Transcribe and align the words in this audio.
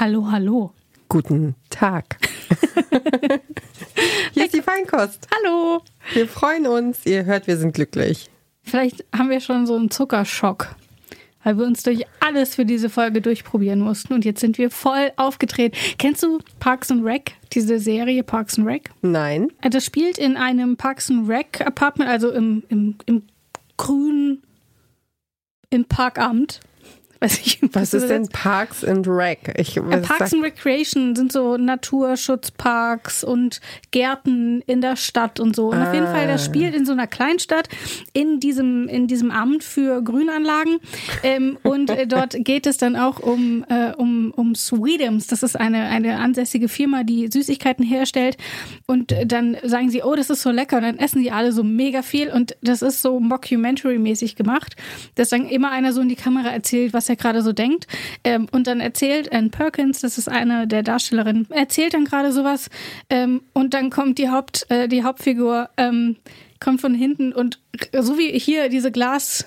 Hallo, 0.00 0.28
hallo. 0.28 0.72
Guten 1.08 1.54
Tag. 1.70 2.18
Hier 4.32 4.44
ist 4.44 4.52
die 4.52 4.60
Feinkost. 4.60 5.28
Hallo. 5.32 5.82
Wir 6.12 6.26
freuen 6.26 6.66
uns. 6.66 7.06
Ihr 7.06 7.24
hört, 7.24 7.46
wir 7.46 7.56
sind 7.56 7.74
glücklich. 7.74 8.28
Vielleicht 8.62 9.04
haben 9.16 9.30
wir 9.30 9.40
schon 9.40 9.66
so 9.66 9.76
einen 9.76 9.92
Zuckerschock, 9.92 10.74
weil 11.44 11.58
wir 11.58 11.64
uns 11.64 11.84
durch 11.84 12.06
alles 12.18 12.56
für 12.56 12.64
diese 12.64 12.90
Folge 12.90 13.20
durchprobieren 13.20 13.78
mussten 13.78 14.14
und 14.14 14.24
jetzt 14.24 14.40
sind 14.40 14.58
wir 14.58 14.72
voll 14.72 15.12
aufgedreht. 15.14 15.76
Kennst 15.98 16.24
du 16.24 16.40
Parks 16.58 16.90
and 16.90 17.04
Rec, 17.04 17.32
diese 17.52 17.78
Serie 17.78 18.24
Parks 18.24 18.58
and 18.58 18.66
Rec? 18.66 18.90
Nein. 19.02 19.52
Das 19.62 19.84
spielt 19.84 20.18
in 20.18 20.36
einem 20.36 20.76
Parks 20.76 21.08
and 21.08 21.28
Rec 21.28 21.60
Apartment, 21.64 22.10
also 22.10 22.32
im, 22.32 22.64
im, 22.68 22.96
im 23.06 23.22
grünen, 23.76 24.42
im 25.70 25.84
Parkamt. 25.84 26.58
Weiß 27.24 27.38
ich, 27.38 27.58
was, 27.62 27.74
was 27.74 27.94
ist 27.94 28.10
denn 28.10 28.28
Parks 28.28 28.84
and 28.84 29.08
Rec? 29.08 29.54
Ich, 29.56 29.76
ja, 29.76 29.82
Parks 29.82 30.34
and 30.34 30.44
Recreation 30.44 31.16
sind 31.16 31.32
so 31.32 31.56
Naturschutzparks 31.56 33.24
und 33.24 33.62
Gärten 33.92 34.60
in 34.66 34.82
der 34.82 34.96
Stadt 34.96 35.40
und 35.40 35.56
so. 35.56 35.70
Und 35.70 35.78
ah. 35.78 35.88
auf 35.88 35.94
jeden 35.94 36.06
Fall, 36.06 36.26
das 36.26 36.42
ah. 36.42 36.44
spielt 36.44 36.74
in 36.74 36.84
so 36.84 36.92
einer 36.92 37.06
Kleinstadt 37.06 37.70
in 38.12 38.40
diesem, 38.40 38.88
in 38.88 39.06
diesem 39.06 39.30
Amt 39.30 39.64
für 39.64 40.02
Grünanlagen. 40.02 40.80
Ähm, 41.22 41.56
und 41.62 41.88
äh, 41.88 42.06
dort 42.06 42.36
geht 42.40 42.66
es 42.66 42.76
dann 42.76 42.94
auch 42.94 43.20
um, 43.20 43.64
äh, 43.70 43.92
um, 43.96 44.30
um 44.36 44.54
Sweetums. 44.54 45.26
Das 45.26 45.42
ist 45.42 45.58
eine, 45.58 45.84
eine 45.84 46.18
ansässige 46.18 46.68
Firma, 46.68 47.04
die 47.04 47.30
Süßigkeiten 47.32 47.86
herstellt. 47.86 48.36
Und 48.84 49.12
äh, 49.12 49.24
dann 49.24 49.56
sagen 49.62 49.88
sie, 49.88 50.02
oh, 50.02 50.14
das 50.14 50.28
ist 50.28 50.42
so 50.42 50.50
lecker. 50.50 50.76
Und 50.76 50.82
dann 50.82 50.98
essen 50.98 51.22
die 51.22 51.32
alle 51.32 51.52
so 51.52 51.64
mega 51.64 52.02
viel. 52.02 52.28
Und 52.28 52.54
das 52.60 52.82
ist 52.82 53.00
so 53.00 53.18
Mockumentary-mäßig 53.18 54.36
gemacht, 54.36 54.76
dass 55.14 55.30
dann 55.30 55.48
immer 55.48 55.70
einer 55.70 55.94
so 55.94 56.02
in 56.02 56.10
die 56.10 56.16
Kamera 56.16 56.50
erzählt, 56.50 56.92
was 56.92 57.08
er 57.08 57.13
er 57.14 57.16
gerade 57.16 57.42
so 57.42 57.52
denkt. 57.52 57.86
Ähm, 58.24 58.46
und 58.52 58.66
dann 58.66 58.80
erzählt 58.80 59.32
Anne 59.32 59.50
Perkins, 59.50 60.00
das 60.00 60.18
ist 60.18 60.28
eine 60.28 60.66
der 60.66 60.82
Darstellerinnen, 60.82 61.50
erzählt 61.50 61.94
dann 61.94 62.04
gerade 62.04 62.32
sowas. 62.32 62.68
Ähm, 63.10 63.42
und 63.52 63.74
dann 63.74 63.90
kommt 63.90 64.18
die 64.18 64.30
Haupt, 64.30 64.66
äh, 64.70 64.88
die 64.88 65.02
Hauptfigur, 65.02 65.70
ähm, 65.76 66.16
kommt 66.60 66.80
von 66.80 66.94
hinten 66.94 67.32
und 67.32 67.60
so 67.92 68.16
wie 68.16 68.38
hier 68.38 68.68
diese 68.68 68.90
Glas, 68.90 69.46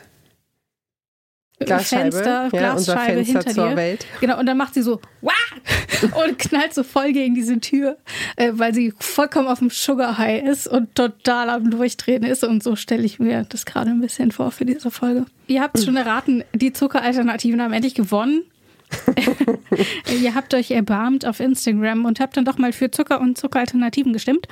Glasscheibe, 1.60 2.12
Fenster, 2.12 2.44
ja, 2.44 2.50
Glasscheibe 2.50 3.26
Fenster 3.26 3.50
hinter 3.50 3.70
dir. 3.70 3.76
Welt. 3.76 4.06
Genau, 4.22 4.40
und 4.40 4.46
dann 4.46 4.58
macht 4.58 4.76
sie 4.76 4.84
so 4.84 5.02
Wah! 5.22 5.32
und 6.24 6.38
knallt 6.38 6.74
so 6.74 6.84
voll 6.84 7.12
gegen 7.14 7.34
diese 7.34 7.60
Tür, 7.60 7.98
äh, 8.36 8.52
weil 8.54 8.74
sie 8.74 8.94
vollkommen 9.00 9.48
auf 9.48 9.60
dem 9.60 9.72
Sugar 9.72 10.18
High 10.18 10.44
ist 10.44 10.68
und 10.68 10.94
total 10.94 11.50
am 11.50 11.72
Durchdrehen 11.72 12.24
ist. 12.24 12.44
Und 12.44 12.62
so 12.62 12.76
stelle 12.76 13.04
ich 13.04 13.20
mir 13.20 13.46
das 13.50 13.66
gerade 13.66 13.90
ein 13.90 14.02
bisschen 14.02 14.32
vor 14.32 14.52
für 14.52 14.66
diese 14.66 14.92
Folge. 14.92 15.26
Ihr 15.48 15.62
habt 15.62 15.80
schon 15.82 15.96
erraten, 15.96 16.44
die 16.54 16.74
Zuckeralternativen 16.74 17.62
haben 17.62 17.74
endlich 17.74 17.96
gewonnen. 17.96 18.44
Ihr 20.22 20.36
habt 20.36 20.54
euch 20.54 20.72
erbarmt 20.72 21.26
auf 21.26 21.40
Instagram 21.40 22.06
und 22.06 22.20
habt 22.20 22.38
dann 22.38 22.46
doch 22.46 22.58
mal 22.58 22.72
für 22.72 22.92
Zucker 22.92 23.20
und 23.20 23.38
Zuckeralternativen 23.38 24.14
gestimmt. 24.14 24.48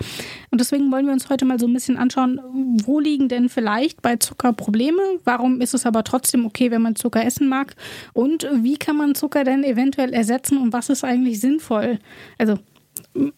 Und 0.52 0.62
deswegen 0.62 0.92
wollen 0.92 1.06
wir 1.06 1.14
uns 1.14 1.30
heute 1.30 1.46
mal 1.46 1.60
so 1.60 1.68
ein 1.68 1.74
bisschen 1.74 1.98
anschauen, 1.98 2.40
wo 2.84 3.00
liegen 3.00 3.30
denn 3.30 3.50
vielleicht 3.50 4.02
bei 4.02 4.18
Zucker 4.18 4.54
Probleme? 4.54 5.02
Warum 5.24 5.62
ist 5.62 5.74
es 5.74 5.86
aber 5.86 6.04
trotzdem 6.04 6.46
okay, 6.46 6.72
wenn 6.72 6.82
man 6.82 6.96
Zucker 6.96 7.24
essen 7.24 7.48
mag? 7.48 7.76
Und 8.14 8.48
wie 8.62 8.78
kann 8.78 8.98
man 8.98 9.16
Zucker 9.16 9.44
denn 9.44 9.64
eventuell 9.64 10.14
ersetzen 10.14 10.58
und 10.58 10.74
was 10.74 10.90
ist 10.90 11.04
eigentlich 11.04 11.40
sinnvoll? 11.40 12.00
Also 12.38 12.60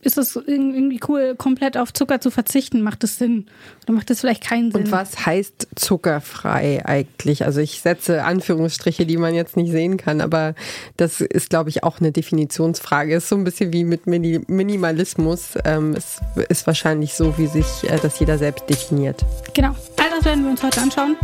ist 0.01 0.17
es 0.17 0.35
irgendwie 0.35 0.99
cool, 1.07 1.35
komplett 1.37 1.77
auf 1.77 1.93
Zucker 1.93 2.19
zu 2.19 2.31
verzichten? 2.31 2.81
Macht 2.81 3.03
das 3.03 3.17
Sinn? 3.17 3.47
Oder 3.83 3.93
macht 3.93 4.09
das 4.09 4.21
vielleicht 4.21 4.43
keinen 4.43 4.71
Sinn? 4.71 4.85
Und 4.85 4.91
was 4.91 5.25
heißt 5.25 5.67
zuckerfrei 5.75 6.83
eigentlich? 6.85 7.45
Also 7.45 7.59
ich 7.61 7.81
setze 7.81 8.23
Anführungsstriche, 8.23 9.05
die 9.05 9.17
man 9.17 9.33
jetzt 9.33 9.55
nicht 9.55 9.71
sehen 9.71 9.97
kann, 9.97 10.21
aber 10.21 10.55
das 10.97 11.21
ist, 11.21 11.49
glaube 11.49 11.69
ich, 11.69 11.83
auch 11.83 11.99
eine 11.99 12.11
Definitionsfrage. 12.11 13.15
Ist 13.15 13.29
so 13.29 13.35
ein 13.35 13.43
bisschen 13.43 13.71
wie 13.73 13.83
mit 13.83 14.07
Minimalismus. 14.07 15.57
Ähm, 15.63 15.95
es 15.95 16.19
ist 16.49 16.65
wahrscheinlich 16.67 17.13
so, 17.13 17.37
wie 17.37 17.47
sich 17.47 17.65
äh, 17.83 17.97
das 18.01 18.19
jeder 18.19 18.37
selbst 18.37 18.69
definiert. 18.69 19.25
Genau. 19.53 19.75
All 19.97 20.09
das 20.15 20.25
werden 20.25 20.43
wir 20.43 20.51
uns 20.51 20.63
heute 20.63 20.81
anschauen. 20.81 21.15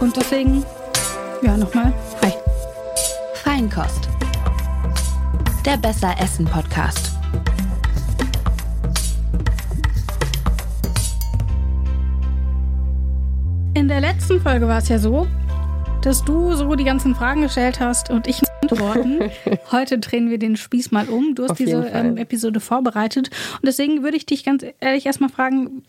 Und 0.00 0.16
deswegen, 0.16 0.64
ja, 1.42 1.56
nochmal, 1.56 1.92
hi. 2.22 2.32
Feinkost. 3.44 4.08
Der 5.64 5.76
Besser 5.76 6.14
Essen 6.20 6.44
Podcast. 6.44 7.11
Der 13.92 14.00
letzten 14.00 14.40
Folge 14.40 14.66
war 14.66 14.78
es 14.78 14.88
ja 14.88 14.98
so, 14.98 15.28
dass 16.00 16.24
du 16.24 16.54
so 16.54 16.74
die 16.76 16.84
ganzen 16.84 17.14
Fragen 17.14 17.42
gestellt 17.42 17.78
hast 17.78 18.08
und 18.08 18.26
ich 18.26 18.40
Antworten. 18.62 19.30
Heute 19.70 19.98
drehen 19.98 20.30
wir 20.30 20.38
den 20.38 20.56
Spieß 20.56 20.92
mal 20.92 21.10
um. 21.10 21.34
Du 21.34 21.46
hast 21.46 21.58
diese 21.58 21.90
ähm, 21.92 22.16
Episode 22.16 22.60
vorbereitet 22.60 23.28
und 23.56 23.66
deswegen 23.66 24.02
würde 24.02 24.16
ich 24.16 24.24
dich 24.24 24.44
ganz 24.44 24.64
ehrlich 24.80 25.04
erstmal 25.04 25.28
fragen, 25.28 25.82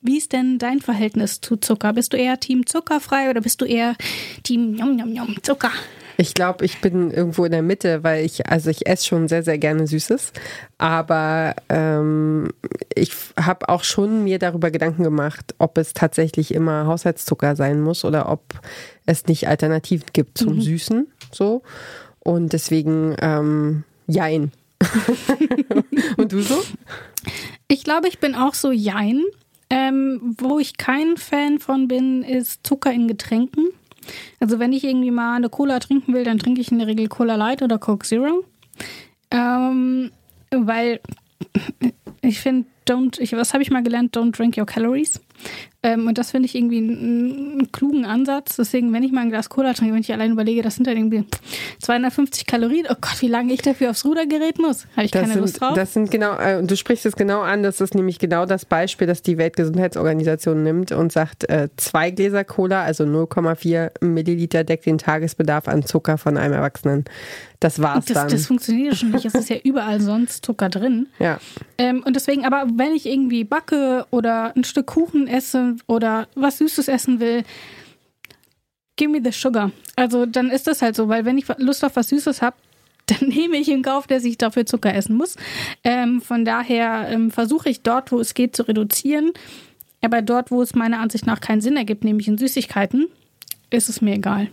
wie 0.00 0.16
ist 0.16 0.32
denn 0.32 0.58
dein 0.58 0.80
Verhältnis 0.80 1.42
zu 1.42 1.58
Zucker? 1.58 1.92
Bist 1.92 2.14
du 2.14 2.16
eher 2.16 2.40
Team 2.40 2.64
Zuckerfrei 2.64 3.28
oder 3.28 3.42
bist 3.42 3.60
du 3.60 3.66
eher 3.66 3.96
Team 4.44 4.74
Yum 4.76 4.98
Yum 4.98 5.14
Yum 5.14 5.36
Zucker? 5.42 5.72
Ich 6.22 6.34
glaube, 6.34 6.64
ich 6.64 6.80
bin 6.80 7.10
irgendwo 7.10 7.44
in 7.44 7.50
der 7.50 7.62
Mitte, 7.62 8.04
weil 8.04 8.24
ich, 8.24 8.46
also 8.46 8.70
ich 8.70 8.86
esse 8.86 9.04
schon 9.04 9.26
sehr, 9.26 9.42
sehr 9.42 9.58
gerne 9.58 9.88
Süßes. 9.88 10.32
Aber 10.78 11.56
ähm, 11.68 12.50
ich 12.94 13.12
habe 13.36 13.68
auch 13.68 13.82
schon 13.82 14.22
mir 14.22 14.38
darüber 14.38 14.70
Gedanken 14.70 15.02
gemacht, 15.02 15.52
ob 15.58 15.78
es 15.78 15.94
tatsächlich 15.94 16.54
immer 16.54 16.86
Haushaltszucker 16.86 17.56
sein 17.56 17.80
muss 17.80 18.04
oder 18.04 18.30
ob 18.30 18.44
es 19.04 19.26
nicht 19.26 19.48
Alternativen 19.48 20.06
gibt 20.12 20.38
zum 20.38 20.54
mhm. 20.54 20.60
Süßen. 20.60 21.08
So. 21.32 21.62
Und 22.20 22.52
deswegen, 22.52 23.16
ähm, 23.20 23.82
jein. 24.06 24.52
Und 26.18 26.30
du 26.30 26.40
so? 26.40 26.62
Ich 27.66 27.82
glaube, 27.82 28.06
ich 28.06 28.20
bin 28.20 28.36
auch 28.36 28.54
so 28.54 28.70
jein. 28.70 29.24
Ähm, 29.70 30.36
wo 30.38 30.60
ich 30.60 30.76
kein 30.76 31.16
Fan 31.16 31.58
von 31.58 31.88
bin, 31.88 32.22
ist 32.22 32.64
Zucker 32.64 32.92
in 32.92 33.08
Getränken. 33.08 33.70
Also 34.40 34.58
wenn 34.58 34.72
ich 34.72 34.84
irgendwie 34.84 35.10
mal 35.10 35.36
eine 35.36 35.48
Cola 35.48 35.78
trinken 35.78 36.14
will, 36.14 36.24
dann 36.24 36.38
trinke 36.38 36.60
ich 36.60 36.70
in 36.72 36.78
der 36.78 36.88
Regel 36.88 37.08
Cola 37.08 37.36
Light 37.36 37.62
oder 37.62 37.78
Coke 37.78 38.06
Zero. 38.06 38.44
Ähm, 39.30 40.10
weil 40.50 41.00
ich 42.20 42.40
finde, 42.40 42.68
don't, 42.88 43.20
ich, 43.20 43.32
was 43.32 43.52
habe 43.52 43.62
ich 43.62 43.70
mal 43.70 43.82
gelernt? 43.82 44.16
Don't 44.16 44.36
drink 44.36 44.56
your 44.56 44.66
calories. 44.66 45.20
Ähm, 45.84 46.06
und 46.06 46.16
das 46.16 46.30
finde 46.30 46.46
ich 46.46 46.54
irgendwie 46.54 46.78
einen, 46.78 47.52
einen, 47.52 47.72
klugen 47.72 48.04
Ansatz. 48.04 48.56
Deswegen, 48.56 48.92
wenn 48.92 49.02
ich 49.02 49.10
mal 49.10 49.22
ein 49.22 49.30
Glas 49.30 49.48
Cola 49.48 49.72
trinke, 49.72 49.94
wenn 49.94 50.00
ich 50.00 50.12
allein 50.12 50.30
überlege, 50.30 50.62
das 50.62 50.76
sind 50.76 50.86
dann 50.86 50.96
irgendwie 50.96 51.24
250 51.80 52.46
Kalorien. 52.46 52.86
Oh 52.88 52.94
Gott, 53.00 53.20
wie 53.20 53.26
lange 53.26 53.52
ich 53.52 53.62
dafür 53.62 53.90
aufs 53.90 54.04
Rudergerät 54.04 54.58
muss. 54.58 54.86
Habe 54.94 55.06
ich 55.06 55.10
das 55.10 55.22
keine 55.22 55.32
sind, 55.32 55.42
Lust 55.42 55.60
drauf. 55.60 55.74
Das 55.74 55.92
sind 55.92 56.10
genau, 56.10 56.36
äh, 56.36 56.62
du 56.62 56.76
sprichst 56.76 57.04
es 57.06 57.16
genau 57.16 57.40
an, 57.40 57.64
das 57.64 57.80
ist 57.80 57.96
nämlich 57.96 58.20
genau 58.20 58.46
das 58.46 58.64
Beispiel, 58.64 59.08
das 59.08 59.22
die 59.22 59.38
Weltgesundheitsorganisation 59.38 60.62
nimmt 60.62 60.92
und 60.92 61.10
sagt, 61.10 61.48
äh, 61.50 61.68
zwei 61.76 62.12
Gläser 62.12 62.44
Cola, 62.44 62.84
also 62.84 63.02
0,4 63.02 64.04
Milliliter 64.04 64.62
deckt 64.62 64.86
den 64.86 64.98
Tagesbedarf 64.98 65.66
an 65.66 65.84
Zucker 65.84 66.16
von 66.16 66.36
einem 66.36 66.54
Erwachsenen. 66.54 67.04
Das 67.62 67.80
war's 67.80 68.06
das, 68.06 68.14
dann. 68.14 68.28
Das 68.28 68.46
funktioniert 68.46 68.96
schon 68.96 69.10
nicht. 69.10 69.24
Es 69.24 69.34
ist 69.34 69.48
ja 69.48 69.56
überall 69.64 70.00
sonst 70.00 70.44
Zucker 70.44 70.68
drin. 70.68 71.06
Ja. 71.20 71.38
Ähm, 71.78 72.02
und 72.04 72.16
deswegen, 72.16 72.44
aber 72.44 72.66
wenn 72.78 72.92
ich 72.92 73.06
irgendwie 73.06 73.44
backe 73.44 74.06
oder 74.10 74.54
ein 74.56 74.64
Stück 74.64 74.86
Kuchen 74.86 75.26
esse 75.26 75.76
oder 75.86 76.28
was 76.34 76.58
Süßes 76.58 76.88
essen 76.88 77.20
will, 77.20 77.44
give 78.96 79.10
me 79.10 79.20
the 79.22 79.32
sugar. 79.32 79.70
Also 79.96 80.26
dann 80.26 80.50
ist 80.50 80.66
das 80.66 80.82
halt 80.82 80.96
so, 80.96 81.08
weil 81.08 81.24
wenn 81.24 81.38
ich 81.38 81.46
Lust 81.58 81.84
auf 81.84 81.96
was 81.96 82.08
Süßes 82.08 82.42
habe, 82.42 82.56
dann 83.06 83.28
nehme 83.28 83.56
ich 83.56 83.68
in 83.68 83.82
Kauf, 83.82 84.06
dass 84.06 84.24
ich 84.24 84.38
dafür 84.38 84.64
Zucker 84.64 84.94
essen 84.94 85.16
muss. 85.16 85.36
Ähm, 85.82 86.20
von 86.20 86.44
daher 86.44 87.08
ähm, 87.10 87.30
versuche 87.30 87.68
ich 87.68 87.82
dort, 87.82 88.12
wo 88.12 88.20
es 88.20 88.34
geht, 88.34 88.54
zu 88.54 88.66
reduzieren. 88.66 89.32
Aber 90.02 90.22
dort, 90.22 90.50
wo 90.50 90.62
es 90.62 90.74
meiner 90.74 91.00
Ansicht 91.00 91.26
nach 91.26 91.40
keinen 91.40 91.60
Sinn 91.60 91.76
ergibt, 91.76 92.04
nämlich 92.04 92.28
in 92.28 92.38
Süßigkeiten, 92.38 93.08
ist 93.70 93.88
es 93.88 94.00
mir 94.00 94.14
egal. 94.14 94.48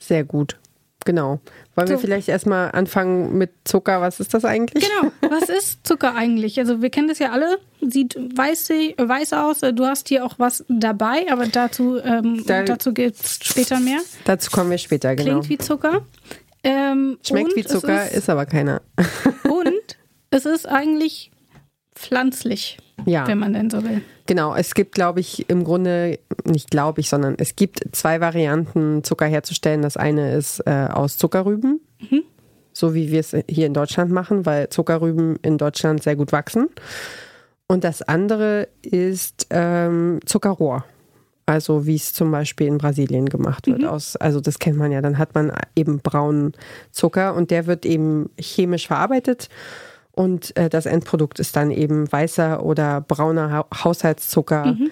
Sehr 0.00 0.24
gut. 0.24 0.56
Genau. 1.04 1.40
Wollen 1.74 1.88
so. 1.88 1.94
wir 1.94 1.98
vielleicht 1.98 2.28
erstmal 2.28 2.70
anfangen 2.72 3.36
mit 3.38 3.50
Zucker? 3.64 4.00
Was 4.00 4.20
ist 4.20 4.34
das 4.34 4.44
eigentlich? 4.44 4.84
Genau. 4.84 5.12
Was 5.28 5.48
ist 5.48 5.86
Zucker 5.86 6.14
eigentlich? 6.14 6.58
Also 6.58 6.82
wir 6.82 6.90
kennen 6.90 7.08
das 7.08 7.18
ja 7.18 7.30
alle. 7.30 7.58
Sieht 7.80 8.16
weiß, 8.16 8.70
weiß 8.70 9.32
aus. 9.32 9.60
Du 9.60 9.86
hast 9.86 10.08
hier 10.08 10.24
auch 10.24 10.34
was 10.38 10.64
dabei, 10.68 11.26
aber 11.30 11.46
dazu, 11.46 11.98
ähm, 11.98 12.44
da, 12.46 12.62
dazu 12.62 12.92
gibt 12.92 13.16
es 13.16 13.38
später 13.42 13.80
mehr. 13.80 14.00
Dazu 14.24 14.50
kommen 14.50 14.70
wir 14.70 14.78
später, 14.78 15.16
genau. 15.16 15.40
Klingt 15.40 15.48
wie 15.48 15.58
Zucker. 15.58 16.06
Ähm, 16.64 17.18
Schmeckt 17.26 17.56
wie 17.56 17.64
Zucker, 17.64 18.06
ist, 18.06 18.16
ist 18.16 18.30
aber 18.30 18.46
keiner. 18.46 18.82
und 19.44 19.96
es 20.30 20.46
ist 20.46 20.66
eigentlich 20.66 21.32
pflanzlich, 21.94 22.78
ja. 23.04 23.26
wenn 23.26 23.38
man 23.38 23.52
denn 23.52 23.70
so 23.70 23.82
will. 23.84 24.02
Genau, 24.26 24.54
es 24.54 24.74
gibt, 24.74 24.94
glaube 24.94 25.20
ich, 25.20 25.48
im 25.50 25.64
Grunde, 25.64 26.18
nicht 26.44 26.70
glaube 26.70 27.00
ich, 27.00 27.08
sondern 27.08 27.34
es 27.38 27.56
gibt 27.56 27.80
zwei 27.92 28.20
Varianten, 28.20 29.04
Zucker 29.04 29.26
herzustellen. 29.26 29.82
Das 29.82 29.96
eine 29.96 30.34
ist 30.34 30.60
äh, 30.66 30.88
aus 30.90 31.16
Zuckerrüben, 31.16 31.80
mhm. 32.00 32.22
so 32.72 32.94
wie 32.94 33.10
wir 33.10 33.20
es 33.20 33.36
hier 33.48 33.66
in 33.66 33.74
Deutschland 33.74 34.10
machen, 34.10 34.46
weil 34.46 34.68
Zuckerrüben 34.68 35.36
in 35.42 35.58
Deutschland 35.58 36.02
sehr 36.02 36.16
gut 36.16 36.32
wachsen. 36.32 36.68
Und 37.66 37.84
das 37.84 38.02
andere 38.02 38.68
ist 38.82 39.46
ähm, 39.50 40.20
Zuckerrohr. 40.26 40.84
Also 41.44 41.86
wie 41.86 41.96
es 41.96 42.12
zum 42.12 42.30
Beispiel 42.30 42.68
in 42.68 42.78
Brasilien 42.78 43.28
gemacht 43.28 43.66
wird. 43.66 43.80
Mhm. 43.80 43.88
Aus, 43.88 44.14
also 44.16 44.40
das 44.40 44.58
kennt 44.58 44.78
man 44.78 44.92
ja. 44.92 45.00
Dann 45.00 45.18
hat 45.18 45.34
man 45.34 45.52
eben 45.74 45.98
braunen 45.98 46.52
Zucker 46.92 47.34
und 47.34 47.50
der 47.50 47.66
wird 47.66 47.84
eben 47.84 48.30
chemisch 48.38 48.86
verarbeitet. 48.86 49.48
Und 50.12 50.56
äh, 50.56 50.68
das 50.68 50.86
Endprodukt 50.86 51.40
ist 51.40 51.56
dann 51.56 51.70
eben 51.70 52.10
weißer 52.10 52.62
oder 52.62 53.00
brauner 53.00 53.50
ha 53.50 53.84
Haushaltszucker. 53.84 54.66
Mhm 54.66 54.90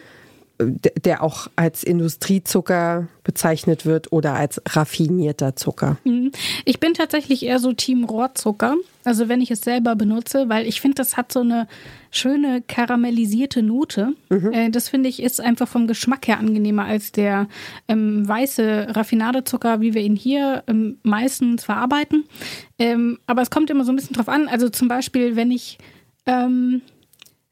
der 0.60 1.22
auch 1.22 1.48
als 1.56 1.82
Industriezucker 1.82 3.08
bezeichnet 3.24 3.86
wird 3.86 4.12
oder 4.12 4.34
als 4.34 4.60
raffinierter 4.68 5.56
Zucker. 5.56 5.96
Mhm. 6.04 6.32
Ich 6.64 6.80
bin 6.80 6.94
tatsächlich 6.94 7.44
eher 7.44 7.58
so 7.58 7.72
Team 7.72 8.04
Rohrzucker, 8.04 8.76
also 9.04 9.28
wenn 9.28 9.40
ich 9.40 9.50
es 9.50 9.62
selber 9.62 9.96
benutze, 9.96 10.48
weil 10.48 10.66
ich 10.66 10.80
finde, 10.80 10.96
das 10.96 11.16
hat 11.16 11.32
so 11.32 11.40
eine 11.40 11.66
schöne 12.10 12.62
karamellisierte 12.66 13.62
Note. 13.62 14.14
Mhm. 14.28 14.52
Äh, 14.52 14.70
das 14.70 14.88
finde 14.88 15.08
ich 15.08 15.22
ist 15.22 15.40
einfach 15.40 15.68
vom 15.68 15.86
Geschmack 15.86 16.28
her 16.28 16.38
angenehmer 16.38 16.84
als 16.84 17.12
der 17.12 17.48
ähm, 17.88 18.26
weiße 18.26 18.88
Raffinadezucker, 18.90 19.80
wie 19.80 19.94
wir 19.94 20.02
ihn 20.02 20.16
hier 20.16 20.64
ähm, 20.66 20.98
meistens 21.02 21.64
verarbeiten. 21.64 22.24
Ähm, 22.78 23.18
aber 23.26 23.42
es 23.42 23.50
kommt 23.50 23.70
immer 23.70 23.84
so 23.84 23.92
ein 23.92 23.96
bisschen 23.96 24.16
drauf 24.16 24.28
an. 24.28 24.48
Also 24.48 24.68
zum 24.68 24.88
Beispiel, 24.88 25.36
wenn 25.36 25.50
ich 25.50 25.78
ähm, 26.26 26.82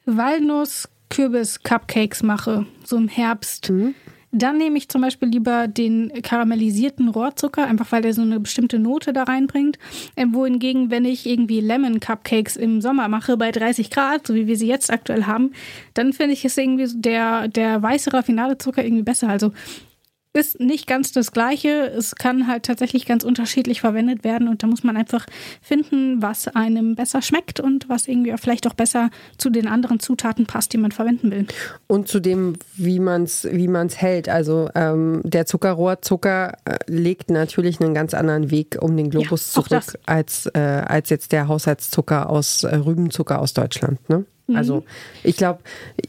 Walnuss 0.05 0.88
Kürbis-Cupcakes 1.10 2.22
mache, 2.22 2.66
so 2.84 2.96
im 2.96 3.08
Herbst, 3.08 3.70
mhm. 3.70 3.94
dann 4.32 4.58
nehme 4.58 4.78
ich 4.78 4.88
zum 4.88 5.00
Beispiel 5.00 5.28
lieber 5.28 5.69
den 5.69 6.12
karamellisierten 6.22 7.08
Rohrzucker, 7.08 7.66
einfach 7.66 7.90
weil 7.93 8.02
der 8.02 8.14
so 8.14 8.22
eine 8.22 8.40
bestimmte 8.40 8.78
Note 8.78 9.12
da 9.12 9.25
reinbringt. 9.25 9.78
Ähm, 10.16 10.34
wohingegen, 10.34 10.90
wenn 10.90 11.05
ich 11.05 11.26
irgendwie 11.26 11.60
Lemon-Cupcakes 11.60 12.56
im 12.56 12.81
Sommer 12.81 13.08
mache 13.08 13.37
bei 13.37 13.50
30 13.50 13.90
Grad, 13.90 14.26
so 14.26 14.34
wie 14.34 14.46
wir 14.46 14.56
sie 14.56 14.69
jetzt 14.69 14.93
aktuell 14.93 15.25
haben, 15.25 15.52
dann 15.94 16.12
finde 16.12 16.34
ich 16.34 16.44
es 16.44 16.56
irgendwie 16.56 16.88
der, 16.94 17.49
der 17.49 17.82
weiße 17.82 18.12
Raffinadezucker 18.12 18.84
irgendwie 18.84 19.05
besser. 19.05 19.28
Also 19.28 19.52
ist 20.32 20.60
nicht 20.60 20.86
ganz 20.86 21.12
das 21.12 21.32
Gleiche. 21.32 21.86
Es 21.86 22.14
kann 22.14 22.46
halt 22.46 22.64
tatsächlich 22.64 23.06
ganz 23.06 23.25
unterschiedlich 23.25 23.80
verwendet 23.80 24.25
werden 24.25 24.48
und 24.48 24.62
da 24.62 24.66
muss 24.66 24.84
man 24.84 24.96
einfach 24.96 25.26
finden, 25.62 26.22
was 26.22 26.48
einem 26.48 26.94
besser 26.94 27.22
schmeckt 27.22 27.60
und 27.60 27.88
was 27.88 28.06
irgendwie 28.06 28.34
vielleicht 28.36 28.66
auch 28.66 28.75
besser 28.75 29.10
zu 29.38 29.50
den 29.50 29.66
anderen 29.66 30.00
Zutaten 30.00 30.46
passt, 30.46 30.72
die 30.72 30.78
man 30.78 30.92
verwenden 30.92 31.30
will. 31.30 31.46
Und 31.86 32.08
zu 32.08 32.20
dem, 32.20 32.54
wie 32.76 33.00
man 33.00 33.25
es 33.25 33.48
wie 33.50 33.69
man's 33.69 33.96
hält. 33.96 34.28
Also 34.28 34.69
ähm, 34.75 35.20
der 35.25 35.46
Zuckerrohrzucker 35.46 36.52
äh, 36.64 36.78
legt 36.86 37.31
natürlich 37.31 37.81
einen 37.81 37.94
ganz 37.94 38.14
anderen 38.14 38.50
Weg 38.50 38.78
um 38.81 38.96
den 38.96 39.10
Globus 39.10 39.54
ja, 39.54 39.62
zurück 39.62 39.98
als, 40.06 40.46
äh, 40.54 40.58
als 40.58 41.10
jetzt 41.10 41.32
der 41.32 41.48
Haushaltszucker 41.48 42.31
aus 42.31 42.64
äh, 42.64 42.76
Rübenzucker 42.76 43.40
aus 43.40 43.54
Deutschland. 43.54 44.08
Ne? 44.08 44.24
Also 44.54 44.76
mhm. 44.76 44.84
ich 45.24 45.36
glaube, 45.36 45.60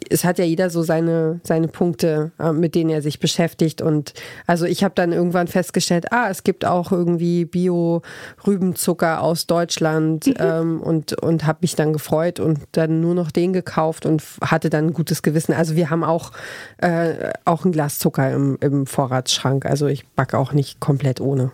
es 0.09 0.23
hat 0.23 0.39
ja 0.39 0.45
jeder 0.45 0.69
so 0.69 0.81
seine, 0.81 1.41
seine 1.43 1.67
Punkte, 1.67 2.31
äh, 2.39 2.53
mit 2.53 2.73
denen 2.75 2.89
er 2.89 3.01
sich 3.01 3.19
beschäftigt. 3.19 3.81
Und 3.81 4.13
also 4.47 4.65
ich 4.65 4.83
habe 4.83 4.95
dann 4.95 5.11
irgendwann 5.11 5.47
festgestellt, 5.47 6.11
ah, 6.11 6.29
es 6.29 6.43
gibt 6.43 6.65
auch 6.65 6.91
irgendwie 6.91 7.45
Bio-Rübenzucker 7.45 9.21
aus 9.21 9.47
Deutschland 9.47 10.27
mhm. 10.27 10.33
ähm, 10.39 10.81
und, 10.81 11.21
und 11.21 11.45
habe 11.45 11.59
mich 11.61 11.75
dann 11.75 11.91
gefreut 11.91 12.39
und 12.39 12.59
dann 12.71 13.01
nur 13.01 13.13
noch 13.13 13.31
den 13.31 13.51
gekauft 13.51 14.05
und 14.05 14.23
hatte 14.41 14.69
dann 14.69 14.87
ein 14.87 14.93
gutes 14.93 15.21
Gewissen. 15.21 15.53
Also 15.53 15.75
wir 15.75 15.89
haben 15.89 16.03
auch, 16.03 16.31
äh, 16.77 17.31
auch 17.45 17.65
ein 17.65 17.71
Glas 17.71 17.99
Zucker 17.99 18.31
im, 18.31 18.57
im 18.61 18.85
Vorratsschrank. 18.85 19.65
Also 19.65 19.87
ich 19.87 20.07
backe 20.07 20.37
auch 20.37 20.53
nicht 20.53 20.79
komplett 20.79 21.19
ohne. 21.19 21.51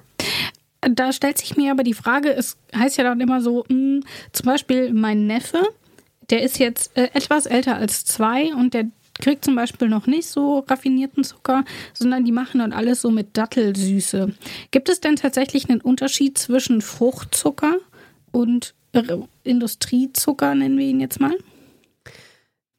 Da 0.81 1.11
stellt 1.11 1.39
sich 1.39 1.57
mir 1.57 1.71
aber 1.71 1.83
die 1.83 1.95
Frage, 1.95 2.31
es 2.31 2.57
heißt 2.75 2.97
ja 2.97 3.03
dann 3.03 3.19
immer 3.19 3.41
so, 3.41 3.65
mh, 3.69 3.75
hm, 3.75 4.03
zum 4.31 4.45
Beispiel 4.45 4.93
mein 4.93 5.25
Neffe, 5.25 5.63
der 6.29 6.43
ist 6.43 6.59
jetzt 6.59 6.95
äh, 6.97 7.09
etwas 7.13 7.45
älter 7.45 7.75
als 7.75 8.05
zwei 8.05 8.53
und 8.53 8.73
der 8.73 8.85
kriegt 9.19 9.45
zum 9.45 9.55
Beispiel 9.55 9.87
noch 9.87 10.07
nicht 10.07 10.27
so 10.27 10.59
raffinierten 10.59 11.23
Zucker, 11.23 11.63
sondern 11.93 12.25
die 12.25 12.31
machen 12.31 12.59
dann 12.59 12.73
alles 12.73 13.01
so 13.01 13.11
mit 13.11 13.37
Dattelsüße. 13.37 14.33
Gibt 14.71 14.89
es 14.89 14.99
denn 14.99 15.15
tatsächlich 15.15 15.69
einen 15.69 15.81
Unterschied 15.81 16.37
zwischen 16.37 16.81
Fruchtzucker 16.81 17.77
und 18.31 18.73
Industriezucker, 19.43 20.55
nennen 20.55 20.77
wir 20.77 20.85
ihn 20.85 20.99
jetzt 20.99 21.19
mal? 21.19 21.35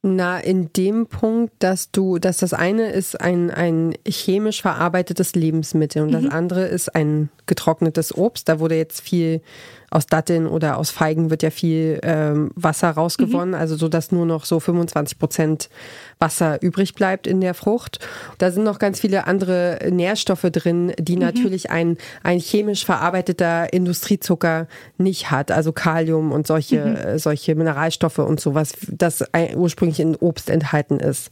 Na, 0.03 0.39
in 0.39 0.73
dem 0.73 1.07
Punkt, 1.09 1.53
dass 1.59 1.91
du, 1.91 2.19
dass 2.19 2.39
das 2.39 2.53
eine 2.53 2.91
ist 2.91 3.21
ein, 3.21 3.51
ein 3.51 3.95
chemisch 4.07 4.63
verarbeitetes 4.63 5.35
Lebensmittel 5.35 6.03
und 6.03 6.11
mhm. 6.11 6.23
das 6.23 6.27
andere 6.27 6.67
ist 6.67 6.95
ein 6.95 7.29
getrocknetes 7.47 8.17
Obst. 8.17 8.49
Da 8.49 8.61
wurde 8.61 8.77
jetzt 8.77 9.01
viel 9.01 9.41
aus 9.91 10.07
Datteln 10.07 10.47
oder 10.47 10.79
aus 10.79 10.91
Feigen 10.91 11.31
wird 11.31 11.43
ja 11.43 11.51
viel 11.51 12.01
ähm, 12.03 12.51
Wasser 12.55 12.91
rausgewonnen, 12.91 13.51
mhm. 13.51 13.61
also 13.61 13.77
so, 13.77 13.89
dass 13.89 14.13
nur 14.13 14.27
noch 14.27 14.45
so 14.45 14.61
25 14.61 15.19
Prozent 15.19 15.69
Wasser 16.19 16.63
übrig 16.63 16.95
bleibt 16.95 17.27
in 17.27 17.41
der 17.41 17.55
Frucht. 17.55 17.99
Da 18.39 18.51
sind 18.51 18.65
noch 18.65 18.79
ganz 18.79 19.01
viele 19.01 19.27
andere 19.27 19.79
Nährstoffe 19.91 20.47
drin, 20.51 20.93
die 20.99 21.17
mhm. 21.17 21.23
natürlich 21.23 21.71
ein, 21.71 21.99
ein 22.23 22.39
chemisch 22.39 22.85
verarbeiteter 22.85 23.73
Industriezucker 23.73 24.67
nicht 24.99 25.31
hat, 25.31 25.51
also 25.51 25.73
Kalium 25.73 26.33
und 26.33 26.47
solche, 26.47 26.85
mhm. 26.85 26.97
Äh, 26.97 27.19
solche 27.19 27.55
Mineralstoffe 27.55 28.19
und 28.19 28.41
sowas, 28.41 28.73
das 28.89 29.25
ursprünglich 29.55 30.01
in 30.01 30.17
Obst 30.17 30.51
enthalten 30.51 30.99
ist. 30.99 31.31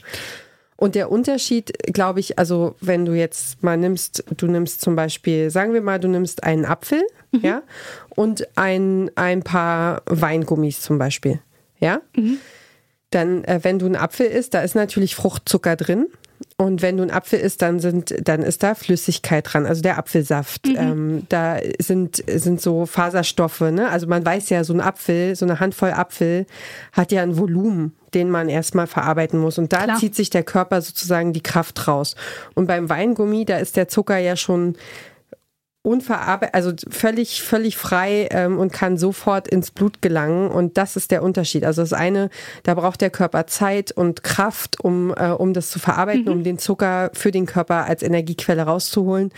Und 0.76 0.94
der 0.94 1.10
Unterschied, 1.10 1.72
glaube 1.92 2.20
ich, 2.20 2.38
also 2.38 2.74
wenn 2.80 3.04
du 3.04 3.12
jetzt 3.12 3.62
mal 3.62 3.76
nimmst, 3.76 4.24
du 4.36 4.46
nimmst 4.46 4.80
zum 4.80 4.96
Beispiel, 4.96 5.50
sagen 5.50 5.72
wir 5.72 5.82
mal, 5.82 6.00
du 6.00 6.08
nimmst 6.08 6.42
einen 6.42 6.64
Apfel, 6.64 7.02
mhm. 7.32 7.40
ja, 7.40 7.62
und 8.10 8.48
ein, 8.56 9.10
ein 9.14 9.42
paar 9.42 10.02
Weingummis 10.06 10.80
zum 10.80 10.98
Beispiel, 10.98 11.40
ja. 11.78 12.00
Mhm. 12.16 12.38
Dann, 13.10 13.44
äh, 13.44 13.60
wenn 13.62 13.78
du 13.78 13.86
einen 13.86 13.96
Apfel 13.96 14.26
isst, 14.26 14.54
da 14.54 14.62
ist 14.62 14.74
natürlich 14.74 15.14
Fruchtzucker 15.14 15.76
drin. 15.76 16.06
Und 16.56 16.82
wenn 16.82 16.96
du 16.96 17.02
einen 17.02 17.12
Apfel 17.12 17.38
isst, 17.38 17.62
dann 17.62 17.78
sind, 17.78 18.14
dann 18.26 18.42
ist 18.42 18.62
da 18.62 18.74
Flüssigkeit 18.74 19.52
dran, 19.52 19.66
also 19.66 19.82
der 19.82 19.98
Apfelsaft. 19.98 20.66
Mhm. 20.66 20.76
Ähm, 20.76 21.26
da 21.28 21.58
sind, 21.78 22.24
sind 22.26 22.60
so 22.60 22.86
Faserstoffe, 22.86 23.60
ne? 23.60 23.88
Also 23.88 24.06
man 24.08 24.24
weiß 24.24 24.50
ja, 24.50 24.64
so 24.64 24.72
ein 24.72 24.80
Apfel, 24.80 25.36
so 25.36 25.46
eine 25.46 25.60
Handvoll 25.60 25.92
Apfel 25.92 26.46
hat 26.92 27.12
ja 27.12 27.22
ein 27.22 27.36
Volumen, 27.38 27.94
den 28.14 28.30
man 28.30 28.48
erstmal 28.48 28.86
verarbeiten 28.86 29.38
muss. 29.38 29.58
Und 29.58 29.72
da 29.72 29.84
Klar. 29.84 29.98
zieht 29.98 30.14
sich 30.14 30.30
der 30.30 30.42
Körper 30.42 30.80
sozusagen 30.80 31.32
die 31.32 31.42
Kraft 31.42 31.86
raus. 31.88 32.14
Und 32.54 32.66
beim 32.66 32.88
Weingummi, 32.88 33.44
da 33.44 33.58
ist 33.58 33.76
der 33.76 33.88
Zucker 33.88 34.18
ja 34.18 34.36
schon 34.36 34.76
unverarbeitet, 35.84 36.54
also 36.54 36.72
völlig, 36.88 37.42
völlig 37.42 37.76
frei 37.76 38.28
ähm, 38.30 38.58
und 38.58 38.72
kann 38.72 38.96
sofort 38.96 39.46
ins 39.46 39.70
Blut 39.70 40.00
gelangen. 40.00 40.50
Und 40.50 40.78
das 40.78 40.96
ist 40.96 41.10
der 41.10 41.22
Unterschied. 41.22 41.62
Also 41.62 41.82
das 41.82 41.92
eine, 41.92 42.30
da 42.62 42.72
braucht 42.74 43.02
der 43.02 43.10
Körper 43.10 43.46
Zeit 43.46 43.92
und 43.92 44.22
Kraft, 44.22 44.80
um, 44.80 45.12
äh, 45.14 45.28
um 45.28 45.52
das 45.52 45.70
zu 45.70 45.78
verarbeiten, 45.78 46.24
mhm. 46.24 46.32
um 46.32 46.42
den 46.42 46.58
Zucker 46.58 47.10
für 47.12 47.30
den 47.30 47.44
Körper 47.44 47.84
als 47.84 48.02
Energiequelle 48.02 48.62
rauszuholen. 48.62 49.30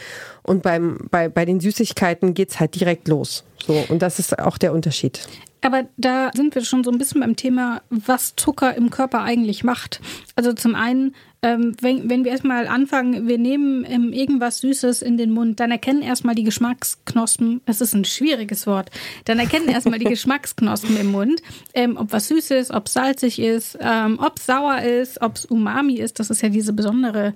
Und 0.44 0.62
beim, 0.62 1.08
bei, 1.10 1.28
bei 1.28 1.44
den 1.44 1.58
Süßigkeiten 1.58 2.32
geht's 2.32 2.60
halt 2.60 2.78
direkt 2.78 3.08
los. 3.08 3.42
So, 3.66 3.84
und 3.88 4.00
das 4.00 4.20
ist 4.20 4.38
auch 4.38 4.56
der 4.56 4.72
Unterschied. 4.72 5.26
Aber 5.62 5.88
da 5.96 6.30
sind 6.32 6.54
wir 6.54 6.64
schon 6.64 6.84
so 6.84 6.92
ein 6.92 6.98
bisschen 6.98 7.22
beim 7.22 7.34
Thema, 7.34 7.82
was 7.90 8.36
Zucker 8.36 8.76
im 8.76 8.90
Körper 8.90 9.22
eigentlich 9.22 9.64
macht. 9.64 10.00
Also 10.36 10.52
zum 10.52 10.76
einen 10.76 11.12
ähm, 11.46 11.76
wenn, 11.80 12.10
wenn 12.10 12.24
wir 12.24 12.32
erstmal 12.32 12.66
anfangen, 12.66 13.28
wir 13.28 13.38
nehmen 13.38 13.86
ähm, 13.88 14.12
irgendwas 14.12 14.58
Süßes 14.58 15.00
in 15.00 15.16
den 15.16 15.30
Mund, 15.30 15.60
dann 15.60 15.70
erkennen 15.70 16.02
erstmal 16.02 16.34
die 16.34 16.42
Geschmacksknospen, 16.42 17.60
das 17.66 17.80
ist 17.80 17.94
ein 17.94 18.04
schwieriges 18.04 18.66
Wort, 18.66 18.90
dann 19.26 19.38
erkennen 19.38 19.68
erstmal 19.68 20.00
die 20.00 20.06
Geschmacksknospen 20.16 20.96
im 20.96 21.12
Mund, 21.12 21.40
ähm, 21.72 21.96
ob 21.98 22.12
was 22.12 22.26
süß 22.28 22.50
ist, 22.50 22.72
ob 22.72 22.88
salzig 22.88 23.38
ist, 23.38 23.78
ähm, 23.80 24.18
ob 24.20 24.40
sauer 24.40 24.80
ist, 24.82 25.22
ob 25.22 25.36
es 25.36 25.46
Umami 25.46 25.94
ist, 25.94 26.18
das 26.18 26.30
ist 26.30 26.42
ja 26.42 26.48
diese 26.48 26.72
besondere 26.72 27.32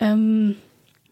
ähm, 0.00 0.56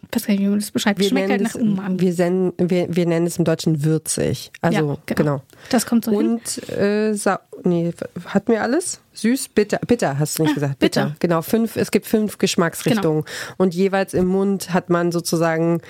ich 0.08 0.16
weiß 0.16 0.26
gar 0.26 0.32
nicht, 0.32 0.42
wie 0.42 0.48
man 0.48 0.58
das 0.58 0.70
beschreibt. 0.70 0.98
Wir 0.98 1.08
Schmeckt 1.08 1.30
halt 1.30 1.42
nach 1.42 1.54
Umami. 1.54 2.00
Wir, 2.00 2.12
sen, 2.12 2.52
wir, 2.58 2.94
wir 2.94 3.06
nennen 3.06 3.26
es 3.26 3.38
im 3.38 3.44
Deutschen 3.44 3.84
würzig. 3.84 4.50
Also, 4.60 4.76
ja, 4.76 4.80
genau. 4.80 4.98
genau. 5.06 5.42
Das 5.68 5.86
kommt 5.86 6.04
so 6.04 6.12
Und, 6.12 6.48
hin. 6.48 7.12
Äh, 7.14 7.38
nee, 7.64 7.92
hatten 8.26 8.52
wir 8.52 8.62
alles? 8.62 9.00
Süß, 9.12 9.48
bitter, 9.48 9.78
bitter 9.86 10.18
hast 10.18 10.38
du 10.38 10.44
nicht 10.44 10.52
ah, 10.52 10.54
gesagt. 10.54 10.78
Bitter. 10.78 11.04
bitter. 11.04 11.16
Genau, 11.20 11.42
fünf, 11.42 11.76
es 11.76 11.90
gibt 11.90 12.06
fünf 12.06 12.38
Geschmacksrichtungen. 12.38 13.24
Genau. 13.24 13.54
Und 13.58 13.74
jeweils 13.74 14.14
im 14.14 14.26
Mund 14.26 14.72
hat 14.72 14.88
man 14.88 15.12
sozusagen 15.12 15.80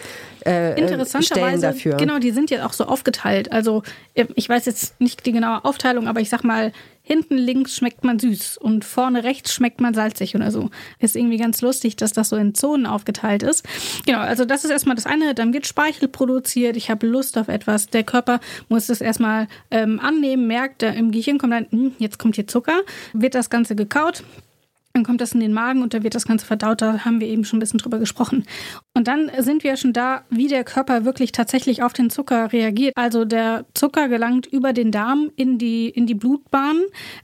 äh, 0.45 0.73
äh 0.73 0.81
Interessanterweise, 0.81 1.25
Stellen 1.25 1.61
dafür. 1.61 1.97
Genau, 1.97 2.19
die 2.19 2.33
sind 2.33 2.51
ja 2.51 2.67
auch 2.67 2.73
so 2.73 2.85
aufgeteilt. 2.85 3.53
Also 3.53 3.83
ich 4.15 4.49
weiß 4.49 4.67
jetzt 4.67 5.01
nicht 5.01 5.25
die 5.27 5.33
genaue 5.33 5.65
Aufteilung, 5.65 6.09
aber 6.09 6.21
ich 6.21 6.29
sag 6.29 6.45
mal, 6.45 6.73
hinten 7.11 7.37
links 7.37 7.75
schmeckt 7.75 8.05
man 8.05 8.21
süß 8.21 8.57
und 8.59 8.85
vorne 8.85 9.25
rechts 9.25 9.53
schmeckt 9.53 9.81
man 9.81 9.95
salzig 9.95 10.37
oder 10.37 10.53
so. 10.53 10.71
Ist 11.01 11.17
irgendwie 11.17 11.39
ganz 11.39 11.61
lustig, 11.61 11.97
dass 11.97 12.13
das 12.13 12.29
so 12.29 12.37
in 12.37 12.55
Zonen 12.55 12.87
aufgeteilt 12.87 13.43
ist. 13.43 13.67
Genau, 14.07 14.21
also 14.21 14.45
das 14.45 14.65
ist 14.65 14.71
erstmal 14.71 14.95
das 14.95 15.07
eine. 15.07 15.35
Dann 15.35 15.53
wird 15.53 15.67
Speichel 15.67 16.07
produziert. 16.07 16.77
Ich 16.77 16.89
habe 16.89 17.09
Lust 17.09 17.37
auf 17.37 17.49
etwas. 17.49 17.89
Der 17.89 18.05
Körper 18.05 18.39
muss 18.69 18.87
das 18.87 19.01
erstmal 19.01 19.49
ähm, 19.73 19.99
annehmen, 19.99 20.47
merkt, 20.47 20.85
im 20.85 21.11
Gehirn 21.11 21.39
kommt 21.39 21.53
dann, 21.53 21.67
hm, 21.71 21.97
jetzt 21.99 22.21
kommt 22.21 22.37
hier 22.37 22.47
Zucker, 22.47 22.83
wird 23.13 23.35
das 23.35 23.51
Ganze 23.51 23.75
gekaut 23.75 24.23
Dann 24.93 25.05
kommt 25.05 25.21
das 25.21 25.33
in 25.33 25.41
den 25.41 25.53
Magen 25.53 25.83
und 25.83 25.95
da 25.95 26.03
wird 26.03 26.17
das 26.17 26.27
Ganze 26.27 26.45
verdaut. 26.45 26.83
Da 26.83 27.05
haben 27.05 27.21
wir 27.21 27.29
eben 27.29 27.45
schon 27.45 27.59
ein 27.59 27.61
bisschen 27.61 27.79
drüber 27.79 28.01
gesprochen. 28.01 28.45
Und 28.93 29.07
dann 29.07 29.31
sind 29.39 29.63
wir 29.63 29.77
schon 29.77 29.93
da, 29.93 30.25
wie 30.31 30.49
der 30.49 30.65
Körper 30.65 31.05
wirklich 31.05 31.31
tatsächlich 31.31 31.85
auf 31.85 31.93
den 31.93 32.11
Zucker 32.11 32.53
reagiert. 32.53 32.97
Also 32.97 33.25
der 33.25 33.67
Zucker 33.75 34.09
gelangt 34.09 34.47
über 34.47 34.73
den 34.73 34.91
Darm 34.91 35.31
in 35.37 35.59
die, 35.59 35.89
in 35.89 36.07
die 36.07 36.15
Blutbahn. 36.15 36.81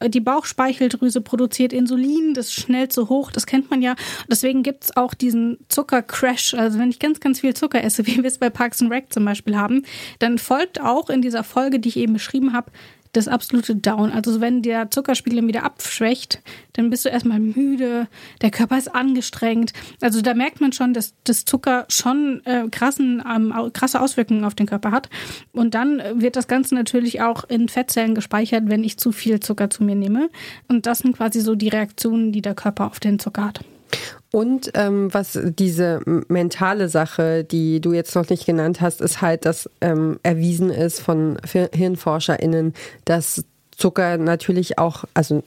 Die 0.06 0.20
Bauchspeicheldrüse 0.20 1.20
produziert 1.20 1.73
Insulin, 1.73 2.35
das 2.35 2.46
ist 2.46 2.54
schnell 2.54 2.88
zu 2.88 3.08
hoch, 3.08 3.32
das 3.32 3.46
kennt 3.46 3.68
man 3.68 3.82
ja. 3.82 3.96
Deswegen 4.30 4.62
gibt 4.62 4.85
es 4.85 4.96
auch 4.96 5.12
diesen 5.12 5.58
Zuckercrash. 5.68 6.54
Also 6.54 6.78
wenn 6.78 6.90
ich 6.90 7.00
ganz, 7.00 7.18
ganz 7.18 7.40
viel 7.40 7.54
Zucker 7.54 7.82
esse, 7.82 8.06
wie 8.06 8.18
wir 8.18 8.26
es 8.26 8.38
bei 8.38 8.49
Parks 8.49 8.80
and 8.80 8.92
Rec 8.92 9.12
zum 9.12 9.25
Beispiel 9.25 9.56
haben, 9.56 9.82
dann 10.20 10.38
folgt 10.38 10.80
auch 10.80 11.11
in 11.11 11.20
dieser 11.20 11.42
Folge, 11.42 11.80
die 11.80 11.88
ich 11.88 11.96
eben 11.96 12.12
beschrieben 12.12 12.52
habe, 12.52 12.70
das 13.16 13.28
absolute 13.28 13.75
Down. 13.75 14.12
Also 14.12 14.40
wenn 14.40 14.62
der 14.62 14.90
Zuckerspiegel 14.90 15.46
wieder 15.46 15.64
abschwächt, 15.64 16.42
dann 16.75 16.90
bist 16.90 17.04
du 17.04 17.08
erstmal 17.08 17.40
müde, 17.40 18.08
der 18.42 18.50
Körper 18.50 18.78
ist 18.78 18.94
angestrengt. 18.94 19.73
Also 20.00 20.20
da 20.23 20.35
merkt 20.35 20.61
man 20.61 20.73
schon, 20.73 20.94
dass 20.94 21.14
das 21.25 21.44
Zucker 21.44 21.87
schon 21.88 22.42
äh, 22.44 22.68
krassen, 22.70 23.23
ähm, 23.28 23.52
krasse 23.73 24.00
Auswirkungen 24.00 24.44
auf 24.44 24.54
den 24.54 24.66
Körper 24.66 24.90
hat. 24.90 25.08
Und 25.52 25.75
dann 25.75 26.02
wird 26.14 26.37
das 26.37 26.49
Ganze 26.49 26.75
natürlich 26.75 27.23
auch 27.23 27.44
in 27.44 27.68
Fettzellen 27.68 28.14
gespeichert, 28.14 28.64
wenn 28.66 28.85
ich 28.85 28.99
zu 28.99 29.12
viel 29.12 29.40
Zucker 29.40 29.70
zu 29.70 29.82
mir 29.82 29.96
nehme. 29.96 30.28
Und 30.68 30.87
das 30.87 30.99
sind 30.99 31.16
quasi 31.16 31.40
so 31.40 31.54
die 31.54 31.68
Reaktionen, 31.68 32.32
die 32.32 32.42
der 32.42 32.54
Körper 32.54 32.87
auf 32.87 33.00
den 33.00 33.18
Zucker 33.18 33.46
hat. 33.46 33.61
Und 34.33 34.71
ähm, 34.75 35.12
was 35.12 35.38
diese 35.43 36.00
mentale 36.29 36.88
Sache, 36.88 37.45
die 37.45 37.81
du 37.81 37.93
jetzt 37.93 38.15
noch 38.15 38.29
nicht 38.29 38.47
genannt 38.47 38.81
hast, 38.81 39.00
ist 39.00 39.23
halt, 39.23 39.45
dass 39.45 39.71
ähm, 39.81 40.19
erwiesen 40.23 40.71
ist 40.71 41.00
von 41.00 41.38
HirnforscherInnen, 41.45 42.75
dass 43.05 43.45
Zucker 43.76 44.17
natürlich 44.17 44.79
auch, 44.79 45.05
also 45.15 45.43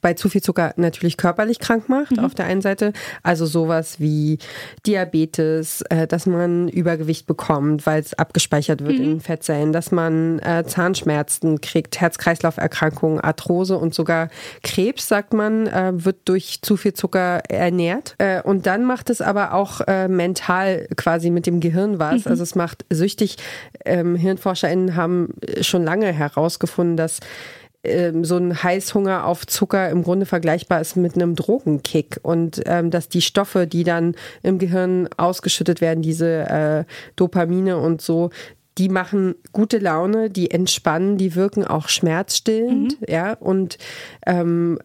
bei 0.00 0.14
zu 0.14 0.28
viel 0.28 0.42
Zucker 0.42 0.72
natürlich 0.76 1.16
körperlich 1.16 1.58
krank 1.58 1.88
macht, 1.88 2.12
mhm. 2.12 2.24
auf 2.24 2.34
der 2.34 2.46
einen 2.46 2.60
Seite. 2.60 2.92
Also 3.22 3.46
sowas 3.46 4.00
wie 4.00 4.38
Diabetes, 4.86 5.82
äh, 5.82 6.06
dass 6.06 6.26
man 6.26 6.68
Übergewicht 6.68 7.26
bekommt, 7.26 7.86
weil 7.86 8.00
es 8.00 8.14
abgespeichert 8.14 8.84
wird 8.84 8.98
mhm. 8.98 9.04
in 9.04 9.20
Fettzellen, 9.20 9.72
dass 9.72 9.90
man 9.90 10.38
äh, 10.40 10.64
Zahnschmerzen 10.66 11.60
kriegt, 11.60 12.00
Herz-Kreislauf-Erkrankungen, 12.00 13.20
Arthrose 13.20 13.78
und 13.78 13.94
sogar 13.94 14.28
Krebs, 14.62 15.08
sagt 15.08 15.32
man, 15.32 15.66
äh, 15.66 15.92
wird 15.94 16.16
durch 16.26 16.60
zu 16.62 16.76
viel 16.76 16.94
Zucker 16.94 17.42
ernährt. 17.48 18.14
Äh, 18.18 18.42
und 18.42 18.66
dann 18.66 18.84
macht 18.84 19.10
es 19.10 19.20
aber 19.20 19.54
auch 19.54 19.80
äh, 19.86 20.08
mental 20.08 20.86
quasi 20.96 21.30
mit 21.30 21.46
dem 21.46 21.60
Gehirn 21.60 21.98
was. 21.98 22.24
Mhm. 22.24 22.30
Also 22.30 22.42
es 22.42 22.54
macht 22.54 22.84
süchtig. 22.90 23.36
Ähm, 23.84 24.16
HirnforscherInnen 24.16 24.96
haben 24.96 25.34
schon 25.60 25.84
lange 25.84 26.12
herausgefunden, 26.12 26.96
dass 26.96 27.20
ähm, 27.84 28.24
so 28.24 28.36
ein 28.36 28.62
Heißhunger 28.62 29.26
auf 29.26 29.46
Zucker 29.46 29.90
im 29.90 30.02
Grunde 30.02 30.26
vergleichbar 30.26 30.80
ist 30.80 30.96
mit 30.96 31.14
einem 31.14 31.36
Drogenkick 31.36 32.18
und 32.22 32.62
ähm, 32.66 32.90
dass 32.90 33.08
die 33.08 33.22
Stoffe, 33.22 33.66
die 33.66 33.84
dann 33.84 34.14
im 34.42 34.58
Gehirn 34.58 35.08
ausgeschüttet 35.16 35.80
werden, 35.80 36.02
diese 36.02 36.48
äh, 36.48 36.84
Dopamine 37.16 37.78
und 37.78 38.00
so, 38.00 38.30
die 38.78 38.88
machen 38.88 39.36
gute 39.52 39.78
Laune, 39.78 40.30
die 40.30 40.50
entspannen, 40.50 41.16
die 41.16 41.34
wirken 41.34 41.64
auch 41.64 41.88
schmerzstillend, 41.88 43.00
mhm. 43.00 43.06
ja, 43.08 43.34
und 43.34 43.78
ähm, 44.26 44.78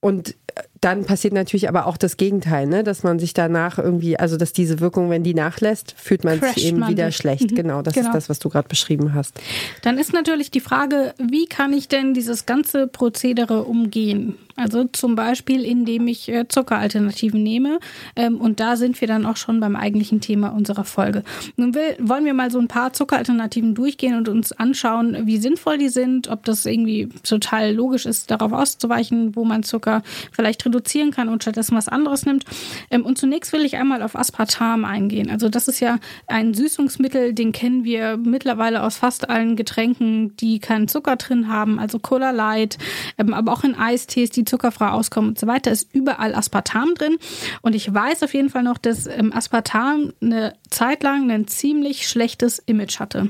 und 0.00 0.34
dann 0.82 1.04
passiert 1.04 1.32
natürlich 1.32 1.68
aber 1.68 1.86
auch 1.86 1.96
das 1.96 2.16
Gegenteil, 2.16 2.66
ne? 2.66 2.82
dass 2.82 3.04
man 3.04 3.20
sich 3.20 3.34
danach 3.34 3.78
irgendwie, 3.78 4.18
also 4.18 4.36
dass 4.36 4.52
diese 4.52 4.80
Wirkung, 4.80 5.10
wenn 5.10 5.22
die 5.22 5.32
nachlässt, 5.32 5.94
fühlt 5.96 6.24
man 6.24 6.40
Crasht 6.40 6.56
sich 6.56 6.66
eben 6.66 6.80
man 6.80 6.90
wieder 6.90 7.06
sich. 7.06 7.16
schlecht. 7.16 7.52
Mhm. 7.52 7.54
Genau, 7.54 7.82
das 7.82 7.94
genau. 7.94 8.08
ist 8.08 8.14
das, 8.14 8.28
was 8.28 8.40
du 8.40 8.48
gerade 8.48 8.66
beschrieben 8.68 9.14
hast. 9.14 9.40
Dann 9.82 9.96
ist 9.96 10.12
natürlich 10.12 10.50
die 10.50 10.60
Frage, 10.60 11.14
wie 11.18 11.46
kann 11.46 11.72
ich 11.72 11.86
denn 11.86 12.14
dieses 12.14 12.46
ganze 12.46 12.88
Prozedere 12.88 13.62
umgehen? 13.62 14.36
Also 14.56 14.84
zum 14.84 15.14
Beispiel, 15.14 15.64
indem 15.64 16.06
ich 16.08 16.28
äh, 16.28 16.46
Zuckeralternativen 16.46 17.42
nehme. 17.42 17.78
Ähm, 18.16 18.40
und 18.40 18.60
da 18.60 18.76
sind 18.76 19.00
wir 19.00 19.08
dann 19.08 19.24
auch 19.24 19.36
schon 19.36 19.60
beim 19.60 19.76
eigentlichen 19.76 20.20
Thema 20.20 20.48
unserer 20.48 20.84
Folge. 20.84 21.22
Nun 21.56 21.74
will, 21.74 21.96
wollen 22.00 22.24
wir 22.24 22.34
mal 22.34 22.50
so 22.50 22.58
ein 22.58 22.68
paar 22.68 22.92
Zuckeralternativen 22.92 23.74
durchgehen 23.74 24.16
und 24.16 24.28
uns 24.28 24.52
anschauen, 24.52 25.26
wie 25.26 25.38
sinnvoll 25.38 25.78
die 25.78 25.88
sind, 25.88 26.28
ob 26.28 26.44
das 26.44 26.66
irgendwie 26.66 27.08
total 27.22 27.72
logisch 27.72 28.04
ist, 28.04 28.30
darauf 28.30 28.52
auszuweichen, 28.52 29.34
wo 29.36 29.44
man 29.44 29.62
Zucker 29.62 30.02
vielleicht 30.32 30.62
reduzieren 30.72 31.10
kann 31.10 31.28
und 31.28 31.42
stattdessen 31.42 31.76
was 31.76 31.88
anderes 31.88 32.24
nimmt. 32.24 32.44
Ähm, 32.90 33.04
und 33.04 33.18
zunächst 33.18 33.52
will 33.52 33.64
ich 33.64 33.76
einmal 33.76 34.02
auf 34.02 34.16
Aspartam 34.16 34.84
eingehen. 34.84 35.30
Also 35.30 35.48
das 35.48 35.68
ist 35.68 35.80
ja 35.80 35.98
ein 36.26 36.54
Süßungsmittel, 36.54 37.34
den 37.34 37.52
kennen 37.52 37.84
wir 37.84 38.16
mittlerweile 38.16 38.82
aus 38.82 38.96
fast 38.96 39.28
allen 39.28 39.56
Getränken, 39.56 40.36
die 40.36 40.58
keinen 40.58 40.88
Zucker 40.88 41.16
drin 41.16 41.48
haben, 41.48 41.78
also 41.78 41.98
Cola 41.98 42.30
Light, 42.30 42.78
ähm, 43.18 43.34
aber 43.34 43.52
auch 43.52 43.64
in 43.64 43.74
Eistees, 43.74 44.30
die 44.30 44.44
zuckerfrei 44.44 44.88
auskommen 44.88 45.30
und 45.30 45.38
so 45.38 45.46
weiter, 45.46 45.70
ist 45.70 45.94
überall 45.94 46.34
Aspartam 46.34 46.94
drin. 46.94 47.16
Und 47.60 47.74
ich 47.74 47.92
weiß 47.92 48.22
auf 48.22 48.34
jeden 48.34 48.50
Fall 48.50 48.62
noch, 48.62 48.78
dass 48.78 49.06
ähm, 49.06 49.32
Aspartam 49.32 50.12
eine 50.20 50.54
Zeit 50.70 51.02
lang 51.02 51.30
ein 51.30 51.46
ziemlich 51.46 52.08
schlechtes 52.08 52.58
Image 52.58 52.98
hatte. 52.98 53.28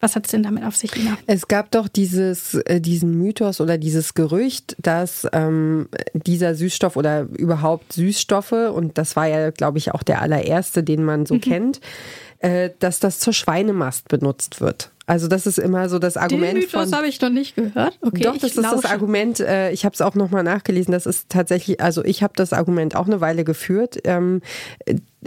Was 0.00 0.14
hat 0.14 0.26
es 0.26 0.30
denn 0.30 0.44
damit 0.44 0.62
auf 0.64 0.76
sich, 0.76 0.94
Ina? 0.96 1.18
Es 1.26 1.48
gab 1.48 1.72
doch 1.72 1.88
dieses, 1.88 2.54
äh, 2.54 2.80
diesen 2.80 3.18
Mythos 3.18 3.60
oder 3.60 3.78
dieses 3.78 4.14
Gerücht, 4.14 4.76
dass 4.78 5.26
ähm, 5.32 5.88
dieser 6.12 6.54
Süßstoff 6.54 6.96
oder 6.96 7.22
überhaupt 7.22 7.92
Süßstoffe, 7.92 8.52
und 8.52 8.96
das 8.96 9.16
war 9.16 9.26
ja, 9.26 9.50
glaube 9.50 9.78
ich, 9.78 9.92
auch 9.92 10.04
der 10.04 10.22
allererste, 10.22 10.84
den 10.84 11.04
man 11.04 11.26
so 11.26 11.34
mhm. 11.34 11.40
kennt, 11.40 11.80
äh, 12.38 12.70
dass 12.78 13.00
das 13.00 13.18
zur 13.18 13.32
Schweinemast 13.32 14.08
benutzt 14.08 14.60
wird. 14.60 14.92
Also 15.08 15.26
das 15.26 15.46
ist 15.46 15.58
immer 15.58 15.88
so 15.88 15.98
das 15.98 16.18
Argument. 16.18 16.52
Den 16.52 16.60
Mythos 16.60 16.92
habe 16.92 17.08
ich 17.08 17.18
noch 17.22 17.30
nicht 17.30 17.56
gehört. 17.56 17.98
Okay, 18.02 18.24
doch, 18.24 18.34
das 18.34 18.50
ist 18.50 18.56
lausche. 18.56 18.82
das 18.82 18.84
Argument. 18.90 19.40
Äh, 19.40 19.70
ich 19.70 19.86
habe 19.86 19.94
es 19.94 20.02
auch 20.02 20.14
noch 20.14 20.30
mal 20.30 20.42
nachgelesen. 20.42 20.92
Das 20.92 21.06
ist 21.06 21.30
tatsächlich, 21.30 21.80
also 21.80 22.04
ich 22.04 22.22
habe 22.22 22.34
das 22.36 22.52
Argument 22.52 22.94
auch 22.94 23.06
eine 23.06 23.22
Weile 23.22 23.42
geführt. 23.42 23.98
Ähm, 24.04 24.42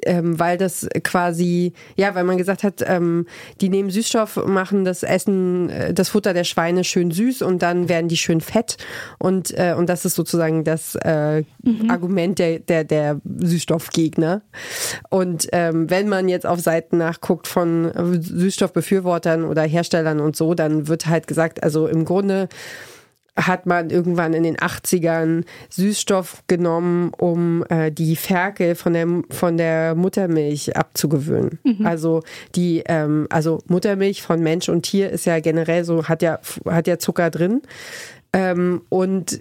ähm, 0.05 0.39
weil 0.39 0.57
das 0.57 0.88
quasi, 1.03 1.74
ja, 1.95 2.15
weil 2.15 2.24
man 2.24 2.38
gesagt 2.38 2.63
hat, 2.63 2.83
ähm, 2.86 3.25
die 3.60 3.69
nehmen 3.69 3.89
Süßstoff, 3.89 4.45
machen 4.45 4.86
das 4.86 5.03
Essen, 5.03 5.69
äh, 5.69 5.93
das 5.93 6.10
Futter 6.10 6.33
der 6.33 6.43
Schweine 6.43 6.83
schön 6.83 7.12
süß 7.12 7.41
und 7.41 7.62
dann 7.62 7.89
werden 7.89 8.07
die 8.07 8.17
schön 8.17 8.41
fett 8.41 8.77
und, 9.19 9.57
äh, 9.57 9.75
und 9.77 9.89
das 9.89 10.05
ist 10.05 10.15
sozusagen 10.15 10.63
das 10.63 10.95
äh, 10.95 11.43
mhm. 11.63 11.89
Argument 11.89 12.39
der, 12.39 12.60
der, 12.60 12.83
der 12.83 13.21
Süßstoffgegner. 13.25 14.41
Und 15.10 15.48
ähm, 15.51 15.89
wenn 15.89 16.07
man 16.07 16.29
jetzt 16.29 16.45
auf 16.45 16.60
Seiten 16.60 16.98
nachguckt 16.98 17.48
von 17.48 17.91
Süßstoffbefürwortern 18.21 19.45
oder 19.45 19.63
Herstellern 19.63 20.19
und 20.19 20.36
so, 20.36 20.53
dann 20.53 20.88
wird 20.88 21.07
halt 21.07 21.27
gesagt, 21.27 21.63
also 21.63 21.88
im 21.88 22.05
Grunde 22.05 22.50
hat 23.38 23.65
man 23.65 23.89
irgendwann 23.89 24.33
in 24.33 24.43
den 24.43 24.57
80ern 24.57 25.45
Süßstoff 25.69 26.43
genommen, 26.47 27.11
um 27.17 27.63
äh, 27.69 27.91
die 27.91 28.15
Ferkel 28.15 28.75
von 28.75 28.93
der, 28.93 29.07
von 29.29 29.57
der 29.57 29.95
Muttermilch 29.95 30.75
abzugewöhnen. 30.75 31.59
Mhm. 31.63 31.85
Also 31.85 32.23
die, 32.55 32.83
ähm, 32.85 33.27
also 33.29 33.59
Muttermilch 33.67 34.21
von 34.21 34.41
Mensch 34.41 34.67
und 34.69 34.83
Tier 34.83 35.09
ist 35.09 35.25
ja 35.25 35.39
generell 35.39 35.85
so, 35.85 36.07
hat 36.07 36.21
ja, 36.21 36.39
hat 36.65 36.88
ja 36.88 37.00
Zucker 37.00 37.29
drin. 37.29 37.61
Ähm, 38.33 38.81
und 38.89 39.39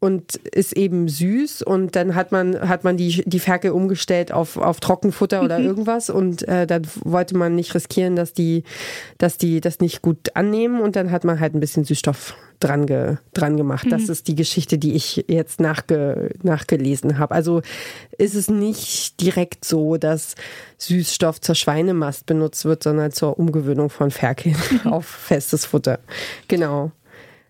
und 0.00 0.36
ist 0.36 0.76
eben 0.76 1.08
süß 1.08 1.62
und 1.62 1.96
dann 1.96 2.14
hat 2.14 2.30
man 2.30 2.68
hat 2.68 2.84
man 2.84 2.96
die 2.96 3.24
die 3.26 3.40
Ferkel 3.40 3.72
umgestellt 3.72 4.32
auf 4.32 4.56
auf 4.56 4.78
Trockenfutter 4.80 5.42
oder 5.42 5.58
mhm. 5.58 5.66
irgendwas 5.66 6.08
und 6.08 6.46
äh, 6.46 6.66
dann 6.66 6.86
wollte 7.04 7.36
man 7.36 7.54
nicht 7.54 7.74
riskieren, 7.74 8.14
dass 8.14 8.32
die 8.32 8.62
dass 9.18 9.38
die 9.38 9.60
das 9.60 9.80
nicht 9.80 10.02
gut 10.02 10.36
annehmen 10.36 10.80
und 10.80 10.94
dann 10.94 11.10
hat 11.10 11.24
man 11.24 11.40
halt 11.40 11.54
ein 11.54 11.60
bisschen 11.60 11.84
Süßstoff 11.84 12.36
dran 12.60 12.86
ge, 12.86 13.16
dran 13.34 13.56
gemacht. 13.56 13.86
Mhm. 13.86 13.90
Das 13.90 14.08
ist 14.08 14.28
die 14.28 14.34
Geschichte, 14.34 14.78
die 14.78 14.94
ich 14.94 15.24
jetzt 15.28 15.60
nachge, 15.60 16.30
nachgelesen 16.42 17.18
habe. 17.18 17.34
Also 17.34 17.62
ist 18.16 18.34
es 18.34 18.48
nicht 18.48 19.20
direkt 19.20 19.64
so, 19.64 19.96
dass 19.96 20.34
Süßstoff 20.78 21.40
zur 21.40 21.54
Schweinemast 21.54 22.26
benutzt 22.26 22.64
wird, 22.64 22.82
sondern 22.82 23.12
zur 23.12 23.38
Umgewöhnung 23.38 23.90
von 23.90 24.10
Ferkeln 24.10 24.56
mhm. 24.84 24.90
auf 24.92 25.06
festes 25.06 25.66
Futter. 25.66 26.00
Genau. 26.48 26.92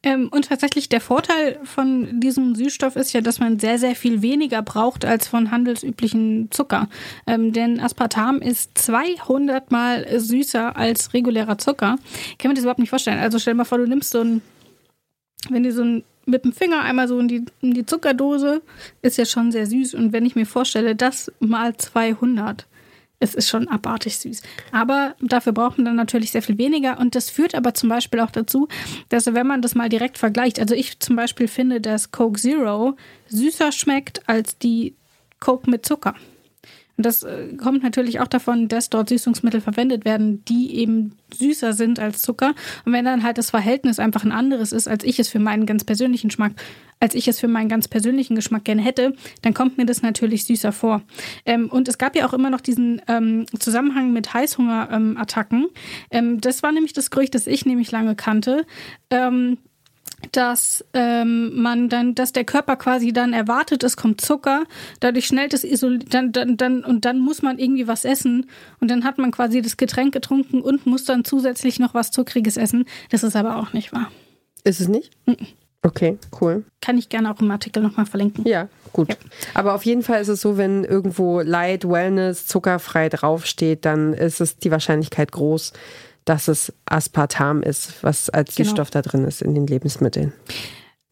Ähm, 0.02 0.28
und 0.30 0.48
tatsächlich 0.48 0.88
der 0.88 1.00
Vorteil 1.00 1.58
von 1.64 2.20
diesem 2.20 2.54
Süßstoff 2.54 2.96
ist 2.96 3.12
ja, 3.12 3.20
dass 3.20 3.40
man 3.40 3.58
sehr, 3.58 3.78
sehr 3.78 3.96
viel 3.96 4.22
weniger 4.22 4.62
braucht 4.62 5.04
als 5.04 5.26
von 5.26 5.50
handelsüblichen 5.50 6.50
Zucker. 6.50 6.88
Ähm, 7.26 7.52
denn 7.52 7.80
Aspartam 7.80 8.40
ist 8.40 8.78
200 8.78 9.70
mal 9.70 10.06
süßer 10.20 10.76
als 10.76 11.14
regulärer 11.14 11.58
Zucker. 11.58 11.96
Kann 12.38 12.50
man 12.50 12.54
das 12.54 12.64
überhaupt 12.64 12.80
nicht 12.80 12.90
vorstellen. 12.90 13.18
Also 13.18 13.38
stell 13.38 13.54
dir 13.54 13.58
mal 13.58 13.64
vor, 13.64 13.78
du 13.78 13.86
nimmst 13.86 14.10
so 14.10 14.20
ein, 14.20 14.42
wenn 15.50 15.62
du 15.62 15.72
so 15.72 15.82
ein 15.82 16.04
mit 16.28 16.44
dem 16.44 16.52
Finger 16.52 16.82
einmal 16.82 17.08
so 17.08 17.18
in 17.18 17.26
die, 17.26 17.44
in 17.62 17.72
die 17.72 17.86
Zuckerdose, 17.86 18.60
ist 19.02 19.16
ja 19.16 19.24
schon 19.24 19.50
sehr 19.50 19.66
süß. 19.66 19.94
Und 19.94 20.12
wenn 20.12 20.26
ich 20.26 20.36
mir 20.36 20.44
vorstelle, 20.46 20.94
das 20.94 21.32
mal 21.40 21.76
200, 21.76 22.66
es 23.20 23.34
ist 23.34 23.48
schon 23.48 23.68
abartig 23.68 24.18
süß. 24.18 24.42
Aber 24.70 25.14
dafür 25.20 25.52
braucht 25.52 25.78
man 25.78 25.84
dann 25.86 25.96
natürlich 25.96 26.30
sehr 26.30 26.42
viel 26.42 26.58
weniger. 26.58 26.98
Und 26.98 27.14
das 27.14 27.30
führt 27.30 27.54
aber 27.54 27.74
zum 27.74 27.88
Beispiel 27.88 28.20
auch 28.20 28.30
dazu, 28.30 28.68
dass 29.08 29.26
wenn 29.34 29.46
man 29.46 29.62
das 29.62 29.74
mal 29.74 29.88
direkt 29.88 30.18
vergleicht, 30.18 30.60
also 30.60 30.74
ich 30.74 31.00
zum 31.00 31.16
Beispiel 31.16 31.48
finde, 31.48 31.80
dass 31.80 32.12
Coke 32.12 32.40
Zero 32.40 32.96
süßer 33.28 33.72
schmeckt 33.72 34.28
als 34.28 34.58
die 34.58 34.94
Coke 35.40 35.70
mit 35.70 35.84
Zucker. 35.84 36.14
Und 36.96 37.06
das 37.06 37.22
äh, 37.22 37.54
kommt 37.56 37.84
natürlich 37.84 38.18
auch 38.18 38.26
davon, 38.26 38.66
dass 38.66 38.90
dort 38.90 39.08
Süßungsmittel 39.08 39.60
verwendet 39.60 40.04
werden, 40.04 40.44
die 40.46 40.74
eben 40.74 41.12
süßer 41.32 41.72
sind 41.72 42.00
als 42.00 42.22
Zucker. 42.22 42.54
Und 42.84 42.92
wenn 42.92 43.04
dann 43.04 43.22
halt 43.22 43.38
das 43.38 43.50
Verhältnis 43.50 44.00
einfach 44.00 44.24
ein 44.24 44.32
anderes 44.32 44.72
ist, 44.72 44.88
als 44.88 45.04
ich 45.04 45.20
es 45.20 45.28
für 45.28 45.38
meinen 45.38 45.64
ganz 45.64 45.84
persönlichen 45.84 46.28
Geschmack, 46.28 46.52
als 47.00 47.14
ich 47.14 47.28
es 47.28 47.38
für 47.38 47.48
meinen 47.48 47.68
ganz 47.68 47.88
persönlichen 47.88 48.34
Geschmack 48.34 48.64
gerne 48.64 48.82
hätte, 48.82 49.14
dann 49.42 49.54
kommt 49.54 49.78
mir 49.78 49.86
das 49.86 50.02
natürlich 50.02 50.44
süßer 50.44 50.72
vor. 50.72 51.02
Ähm, 51.44 51.68
und 51.68 51.88
es 51.88 51.98
gab 51.98 52.16
ja 52.16 52.26
auch 52.26 52.32
immer 52.32 52.50
noch 52.50 52.60
diesen 52.60 53.02
ähm, 53.08 53.46
Zusammenhang 53.58 54.12
mit 54.12 54.34
Heißhungerattacken. 54.34 55.68
Ähm, 56.10 56.40
das 56.40 56.62
war 56.62 56.72
nämlich 56.72 56.92
das 56.92 57.10
Gerücht, 57.10 57.34
das 57.34 57.46
ich 57.46 57.66
nämlich 57.66 57.90
lange 57.90 58.16
kannte. 58.16 58.66
Ähm, 59.10 59.58
dass 60.32 60.84
ähm, 60.94 61.60
man 61.60 61.88
dann, 61.88 62.14
dass 62.14 62.32
der 62.32 62.44
Körper 62.44 62.76
quasi 62.76 63.12
dann 63.12 63.32
erwartet, 63.32 63.84
es 63.84 63.96
kommt 63.96 64.20
Zucker, 64.20 64.64
dadurch 65.00 65.26
schnellt 65.26 65.54
es 65.54 65.62
isoliert, 65.62 66.12
dann, 66.12 66.32
dann, 66.32 66.56
dann, 66.56 66.84
und 66.84 67.04
dann 67.04 67.20
muss 67.20 67.42
man 67.42 67.58
irgendwie 67.58 67.86
was 67.86 68.04
essen 68.04 68.46
und 68.80 68.90
dann 68.90 69.04
hat 69.04 69.18
man 69.18 69.30
quasi 69.30 69.62
das 69.62 69.76
Getränk 69.76 70.12
getrunken 70.12 70.60
und 70.60 70.86
muss 70.86 71.04
dann 71.04 71.24
zusätzlich 71.24 71.78
noch 71.78 71.94
was 71.94 72.10
Zuckriges 72.10 72.56
essen. 72.56 72.84
Das 73.10 73.22
ist 73.22 73.36
aber 73.36 73.56
auch 73.56 73.72
nicht 73.72 73.92
wahr. 73.92 74.10
Ist 74.64 74.80
es 74.80 74.88
nicht? 74.88 75.10
Mhm. 75.26 75.36
Okay, 75.82 76.18
cool. 76.40 76.64
Kann 76.80 76.98
ich 76.98 77.08
gerne 77.08 77.32
auch 77.32 77.40
im 77.40 77.50
Artikel 77.50 77.82
nochmal 77.82 78.06
verlinken. 78.06 78.46
Ja, 78.46 78.68
gut. 78.92 79.10
Ja. 79.10 79.16
Aber 79.54 79.74
auf 79.74 79.84
jeden 79.84 80.02
Fall 80.02 80.20
ist 80.20 80.28
es 80.28 80.40
so, 80.40 80.56
wenn 80.56 80.84
irgendwo 80.84 81.40
Light, 81.40 81.88
Wellness, 81.88 82.46
zuckerfrei 82.46 83.08
draufsteht, 83.08 83.84
dann 83.84 84.12
ist 84.12 84.40
es 84.40 84.56
die 84.58 84.70
Wahrscheinlichkeit 84.70 85.30
groß, 85.30 85.72
dass 86.24 86.48
es 86.48 86.72
Aspartam 86.84 87.62
ist, 87.62 88.02
was 88.02 88.28
als 88.28 88.56
genau. 88.56 88.68
Süßstoff 88.68 88.90
da 88.90 89.02
drin 89.02 89.24
ist 89.24 89.40
in 89.40 89.54
den 89.54 89.66
Lebensmitteln. 89.66 90.32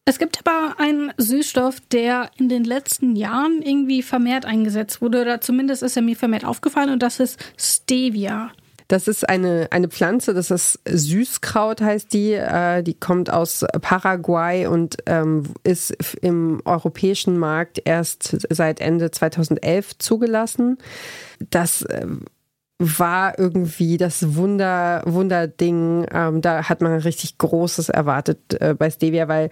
Es 0.05 0.19
gibt 0.19 0.41
aber 0.47 0.79
einen 0.79 1.13
Süßstoff, 1.17 1.81
der 1.81 2.31
in 2.37 2.49
den 2.49 2.63
letzten 2.63 3.17
Jahren 3.17 3.61
irgendwie 3.63 4.03
vermehrt 4.03 4.45
eingesetzt 4.45 5.01
wurde, 5.01 5.23
oder 5.23 5.41
zumindest 5.41 5.83
ist 5.83 5.97
er 5.97 6.03
mir 6.03 6.17
vermehrt 6.17 6.45
aufgefallen, 6.45 6.91
und 6.91 7.03
das 7.03 7.19
ist 7.19 7.41
Stevia. 7.57 8.53
Das 8.89 9.09
ist 9.09 9.29
eine, 9.29 9.69
eine 9.71 9.89
Pflanze, 9.89 10.33
das 10.33 10.51
ist 10.51 10.81
Süßkraut, 10.89 11.81
heißt 11.81 12.13
die. 12.13 12.33
Äh, 12.33 12.83
die 12.83 12.95
kommt 12.95 13.31
aus 13.31 13.65
Paraguay 13.81 14.67
und 14.67 14.99
ähm, 15.07 15.43
ist 15.65 15.93
im 16.23 16.63
europäischen 16.65 17.39
Markt 17.39 17.83
erst 17.85 18.47
seit 18.51 18.81
Ende 18.81 19.11
2011 19.11 19.99
zugelassen. 19.99 20.79
Das 21.51 21.83
äh, 21.83 22.07
war 22.79 23.39
irgendwie 23.39 23.97
das 23.97 24.37
Wunder, 24.37 25.03
Wunderding. 25.07 26.07
Ähm, 26.13 26.43
da 26.43 26.69
hat 26.69 26.83
man 26.83 26.93
richtig 26.99 27.39
Großes 27.39 27.89
erwartet 27.89 28.61
äh, 28.61 28.75
bei 28.75 28.91
Stevia, 28.91 29.29
weil 29.29 29.51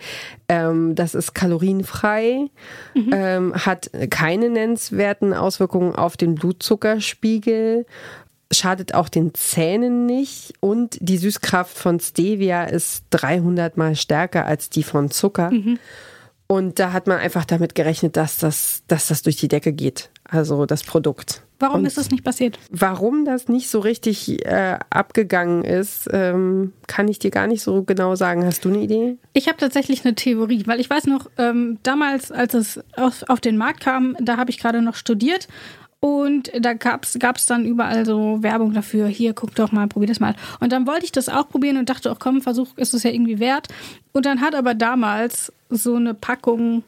ähm, 0.49 0.95
das 0.95 1.15
ist 1.15 1.35
kalorienfrei, 1.35 2.51
mhm. 2.95 3.11
ähm, 3.13 3.55
hat 3.55 3.91
keine 4.11 4.51
nennenswerten 4.51 5.33
Auswirkungen 5.33 5.95
auf 5.95 6.19
den 6.19 6.35
Blutzuckerspiegel, 6.35 7.87
schadet 8.55 8.95
auch 8.95 9.09
den 9.09 9.35
Zähnen 9.35 10.07
nicht 10.07 10.55
und 10.61 10.97
die 11.01 11.19
Süßkraft 11.19 11.77
von 11.77 12.01
Stevia 12.01 12.65
ist 12.65 13.05
300 13.11 13.77
mal 13.77 13.97
stärker 13.97 14.47
als 14.47 14.71
die 14.71 14.83
von 14.83 15.11
Zucker. 15.11 15.51
Mhm. 15.51 15.79
Und 16.47 16.79
da 16.79 16.93
hat 16.93 17.07
man 17.07 17.19
einfach 17.19 17.45
damit 17.45 17.75
gerechnet, 17.75 18.17
dass 18.17 18.37
das, 18.37 18.83
dass 18.87 19.09
das 19.09 19.23
durch 19.23 19.37
die 19.37 19.49
Decke 19.49 19.73
geht. 19.73 20.11
Also 20.29 20.67
das 20.67 20.83
Produkt. 20.83 21.43
Warum 21.59 21.81
und 21.81 21.87
ist 21.87 21.97
das 21.97 22.11
nicht 22.11 22.25
passiert? 22.25 22.59
Warum 22.71 23.25
das 23.25 23.49
nicht 23.49 23.71
so 23.71 23.79
richtig 23.79 24.45
äh, 24.45 24.79
abgegangen 24.91 25.65
ist, 25.65 26.09
ähm, 26.13 26.73
kann 26.87 27.09
ich 27.09 27.19
dir 27.19 27.31
gar 27.31 27.47
nicht 27.47 27.63
so 27.63 27.85
genau 27.85 28.17
sagen. 28.17 28.45
Hast 28.45 28.65
du 28.65 28.69
eine 28.69 28.79
Idee? 28.79 29.17
Ich 29.33 29.49
habe 29.49 29.57
tatsächlich 29.57 30.05
eine 30.05 30.15
Theorie, 30.15 30.65
weil 30.67 30.81
ich 30.81 30.91
weiß 30.91 31.07
noch, 31.07 31.31
ähm, 31.39 31.79
damals, 31.83 32.33
als 32.33 32.55
es 32.55 32.81
auf, 32.97 33.25
auf 33.29 33.41
den 33.41 33.57
Markt 33.57 33.81
kam, 33.81 34.17
da 34.21 34.37
habe 34.37 34.51
ich 34.51 34.59
gerade 34.59 34.83
noch 34.83 34.97
studiert 34.97 35.49
und 36.05 36.53
da 36.61 36.75
gab 36.75 37.07
es 37.07 37.47
dann 37.47 37.65
überall 37.65 38.05
so 38.05 38.43
Werbung 38.43 38.75
dafür. 38.75 39.07
Hier, 39.07 39.33
guck 39.33 39.55
doch 39.55 39.73
mal, 39.73 39.89
probier 39.89 40.09
das 40.09 40.21
mal. 40.21 40.35
Und 40.61 40.71
dann 40.71 40.87
wollte 40.87 41.07
ich 41.07 41.13
das 41.13 41.31
auch 41.31 41.49
probieren 41.49 41.79
und 41.79 41.89
dachte, 41.89 42.13
auch 42.13 42.19
komm, 42.19 42.43
Versuch 42.43 42.69
ist 42.77 42.93
es 42.93 43.05
ja 43.05 43.11
irgendwie 43.11 43.39
wert. 43.39 43.69
Und 44.13 44.27
dann 44.27 44.43
hat 44.43 44.55
aber 44.55 44.75
damals 44.75 45.51
so 45.71 45.95
eine 45.95 46.13
Packung, 46.13 46.83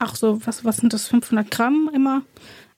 ach 0.00 0.16
so, 0.16 0.44
was, 0.44 0.64
was 0.64 0.78
sind 0.78 0.92
das, 0.92 1.06
500 1.06 1.52
Gramm 1.52 1.88
immer? 1.94 2.22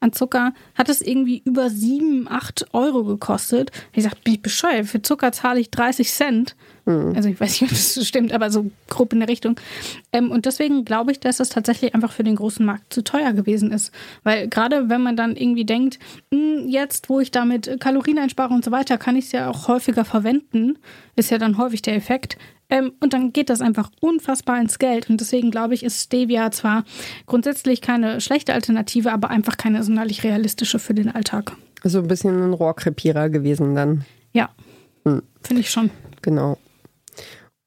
an 0.01 0.13
Zucker, 0.13 0.53
hat 0.75 0.91
es 0.91 1.01
irgendwie 1.01 1.41
über 1.47 1.71
7, 1.71 2.29
8 2.29 2.75
Euro 2.75 3.05
gekostet. 3.05 3.71
Ich 3.95 4.05
sagte, 4.05 4.21
bin 4.23 4.35
ich 4.35 4.43
bescheuert, 4.43 4.85
für 4.85 5.01
Zucker 5.01 5.33
zahle 5.33 5.61
ich 5.61 5.71
30 5.71 6.11
Cent. 6.11 6.57
Mhm. 6.87 7.15
Also 7.17 7.29
ich 7.29 7.41
weiß 7.41 7.61
nicht, 7.61 7.71
ob 7.71 7.77
das 7.77 8.07
stimmt, 8.07 8.33
aber 8.33 8.51
so 8.51 8.71
grob 8.89 9.13
in 9.13 9.21
der 9.21 9.29
Richtung. 9.29 9.57
Ähm, 10.13 10.31
und 10.31 10.47
deswegen 10.47 10.85
glaube 10.85 11.13
ich, 11.13 11.21
dass 11.21 11.41
es 11.41 11.49
tatsächlich 11.49 11.95
einfach 11.95 12.13
für 12.13 12.25
den 12.25 12.37
großen 12.37 12.65
Markt 12.65 12.93
zu 12.93 13.03
teuer 13.03 13.33
gewesen 13.33 13.73
ist. 13.73 13.93
Weil 14.23 14.49
gerade 14.49 14.89
wenn 14.89 15.03
man 15.03 15.17
dann 15.17 15.37
irgendwie 15.37 15.65
denkt, 15.65 15.99
mh, 16.31 16.39
hm, 16.39 16.69
jetzt, 16.69 17.09
wo 17.09 17.21
ich 17.21 17.31
damit 17.31 17.81
Kalorien 17.81 18.19
einspare 18.19 18.53
und 18.53 18.65
so 18.65 18.71
weiter, 18.71 18.99
kann 18.99 19.17
ich 19.17 19.27
es 19.27 19.33
ja 19.33 19.51
auch 19.51 19.69
häufiger 19.69 20.05
verwenden, 20.05 20.79
ist 21.17 21.31
ja 21.31 21.39
dann 21.39 21.59
häufig 21.59 21.83
der 21.83 21.97
Effekt. 21.97 22.37
Ähm, 22.71 22.93
und 23.01 23.13
dann 23.13 23.33
geht 23.33 23.51
das 23.51 23.61
einfach 23.61 23.91
unfassbar 24.01 24.61
ins 24.61 24.79
Geld. 24.79 25.09
Und 25.11 25.21
deswegen 25.21 25.51
glaube 25.51 25.75
ich, 25.75 25.83
ist 25.83 26.03
Stevia 26.05 26.51
zwar 26.51 26.85
grundsätzlich 27.27 27.81
keine 27.81 28.21
schlechte 28.21 28.55
Alternative, 28.55 29.13
aber 29.13 29.31
einfach 29.31 29.57
keine 29.57 29.83
sonderlich 29.83 30.25
realistische 30.25 30.79
für 30.79 30.95
den 30.95 31.15
Alltag. 31.15 31.53
Also 31.83 31.99
ein 31.99 32.09
bisschen 32.09 32.43
ein 32.43 32.53
Rohrkrepierer 32.55 33.29
gewesen 33.29 33.75
dann. 33.75 34.05
Ja, 34.33 34.49
hm. 35.05 35.23
finde 35.43 35.61
ich 35.61 35.71
schon. 35.71 35.91
Genau. 36.23 36.57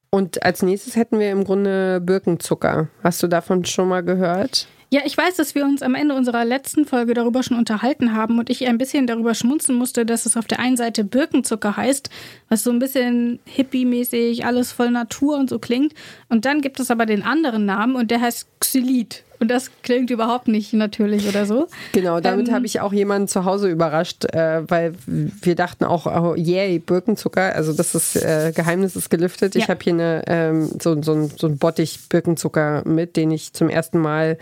Und 0.10 0.44
als 0.44 0.62
nächstes 0.62 0.96
hätten 0.96 1.20
wir 1.20 1.32
im 1.32 1.44
Grunde 1.44 2.02
Birkenzucker. 2.02 2.88
Hast 3.04 3.22
du 3.22 3.28
davon 3.28 3.66
schon 3.66 3.90
mal 3.90 4.04
gehört? 4.04 4.68
Ja, 4.90 5.02
ich 5.04 5.18
weiß, 5.18 5.36
dass 5.36 5.54
wir 5.54 5.66
uns 5.66 5.82
am 5.82 5.96
Ende 5.96 6.16
unserer 6.16 6.46
letzten 6.46 6.86
Folge 6.86 7.14
darüber 7.14 7.44
schon 7.44 7.58
unterhalten 7.58 8.14
haben 8.14 8.40
und 8.40 8.50
ich 8.50 8.66
ein 8.68 8.78
bisschen 8.78 9.06
darüber 9.06 9.36
schmunzen 9.36 9.76
musste, 9.76 10.06
dass 10.06 10.26
es 10.26 10.38
auf 10.38 10.46
der 10.46 10.60
einen 10.60 10.78
Seite 10.78 11.04
Birkenzucker 11.04 11.76
heißt, 11.76 12.10
was 12.48 12.64
so 12.64 12.72
ein 12.72 12.80
bisschen 12.80 13.40
hippie-mäßig, 13.44 14.46
alles 14.46 14.72
voll 14.72 14.92
Natur 14.92 15.38
und 15.38 15.50
so 15.50 15.60
klingt. 15.60 15.94
Und 16.30 16.46
dann 16.46 16.62
gibt 16.62 16.80
es 16.80 16.90
aber 16.90 17.06
den 17.06 17.24
anderen 17.24 17.66
Namen 17.66 17.98
und 17.98 18.12
der 18.12 18.22
heißt 18.22 18.48
Xylit. 18.62 19.26
Und 19.40 19.50
das 19.50 19.70
klingt 19.84 20.10
überhaupt 20.10 20.48
nicht 20.48 20.74
natürlich 20.74 21.28
oder 21.28 21.46
so. 21.46 21.68
Genau, 21.92 22.20
damit 22.20 22.48
ähm, 22.48 22.54
habe 22.54 22.66
ich 22.66 22.82
auch 22.82 22.92
jemanden 22.92 23.28
zu 23.28 23.46
Hause 23.46 23.70
überrascht, 23.70 24.26
äh, 24.34 24.64
weil 24.68 24.94
wir 25.06 25.56
dachten 25.56 25.84
auch, 25.86 26.06
oh, 26.08 26.36
yay, 26.36 26.80
Birkenzucker. 26.80 27.54
Also 27.56 27.74
das 27.74 27.94
ist, 27.94 28.16
äh, 28.16 28.52
Geheimnis 28.56 28.96
ist 28.96 29.10
gelüftet. 29.10 29.56
Ja. 29.56 29.62
Ich 29.62 29.70
habe 29.70 29.80
hier 29.84 29.94
eine, 29.94 30.24
ähm, 30.28 30.70
so, 30.82 31.02
so, 31.02 31.30
so 31.36 31.48
ein 31.48 31.58
Bottich 31.58 32.10
Birkenzucker 32.10 32.84
mit, 32.88 33.16
den 33.16 33.32
ich 33.32 33.54
zum 33.54 33.70
ersten 33.70 34.00
Mal 34.00 34.38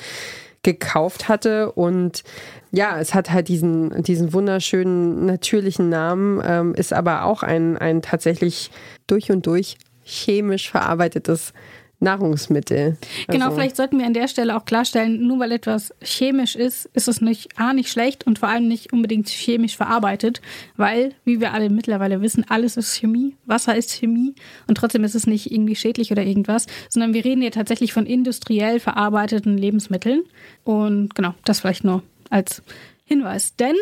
gekauft 0.63 1.29
hatte. 1.29 1.71
Und 1.71 2.23
ja, 2.71 2.99
es 2.99 3.13
hat 3.13 3.31
halt 3.31 3.47
diesen, 3.47 4.01
diesen 4.03 4.33
wunderschönen, 4.33 5.25
natürlichen 5.25 5.89
Namen, 5.89 6.41
ähm, 6.45 6.73
ist 6.73 6.93
aber 6.93 7.25
auch 7.25 7.43
ein, 7.43 7.77
ein 7.77 8.01
tatsächlich 8.01 8.71
durch 9.07 9.31
und 9.31 9.45
durch 9.45 9.77
chemisch 10.03 10.71
verarbeitetes 10.71 11.53
Nahrungsmittel. 11.99 12.97
Genau, 13.27 13.45
also. 13.45 13.57
vielleicht 13.57 13.75
sollten 13.75 13.97
wir 13.97 14.05
an 14.05 14.13
der 14.13 14.27
Stelle 14.27 14.55
auch 14.55 14.65
klarstellen, 14.65 15.25
nur 15.25 15.39
weil 15.39 15.51
etwas 15.51 15.93
chemisch 16.01 16.55
ist, 16.55 16.85
ist 16.93 17.07
es 17.07 17.21
nicht 17.21 17.57
A 17.57 17.73
nicht 17.73 17.89
schlecht 17.89 18.27
und 18.27 18.39
vor 18.39 18.49
allem 18.49 18.67
nicht 18.67 18.93
unbedingt 18.93 19.29
chemisch 19.29 19.77
verarbeitet, 19.77 20.41
weil, 20.77 21.13
wie 21.23 21.39
wir 21.39 21.53
alle 21.53 21.69
mittlerweile 21.69 22.21
wissen, 22.21 22.45
alles 22.49 22.77
ist 22.77 22.95
Chemie, 22.95 23.35
Wasser 23.45 23.75
ist 23.75 23.91
Chemie 23.91 24.35
und 24.67 24.77
trotzdem 24.77 25.03
ist 25.03 25.15
es 25.15 25.27
nicht 25.27 25.51
irgendwie 25.51 25.75
schädlich 25.75 26.11
oder 26.11 26.23
irgendwas, 26.23 26.67
sondern 26.89 27.13
wir 27.13 27.23
reden 27.23 27.41
hier 27.41 27.51
tatsächlich 27.51 27.93
von 27.93 28.05
industriell 28.05 28.79
verarbeiteten 28.79 29.57
Lebensmitteln 29.57 30.23
und 30.63 31.15
genau, 31.15 31.33
das 31.45 31.61
vielleicht 31.61 31.83
nur 31.83 32.03
als 32.29 32.61
Hinweis, 33.05 33.55
denn 33.55 33.75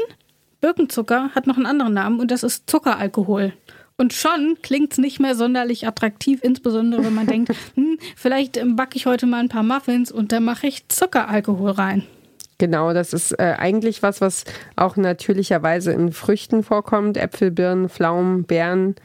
Birkenzucker 0.62 1.32
hat 1.36 1.48
noch 1.48 1.58
einen 1.58 1.66
anderen 1.66 1.94
Namen 1.94 2.20
und 2.20 2.32
das 2.32 2.44
ist 2.44 2.70
Zuckeralkohol. 2.70 3.54
Und 3.98 4.14
schon 4.14 4.58
klingt 4.62 4.94
es 4.94 4.98
nicht 4.98 5.20
mehr 5.20 5.36
sonderlich 5.36 5.88
attraktiv, 5.88 6.40
insbesondere 6.44 7.06
wenn 7.06 7.14
man 7.14 7.28
denkt, 7.28 7.50
hm, 7.76 7.98
vielleicht 8.16 8.58
ähm, 8.58 8.76
backe 8.76 8.98
ich 8.98 9.06
heute 9.06 9.26
mal 9.26 9.40
ein 9.40 9.50
paar 9.50 9.64
Muffins 9.64 10.12
und 10.12 10.32
dann 10.32 10.44
mache 10.44 10.68
ich 10.68 10.88
Zuckeralkohol 10.88 11.72
rein. 11.72 12.04
Genau, 12.58 12.94
das 12.94 13.14
ist 13.14 13.32
äh, 13.40 13.56
eigentlich 13.58 14.04
was, 14.04 14.22
was 14.22 14.46
auch 14.76 14.96
natürlicherweise 14.96 15.92
in 15.92 16.12
Früchten 16.12 16.64
vorkommt. 16.64 17.18
Äpfel, 17.18 17.52
Birnen, 17.52 17.90
Pflaumen, 17.90 18.44
Beeren 18.46 18.96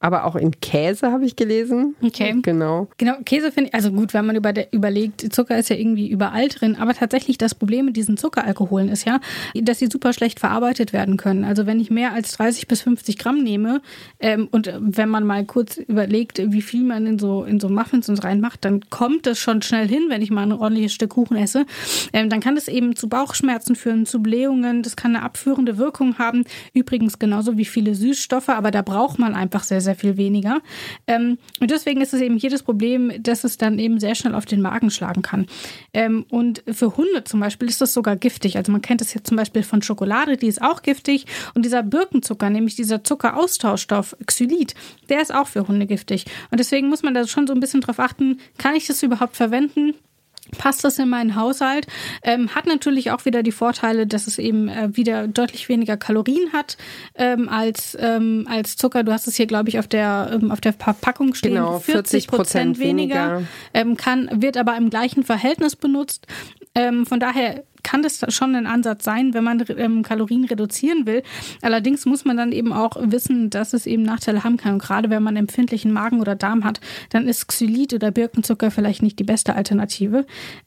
aber 0.00 0.24
auch 0.24 0.36
in 0.36 0.52
Käse 0.60 1.10
habe 1.10 1.24
ich 1.24 1.34
gelesen. 1.34 1.96
Okay. 2.00 2.36
Genau. 2.42 2.88
Genau, 2.98 3.14
Käse 3.24 3.50
finde 3.50 3.70
ich, 3.70 3.74
also 3.74 3.90
gut, 3.90 4.14
wenn 4.14 4.26
man 4.26 4.36
über 4.36 4.52
der, 4.52 4.72
überlegt, 4.72 5.32
Zucker 5.34 5.58
ist 5.58 5.70
ja 5.70 5.76
irgendwie 5.76 6.08
überall 6.08 6.48
drin, 6.48 6.76
aber 6.76 6.94
tatsächlich 6.94 7.36
das 7.36 7.54
Problem 7.54 7.86
mit 7.86 7.96
diesen 7.96 8.16
Zuckeralkoholen 8.16 8.88
ist 8.88 9.04
ja, 9.04 9.20
dass 9.54 9.80
sie 9.80 9.88
super 9.90 10.12
schlecht 10.12 10.38
verarbeitet 10.38 10.92
werden 10.92 11.16
können. 11.16 11.44
Also 11.44 11.66
wenn 11.66 11.80
ich 11.80 11.90
mehr 11.90 12.12
als 12.12 12.32
30 12.32 12.68
bis 12.68 12.82
50 12.82 13.18
Gramm 13.18 13.42
nehme 13.42 13.80
ähm, 14.20 14.48
und 14.52 14.72
wenn 14.78 15.08
man 15.08 15.24
mal 15.24 15.44
kurz 15.44 15.76
überlegt, 15.76 16.40
wie 16.52 16.62
viel 16.62 16.84
man 16.84 17.06
in 17.06 17.18
so, 17.18 17.44
in 17.44 17.58
so 17.58 17.68
Muffins 17.68 18.08
und 18.08 18.22
reinmacht, 18.22 18.64
dann 18.64 18.88
kommt 18.90 19.26
das 19.26 19.38
schon 19.38 19.62
schnell 19.62 19.88
hin, 19.88 20.06
wenn 20.08 20.22
ich 20.22 20.30
mal 20.30 20.42
ein 20.42 20.52
ordentliches 20.52 20.92
Stück 20.92 21.10
Kuchen 21.10 21.36
esse. 21.36 21.66
Ähm, 22.12 22.28
dann 22.28 22.40
kann 22.40 22.54
das 22.54 22.68
eben 22.68 22.94
zu 22.94 23.08
Bauchschmerzen 23.08 23.74
führen, 23.74 24.06
zu 24.06 24.22
Blähungen, 24.22 24.82
das 24.82 24.94
kann 24.94 25.16
eine 25.16 25.24
abführende 25.24 25.78
Wirkung 25.78 26.18
haben. 26.18 26.44
Übrigens 26.72 27.18
genauso 27.18 27.58
wie 27.58 27.64
viele 27.64 27.94
Süßstoffe, 27.94 28.50
aber 28.50 28.70
da 28.70 28.82
braucht 28.82 29.18
man 29.18 29.34
einfach 29.34 29.64
sehr, 29.64 29.80
sehr 29.80 29.87
sehr 29.88 29.96
viel 29.96 30.18
weniger. 30.18 30.60
Ähm, 31.06 31.38
und 31.60 31.70
deswegen 31.70 32.02
ist 32.02 32.12
es 32.12 32.20
eben 32.20 32.36
jedes 32.36 32.62
Problem, 32.62 33.10
dass 33.22 33.42
es 33.44 33.56
dann 33.56 33.78
eben 33.78 33.98
sehr 33.98 34.14
schnell 34.14 34.34
auf 34.34 34.44
den 34.44 34.60
Magen 34.60 34.90
schlagen 34.90 35.22
kann. 35.22 35.46
Ähm, 35.94 36.26
und 36.28 36.62
für 36.70 36.96
Hunde 36.98 37.24
zum 37.24 37.40
Beispiel 37.40 37.68
ist 37.68 37.80
das 37.80 37.94
sogar 37.94 38.16
giftig. 38.16 38.58
Also 38.58 38.70
man 38.70 38.82
kennt 38.82 39.00
es 39.00 39.14
jetzt 39.14 39.28
zum 39.28 39.38
Beispiel 39.38 39.62
von 39.62 39.80
Schokolade, 39.80 40.36
die 40.36 40.46
ist 40.46 40.60
auch 40.60 40.82
giftig. 40.82 41.24
Und 41.54 41.64
dieser 41.64 41.82
Birkenzucker, 41.82 42.50
nämlich 42.50 42.76
dieser 42.76 43.02
Zuckeraustauschstoff 43.02 44.14
Xylit, 44.26 44.74
der 45.08 45.22
ist 45.22 45.34
auch 45.34 45.48
für 45.48 45.66
Hunde 45.66 45.86
giftig. 45.86 46.26
Und 46.50 46.60
deswegen 46.60 46.88
muss 46.88 47.02
man 47.02 47.14
da 47.14 47.26
schon 47.26 47.46
so 47.46 47.54
ein 47.54 47.60
bisschen 47.60 47.80
drauf 47.80 47.98
achten, 47.98 48.38
kann 48.58 48.74
ich 48.74 48.86
das 48.86 49.02
überhaupt 49.02 49.36
verwenden? 49.36 49.94
Passt 50.56 50.84
das 50.84 50.98
in 50.98 51.08
meinen 51.08 51.34
Haushalt. 51.34 51.86
Ähm, 52.22 52.54
hat 52.54 52.66
natürlich 52.66 53.10
auch 53.10 53.24
wieder 53.24 53.42
die 53.42 53.52
Vorteile, 53.52 54.06
dass 54.06 54.26
es 54.26 54.38
eben 54.38 54.68
äh, 54.68 54.96
wieder 54.96 55.28
deutlich 55.28 55.68
weniger 55.68 55.96
Kalorien 55.96 56.52
hat 56.52 56.76
ähm, 57.14 57.48
als, 57.48 57.96
ähm, 58.00 58.46
als 58.50 58.76
Zucker. 58.76 59.04
Du 59.04 59.12
hast 59.12 59.26
es 59.26 59.36
hier, 59.36 59.46
glaube 59.46 59.68
ich, 59.68 59.78
auf 59.78 59.88
der, 59.88 60.30
ähm, 60.32 60.50
auf 60.50 60.60
der 60.60 60.72
Verpackung 60.72 61.34
stehen. 61.34 61.54
Genau, 61.54 61.78
40 61.78 62.28
Prozent 62.28 62.78
weniger. 62.78 63.36
weniger. 63.36 63.48
Ähm, 63.74 63.96
kann, 63.96 64.28
wird 64.32 64.56
aber 64.56 64.76
im 64.76 64.90
gleichen 64.90 65.24
Verhältnis 65.24 65.76
benutzt. 65.76 66.26
Ähm, 66.74 67.06
von 67.06 67.20
daher 67.20 67.64
kann 67.88 68.02
das 68.02 68.20
schon 68.34 68.54
ein 68.54 68.66
Ansatz 68.66 69.02
sein, 69.02 69.32
wenn 69.32 69.44
man 69.44 69.64
ähm, 69.78 70.02
Kalorien 70.02 70.44
reduzieren 70.44 71.06
will. 71.06 71.22
Allerdings 71.62 72.04
muss 72.04 72.26
man 72.26 72.36
dann 72.36 72.52
eben 72.52 72.74
auch 72.74 72.96
wissen, 73.00 73.48
dass 73.48 73.72
es 73.72 73.86
eben 73.86 74.02
Nachteile 74.02 74.44
haben 74.44 74.58
kann. 74.58 74.74
Und 74.74 74.82
gerade 74.82 75.08
wenn 75.08 75.22
man 75.22 75.36
empfindlichen 75.36 75.90
Magen 75.90 76.20
oder 76.20 76.34
Darm 76.34 76.64
hat, 76.64 76.80
dann 77.08 77.26
ist 77.26 77.46
Xylit 77.48 77.94
oder 77.94 78.10
Birkenzucker 78.10 78.70
vielleicht 78.70 79.02
nicht 79.02 79.18
die 79.18 79.24
beste 79.24 79.54
Alternative. 79.54 80.26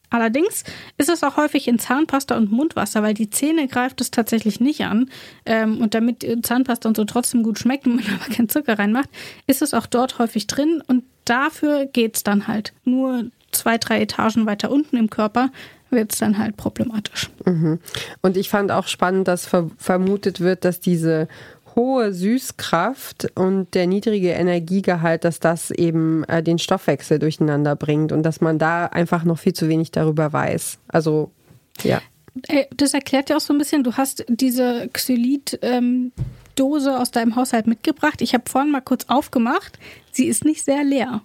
Allerdings 0.09 0.63
ist 0.97 1.09
es 1.09 1.23
auch 1.23 1.37
häufig 1.37 1.67
in 1.67 1.77
Zahnpasta 1.77 2.35
und 2.35 2.51
Mundwasser, 2.51 3.03
weil 3.03 3.13
die 3.13 3.29
Zähne 3.29 3.67
greift 3.67 4.01
es 4.01 4.09
tatsächlich 4.09 4.59
nicht 4.59 4.83
an. 4.85 5.07
Ähm, 5.45 5.79
und 5.79 5.93
damit 5.93 6.25
Zahnpasta 6.41 6.89
und 6.89 6.97
so 6.97 7.05
trotzdem 7.05 7.43
gut 7.43 7.59
schmeckt 7.59 7.85
und 7.85 7.95
man 8.03 8.15
aber 8.15 8.33
keinen 8.33 8.49
Zucker 8.49 8.79
reinmacht, 8.79 9.09
ist 9.45 9.61
es 9.61 9.75
auch 9.75 9.85
dort 9.85 10.17
häufig 10.17 10.47
drin. 10.47 10.81
Und 10.87 11.03
dafür 11.25 11.85
geht 11.85 12.15
es 12.15 12.23
dann 12.23 12.47
halt 12.47 12.73
nur 12.83 13.25
zwei, 13.51 13.77
drei 13.77 14.01
Etagen 14.01 14.47
weiter 14.47 14.71
unten 14.71 14.97
im 14.97 15.11
Körper 15.11 15.51
wird 15.91 16.13
es 16.13 16.19
dann 16.19 16.37
halt 16.37 16.57
problematisch. 16.57 17.29
Mhm. 17.45 17.79
Und 18.21 18.37
ich 18.37 18.49
fand 18.49 18.71
auch 18.71 18.87
spannend, 18.87 19.27
dass 19.27 19.45
ver 19.45 19.69
vermutet 19.77 20.39
wird, 20.39 20.65
dass 20.65 20.79
diese 20.79 21.27
hohe 21.75 22.13
Süßkraft 22.13 23.31
und 23.35 23.73
der 23.73 23.87
niedrige 23.87 24.29
Energiegehalt, 24.29 25.23
dass 25.23 25.39
das 25.39 25.71
eben 25.71 26.23
äh, 26.25 26.43
den 26.43 26.59
Stoffwechsel 26.59 27.19
durcheinander 27.19 27.75
bringt 27.75 28.11
und 28.11 28.23
dass 28.23 28.41
man 28.41 28.59
da 28.59 28.85
einfach 28.87 29.23
noch 29.23 29.39
viel 29.39 29.53
zu 29.53 29.69
wenig 29.69 29.91
darüber 29.91 30.33
weiß. 30.33 30.79
Also, 30.87 31.31
ja. 31.83 32.01
Äh, 32.47 32.65
das 32.75 32.93
erklärt 32.93 33.29
ja 33.29 33.37
auch 33.37 33.41
so 33.41 33.53
ein 33.53 33.57
bisschen, 33.59 33.83
du 33.83 33.93
hast 33.93 34.25
diese 34.27 34.89
Xylit 34.91 35.59
ähm, 35.61 36.11
Dose 36.55 36.99
aus 36.99 37.11
deinem 37.11 37.35
Haushalt 37.35 37.67
mitgebracht. 37.67 38.21
Ich 38.21 38.33
habe 38.33 38.49
vorhin 38.49 38.71
mal 38.71 38.81
kurz 38.81 39.05
aufgemacht. 39.07 39.79
Sie 40.11 40.27
ist 40.27 40.45
nicht 40.45 40.63
sehr 40.63 40.83
leer. 40.83 41.21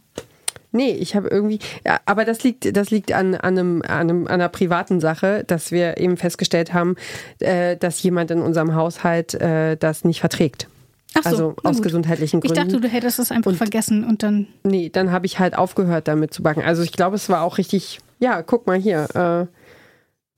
Nee, 0.77 0.93
ich 0.93 1.17
habe 1.17 1.29
irgendwie, 1.29 1.59
ja, 1.87 1.99
aber 2.05 2.25
das 2.25 2.45
liegt, 2.45 2.77
das 2.77 2.91
liegt 2.91 3.13
an, 3.13 3.35
an, 3.35 3.59
einem, 3.59 3.83
an, 3.83 3.91
einem, 3.91 4.27
an 4.27 4.35
einer 4.35 4.49
privaten 4.51 5.01
Sache, 5.01 5.43
dass 5.47 5.73
wir 5.73 5.97
eben 5.97 6.17
festgestellt 6.17 6.75
haben, 6.75 6.97
äh, 7.39 7.77
dass 7.77 8.03
jemand 8.03 8.31
in 8.31 8.43
unserem 8.43 8.75
Haushalt 8.75 9.35
äh, 9.35 9.77
das 9.77 10.05
nicht 10.05 10.21
verträgt. 10.21 10.69
Ach 11.15 11.23
so, 11.23 11.29
also 11.31 11.55
aus 11.63 11.81
gesundheitlichen 11.81 12.41
Gründen. 12.41 12.59
Ich 12.59 12.63
dachte, 12.63 12.81
du 12.81 12.89
hättest 12.89 13.19
es 13.19 13.31
einfach 13.31 13.53
und, 13.53 13.57
vergessen 13.57 14.05
und 14.05 14.23
dann. 14.23 14.49
Nee, 14.65 14.91
dann 14.91 15.11
habe 15.11 15.25
ich 15.25 15.39
halt 15.39 15.57
aufgehört 15.57 16.09
damit 16.09 16.35
zu 16.35 16.43
backen. 16.43 16.63
Also 16.63 16.83
ich 16.83 16.93
glaube, 16.93 17.17
es 17.17 17.31
war 17.31 17.43
auch 17.43 17.57
richtig, 17.57 18.01
ja, 18.19 18.43
guck 18.43 18.67
mal 18.67 18.79
hier. 18.79 19.09
Äh, 19.15 19.47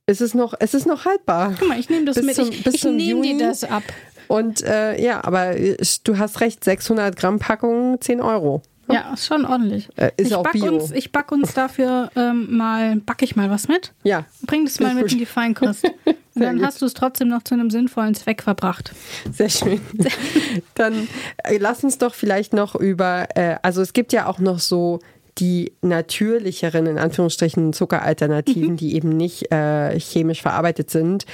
es 0.05 0.21
ist 0.21 0.35
noch, 0.35 0.53
es 0.59 0.73
ist 0.73 0.87
noch 0.87 1.03
haltbar. 1.03 1.53
Guck 1.59 1.67
mal, 1.67 1.79
ich 1.79 1.89
nehme 1.89 2.05
das 2.05 2.15
bis 2.15 2.25
mit. 2.25 2.35
Zum, 2.35 2.49
ich, 2.49 2.65
ich 2.65 2.83
nehme 2.85 3.21
dir 3.21 3.39
das 3.39 3.65
ab. 3.65 3.83
Und 4.29 4.63
äh, 4.63 5.01
ja, 5.01 5.23
aber 5.23 5.55
du 6.03 6.17
hast 6.17 6.39
recht, 6.39 6.63
600 6.63 7.15
Gramm 7.15 7.39
Packung, 7.39 7.99
10 7.99 8.21
Euro. 8.21 8.61
Ja, 8.91 9.13
ist 9.13 9.25
schon 9.25 9.45
ordentlich. 9.45 9.89
Äh, 9.95 10.11
ist 10.17 10.27
ich 10.27 10.35
auch 10.35 10.49
Bio. 10.51 10.73
Uns, 10.73 10.91
ich 10.91 11.11
backe 11.11 11.33
uns 11.35 11.53
dafür 11.53 12.11
ähm, 12.15 12.55
mal, 12.55 12.97
backe 12.97 13.25
ich 13.25 13.35
mal 13.35 13.49
was 13.49 13.67
mit. 13.67 13.93
Ja. 14.03 14.25
Bring 14.45 14.65
das 14.65 14.79
mal 14.79 14.93
mit 14.95 15.11
in 15.11 15.19
die 15.19 15.25
Feinkost. 15.25 15.83
Und 16.35 16.43
dann 16.43 16.57
gut. 16.57 16.65
hast 16.65 16.81
du 16.81 16.85
es 16.85 16.93
trotzdem 16.93 17.27
noch 17.27 17.43
zu 17.43 17.53
einem 17.53 17.69
sinnvollen 17.69 18.15
Zweck 18.15 18.41
verbracht. 18.41 18.93
Sehr 19.31 19.49
schön. 19.49 19.81
dann 20.75 21.07
äh, 21.43 21.57
lass 21.57 21.83
uns 21.83 21.97
doch 21.97 22.13
vielleicht 22.13 22.53
noch 22.53 22.75
über, 22.75 23.27
äh, 23.35 23.57
also 23.61 23.81
es 23.81 23.93
gibt 23.93 24.13
ja 24.13 24.25
auch 24.25 24.39
noch 24.39 24.59
so 24.59 24.99
die 25.37 25.73
natürlicheren, 25.81 26.85
in 26.85 26.97
Anführungsstrichen, 26.97 27.73
Zuckeralternativen, 27.73 28.71
mhm. 28.71 28.77
die 28.77 28.95
eben 28.95 29.09
nicht 29.09 29.51
äh, 29.51 29.99
chemisch 29.99 30.41
verarbeitet 30.41 30.89
sind 30.89 31.25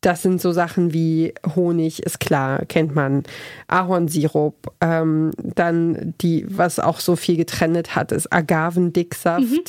das 0.00 0.22
sind 0.22 0.40
so 0.40 0.52
Sachen 0.52 0.92
wie 0.92 1.34
Honig, 1.54 2.02
ist 2.02 2.20
klar, 2.20 2.64
kennt 2.66 2.94
man. 2.94 3.22
Ahornsirup. 3.68 4.72
Ähm, 4.80 5.30
dann 5.36 6.14
die, 6.20 6.46
was 6.48 6.78
auch 6.78 7.00
so 7.00 7.16
viel 7.16 7.36
getrennt 7.36 7.96
hat, 7.96 8.12
ist 8.12 8.32
Agavendicksaft. 8.32 9.42
Mhm. 9.42 9.64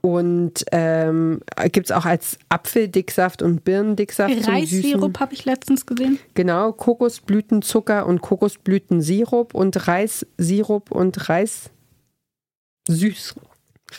Und 0.00 0.66
ähm, 0.70 1.40
gibt 1.72 1.86
es 1.86 1.90
auch 1.90 2.04
als 2.04 2.38
Apfeldicksaft 2.50 3.40
und 3.40 3.64
Birnendicksaft. 3.64 4.46
Reissirup 4.46 5.18
habe 5.18 5.32
ich 5.32 5.46
letztens 5.46 5.86
gesehen. 5.86 6.18
Genau, 6.34 6.72
Kokosblütenzucker 6.72 8.04
und 8.04 8.20
Kokosblütensirup 8.20 9.54
und 9.54 9.88
Reissirup 9.88 10.90
und 10.90 11.30
Reissüß. 11.30 11.70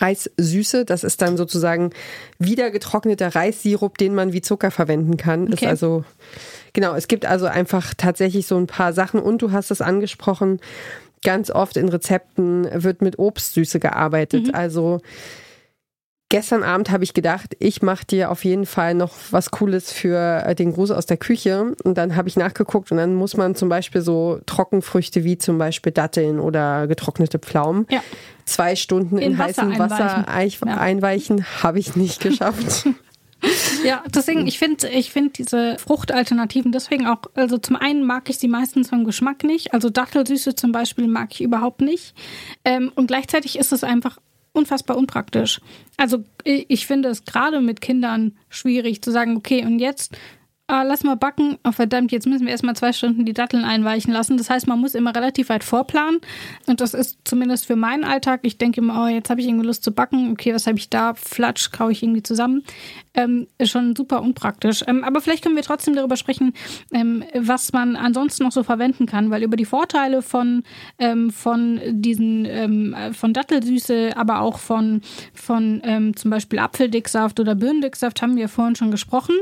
Reissüße. 0.02 0.86
Das 0.86 1.04
ist 1.04 1.22
dann 1.22 1.38
sozusagen 1.38 1.92
wieder 2.40 2.72
getrockneter 2.72 3.36
Reissirup, 3.36 3.98
den 3.98 4.16
man 4.16 4.34
wie 4.34 4.42
Zucker 4.42 4.72
verwenden 4.72 5.18
kann. 5.18 5.44
Okay. 5.44 5.54
Ist 5.54 5.64
also 5.66 6.04
genau. 6.74 6.96
Es 6.96 7.08
gibt 7.08 7.26
also 7.26 7.46
einfach 7.46 7.94
tatsächlich 7.96 8.48
so 8.48 8.58
ein 8.58 8.68
paar 8.68 8.94
Sachen. 8.94 9.20
Und 9.20 9.42
du 9.42 9.52
hast 9.52 9.72
es 9.72 9.82
angesprochen. 9.82 10.60
Ganz 11.24 11.50
oft 11.50 11.78
in 11.78 11.90
Rezepten 11.90 12.68
wird 12.84 13.02
mit 13.02 13.18
Obstsüße 13.18 13.80
gearbeitet. 13.80 14.48
Mhm. 14.48 14.56
Also 14.56 15.02
Gestern 16.30 16.64
Abend 16.64 16.90
habe 16.90 17.04
ich 17.04 17.14
gedacht, 17.14 17.56
ich 17.60 17.84
mache 17.84 18.04
dir 18.06 18.32
auf 18.32 18.46
jeden 18.46 18.66
Fall 18.66 18.96
noch 18.96 19.14
was 19.30 19.52
Cooles 19.52 19.94
für 19.94 20.44
äh, 20.44 20.56
den 20.56 20.74
Gruß 20.74 20.90
aus 20.90 21.06
der 21.06 21.18
Küche. 21.18 21.76
Und 21.84 22.00
dann 22.00 22.16
habe 22.16 22.28
ich 22.28 22.36
nachgeguckt 22.36 22.92
und 22.92 22.98
dann 22.98 23.14
muss 23.14 23.38
man 23.38 23.54
zum 23.54 23.70
Beispiel 23.70 24.02
so 24.02 24.40
Trockenfrüchte 24.48 25.24
wie 25.24 25.38
zum 25.38 25.60
Beispiel 25.60 25.92
Datteln 25.92 26.40
oder 26.40 26.88
getrocknete 26.88 27.38
Pflaumen 27.38 27.86
ja. 27.92 28.02
zwei 28.46 28.76
Stunden 28.76 29.20
in, 29.20 29.34
in 29.34 29.38
heißem 29.38 29.78
Wasser 29.78 30.28
einweichen, 30.28 30.68
ja. 30.68 30.78
einweichen 30.78 31.46
habe 31.62 31.78
ich 31.80 31.96
nicht 31.96 32.22
geschafft. 32.22 32.88
Ja, 33.84 34.04
deswegen, 34.08 34.48
ich 34.48 34.58
finde 34.58 34.88
ich 34.90 35.12
find 35.12 35.38
diese 35.38 35.78
Fruchtalternativen 35.78 36.72
deswegen 36.72 37.06
auch, 37.06 37.20
also 37.36 37.60
zum 37.60 37.76
einen 37.76 38.04
mag 38.04 38.28
ich 38.30 38.40
sie 38.40 38.48
meistens 38.48 38.90
vom 38.90 39.04
Geschmack 39.04 39.44
nicht. 39.44 39.74
Also 39.74 39.92
Dattelsüße 39.92 40.56
zum 40.56 40.72
Beispiel 40.72 41.08
mag 41.08 41.30
ich 41.32 41.42
überhaupt 41.42 41.82
nicht. 41.82 42.16
Ähm, 42.64 42.92
und 42.96 43.06
gleichzeitig 43.08 43.60
ist 43.60 43.72
es 43.72 43.84
einfach 43.84 44.18
unfassbar 44.56 44.98
unpraktisch. 44.98 45.62
Also 45.98 46.24
ich 46.44 46.88
finde 46.88 47.10
es 47.10 47.26
gerade 47.26 47.62
mit 47.62 47.82
Kindern 47.82 48.38
schwierig 48.50 49.02
zu 49.02 49.12
sagen, 49.12 49.36
okay, 49.38 49.66
und 49.66 49.80
jetzt 49.80 50.16
ah, 50.68 50.82
lass 50.82 51.04
mal 51.04 51.16
backen. 51.16 51.58
Oh, 51.64 51.72
verdammt, 51.72 52.12
jetzt 52.12 52.26
müssen 52.26 52.46
wir 52.46 52.52
erstmal 52.52 52.76
zwei 52.76 52.92
Stunden 52.92 53.26
die 53.26 53.34
Datteln 53.34 53.66
einweichen 53.66 54.12
lassen. 54.12 54.38
Das 54.38 54.50
heißt, 54.50 54.68
man 54.68 54.80
muss 54.80 54.96
immer 54.96 55.16
relativ 55.16 55.50
weit 55.50 55.64
vorplanen. 55.64 56.22
Und 56.66 56.82
das 56.82 56.94
ist 56.94 57.20
zumindest 57.24 57.66
für 57.66 57.76
meinen 57.76 58.04
Alltag. 58.04 58.40
Ich 58.44 58.58
denke 58.58 58.82
immer, 58.82 59.06
oh, 59.06 59.08
jetzt 59.08 59.30
habe 59.30 59.42
ich 59.42 59.48
irgendwie 59.48 59.68
Lust 59.68 59.84
zu 59.84 59.92
backen. 59.92 60.32
Okay, 60.32 60.54
was 60.54 60.66
habe 60.66 60.78
ich 60.78 60.90
da? 60.90 61.14
Flatsch, 61.14 61.72
kaue 61.72 61.92
ich 61.92 62.02
irgendwie 62.02 62.24
zusammen. 62.24 62.64
Ähm, 63.14 63.48
schon 63.64 63.96
super 63.96 64.22
unpraktisch. 64.22 64.84
Ähm, 64.88 65.04
aber 65.04 65.22
vielleicht 65.22 65.44
können 65.44 65.56
wir 65.56 65.64
trotzdem 65.64 65.96
darüber 65.96 66.18
sprechen, 66.18 66.54
ähm, 66.92 67.24
was 67.34 67.72
man 67.72 67.96
ansonsten 67.96 68.44
noch 68.44 68.52
so 68.52 68.64
verwenden 68.64 69.06
kann, 69.06 69.30
weil 69.30 69.44
über 69.44 69.58
die 69.58 69.66
Vorteile 69.66 70.22
von, 70.22 70.64
ähm, 71.00 71.30
von 71.30 71.80
diesen, 71.88 72.46
ähm, 72.46 72.96
von 73.14 73.34
Dattelsüße, 73.34 74.14
aber 74.18 74.42
auch 74.42 74.58
von, 74.58 75.02
von 75.34 75.82
ähm, 75.84 76.16
zum 76.16 76.32
Beispiel 76.32 76.60
Apfeldicksaft 76.60 77.40
oder 77.40 77.56
Birnendicksaft 77.56 78.22
haben 78.22 78.36
wir 78.36 78.50
vorhin 78.50 78.76
schon 78.76 78.92
gesprochen. 78.92 79.36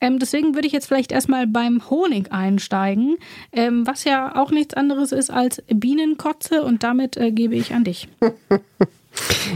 deswegen 0.00 0.54
würde 0.54 0.63
würde 0.64 0.68
ich 0.68 0.72
jetzt 0.72 0.86
vielleicht 0.86 1.12
erstmal 1.12 1.46
beim 1.46 1.90
Honig 1.90 2.32
einsteigen, 2.32 3.18
ähm, 3.52 3.86
was 3.86 4.04
ja 4.04 4.34
auch 4.34 4.50
nichts 4.50 4.72
anderes 4.72 5.12
ist 5.12 5.30
als 5.30 5.62
Bienenkotze 5.68 6.62
und 6.62 6.82
damit 6.82 7.18
äh, 7.18 7.32
gebe 7.32 7.54
ich 7.54 7.74
an 7.74 7.84
dich. 7.84 8.08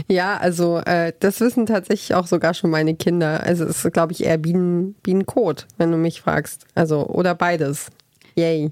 Ja, 0.07 0.37
also 0.37 0.77
äh, 0.77 1.11
das 1.19 1.41
wissen 1.41 1.65
tatsächlich 1.65 2.15
auch 2.15 2.27
sogar 2.27 2.53
schon 2.53 2.69
meine 2.69 2.95
Kinder. 2.95 3.43
Also 3.43 3.65
es 3.65 3.83
ist, 3.83 3.91
glaube 3.91 4.13
ich, 4.13 4.23
eher 4.23 4.37
Bienen, 4.37 4.93
Bienenkot, 5.03 5.67
wenn 5.77 5.91
du 5.91 5.97
mich 5.97 6.21
fragst. 6.21 6.65
Also 6.75 7.05
oder 7.07 7.35
beides. 7.35 7.89
Yay 8.37 8.71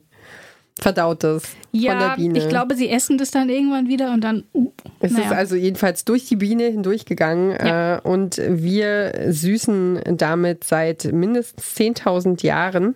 verdautes 0.81 1.43
ja, 1.71 1.91
von 1.91 1.99
der 1.99 2.15
Biene. 2.15 2.39
Ich 2.39 2.49
glaube, 2.49 2.75
sie 2.75 2.89
essen 2.89 3.17
das 3.17 3.31
dann 3.31 3.49
irgendwann 3.49 3.87
wieder 3.87 4.13
und 4.13 4.21
dann. 4.23 4.43
Uh, 4.53 4.71
es 4.99 5.11
naja. 5.11 5.25
ist 5.25 5.31
also 5.33 5.55
jedenfalls 5.55 6.05
durch 6.05 6.25
die 6.25 6.35
Biene 6.35 6.65
hindurchgegangen 6.65 7.51
ja. 7.51 7.97
äh, 7.97 8.01
und 8.01 8.41
wir 8.45 9.27
süßen 9.29 10.01
damit 10.17 10.63
seit 10.63 11.11
mindestens 11.11 11.75
10.000 11.75 12.45
Jahren 12.45 12.95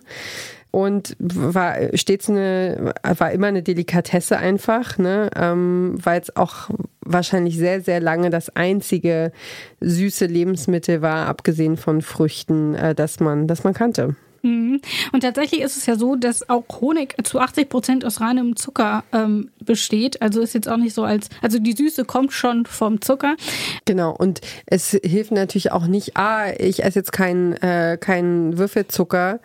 und 0.72 1.16
war 1.18 1.76
stets 1.94 2.30
eine, 2.30 2.94
war 3.02 3.30
immer 3.30 3.46
eine 3.48 3.62
Delikatesse 3.62 4.38
einfach, 4.38 4.96
ne? 4.98 5.30
Ähm, 5.36 5.98
weil 6.02 6.20
es 6.20 6.34
auch 6.34 6.70
wahrscheinlich 7.04 7.58
sehr, 7.58 7.82
sehr 7.82 8.00
lange 8.00 8.30
das 8.30 8.56
einzige 8.56 9.32
süße 9.80 10.24
Lebensmittel 10.26 11.02
war, 11.02 11.28
abgesehen 11.28 11.76
von 11.76 12.00
Früchten, 12.00 12.74
äh, 12.74 12.94
das 12.94 13.20
man, 13.20 13.46
das 13.46 13.64
man 13.64 13.74
kannte. 13.74 14.16
Mhm. 14.42 14.80
Und 15.12 15.20
tatsächlich 15.20 15.60
ist 15.60 15.76
es 15.76 15.86
ja 15.86 15.96
so, 15.96 16.16
dass 16.16 16.48
auch 16.48 16.64
Honig 16.80 17.14
zu 17.24 17.38
80 17.38 17.68
Prozent 17.68 18.04
aus 18.04 18.20
reinem 18.20 18.56
Zucker 18.56 19.04
ähm, 19.12 19.50
besteht. 19.64 20.20
Also 20.20 20.40
ist 20.40 20.54
jetzt 20.54 20.68
auch 20.68 20.76
nicht 20.76 20.94
so 20.94 21.04
als, 21.04 21.28
also 21.40 21.58
die 21.58 21.72
Süße 21.72 22.04
kommt 22.04 22.32
schon 22.32 22.66
vom 22.66 23.00
Zucker. 23.00 23.36
Genau. 23.84 24.14
Und 24.14 24.40
es 24.66 24.90
hilft 24.90 25.32
natürlich 25.32 25.72
auch 25.72 25.86
nicht, 25.86 26.16
ah, 26.16 26.52
ich 26.58 26.84
esse 26.84 26.98
jetzt 26.98 27.12
keinen 27.12 27.52
äh, 27.54 27.96
kein 28.00 28.58
Würfelzucker, 28.58 29.40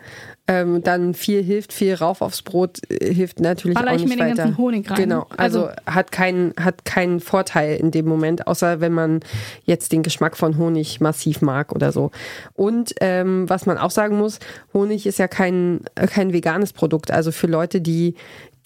ähm, 0.48 0.82
dann 0.82 1.12
viel 1.12 1.42
hilft, 1.42 1.74
viel 1.74 1.94
rauf 1.94 2.22
aufs 2.22 2.40
Brot 2.40 2.80
äh, 2.88 3.12
hilft 3.12 3.38
natürlich 3.38 3.76
Baller 3.76 3.92
auch 3.92 3.96
nicht 3.96 4.04
ich 4.04 4.08
mir 4.10 4.18
weiter. 4.18 4.34
den 4.34 4.36
ganzen 4.36 4.58
Honig 4.58 4.90
rein. 4.90 4.96
Genau, 4.96 5.26
also, 5.36 5.66
also, 5.66 5.80
hat 5.86 6.10
keinen 6.10 6.54
hat 6.58 6.86
keinen 6.86 7.20
Vorteil 7.20 7.76
in 7.76 7.90
dem 7.90 8.06
Moment, 8.06 8.46
außer 8.46 8.80
wenn 8.80 8.92
man 8.92 9.20
jetzt 9.64 9.92
den 9.92 10.02
Geschmack 10.02 10.38
von 10.38 10.56
Honig 10.56 11.00
massiv 11.00 11.42
mag 11.42 11.72
oder 11.72 11.92
so. 11.92 12.10
Und 12.54 12.94
ähm, 13.00 13.48
was 13.48 13.66
man 13.66 13.76
auch 13.76 13.90
sagen 13.90 14.16
muss, 14.16 14.38
Honig 14.72 15.06
ist 15.06 15.18
ja 15.18 15.28
kein 15.28 15.80
äh, 15.94 16.06
kein 16.06 16.32
veganes 16.32 16.72
Produkt. 16.72 17.10
Also 17.10 17.30
für 17.30 17.46
Leute, 17.46 17.82
die 17.82 18.14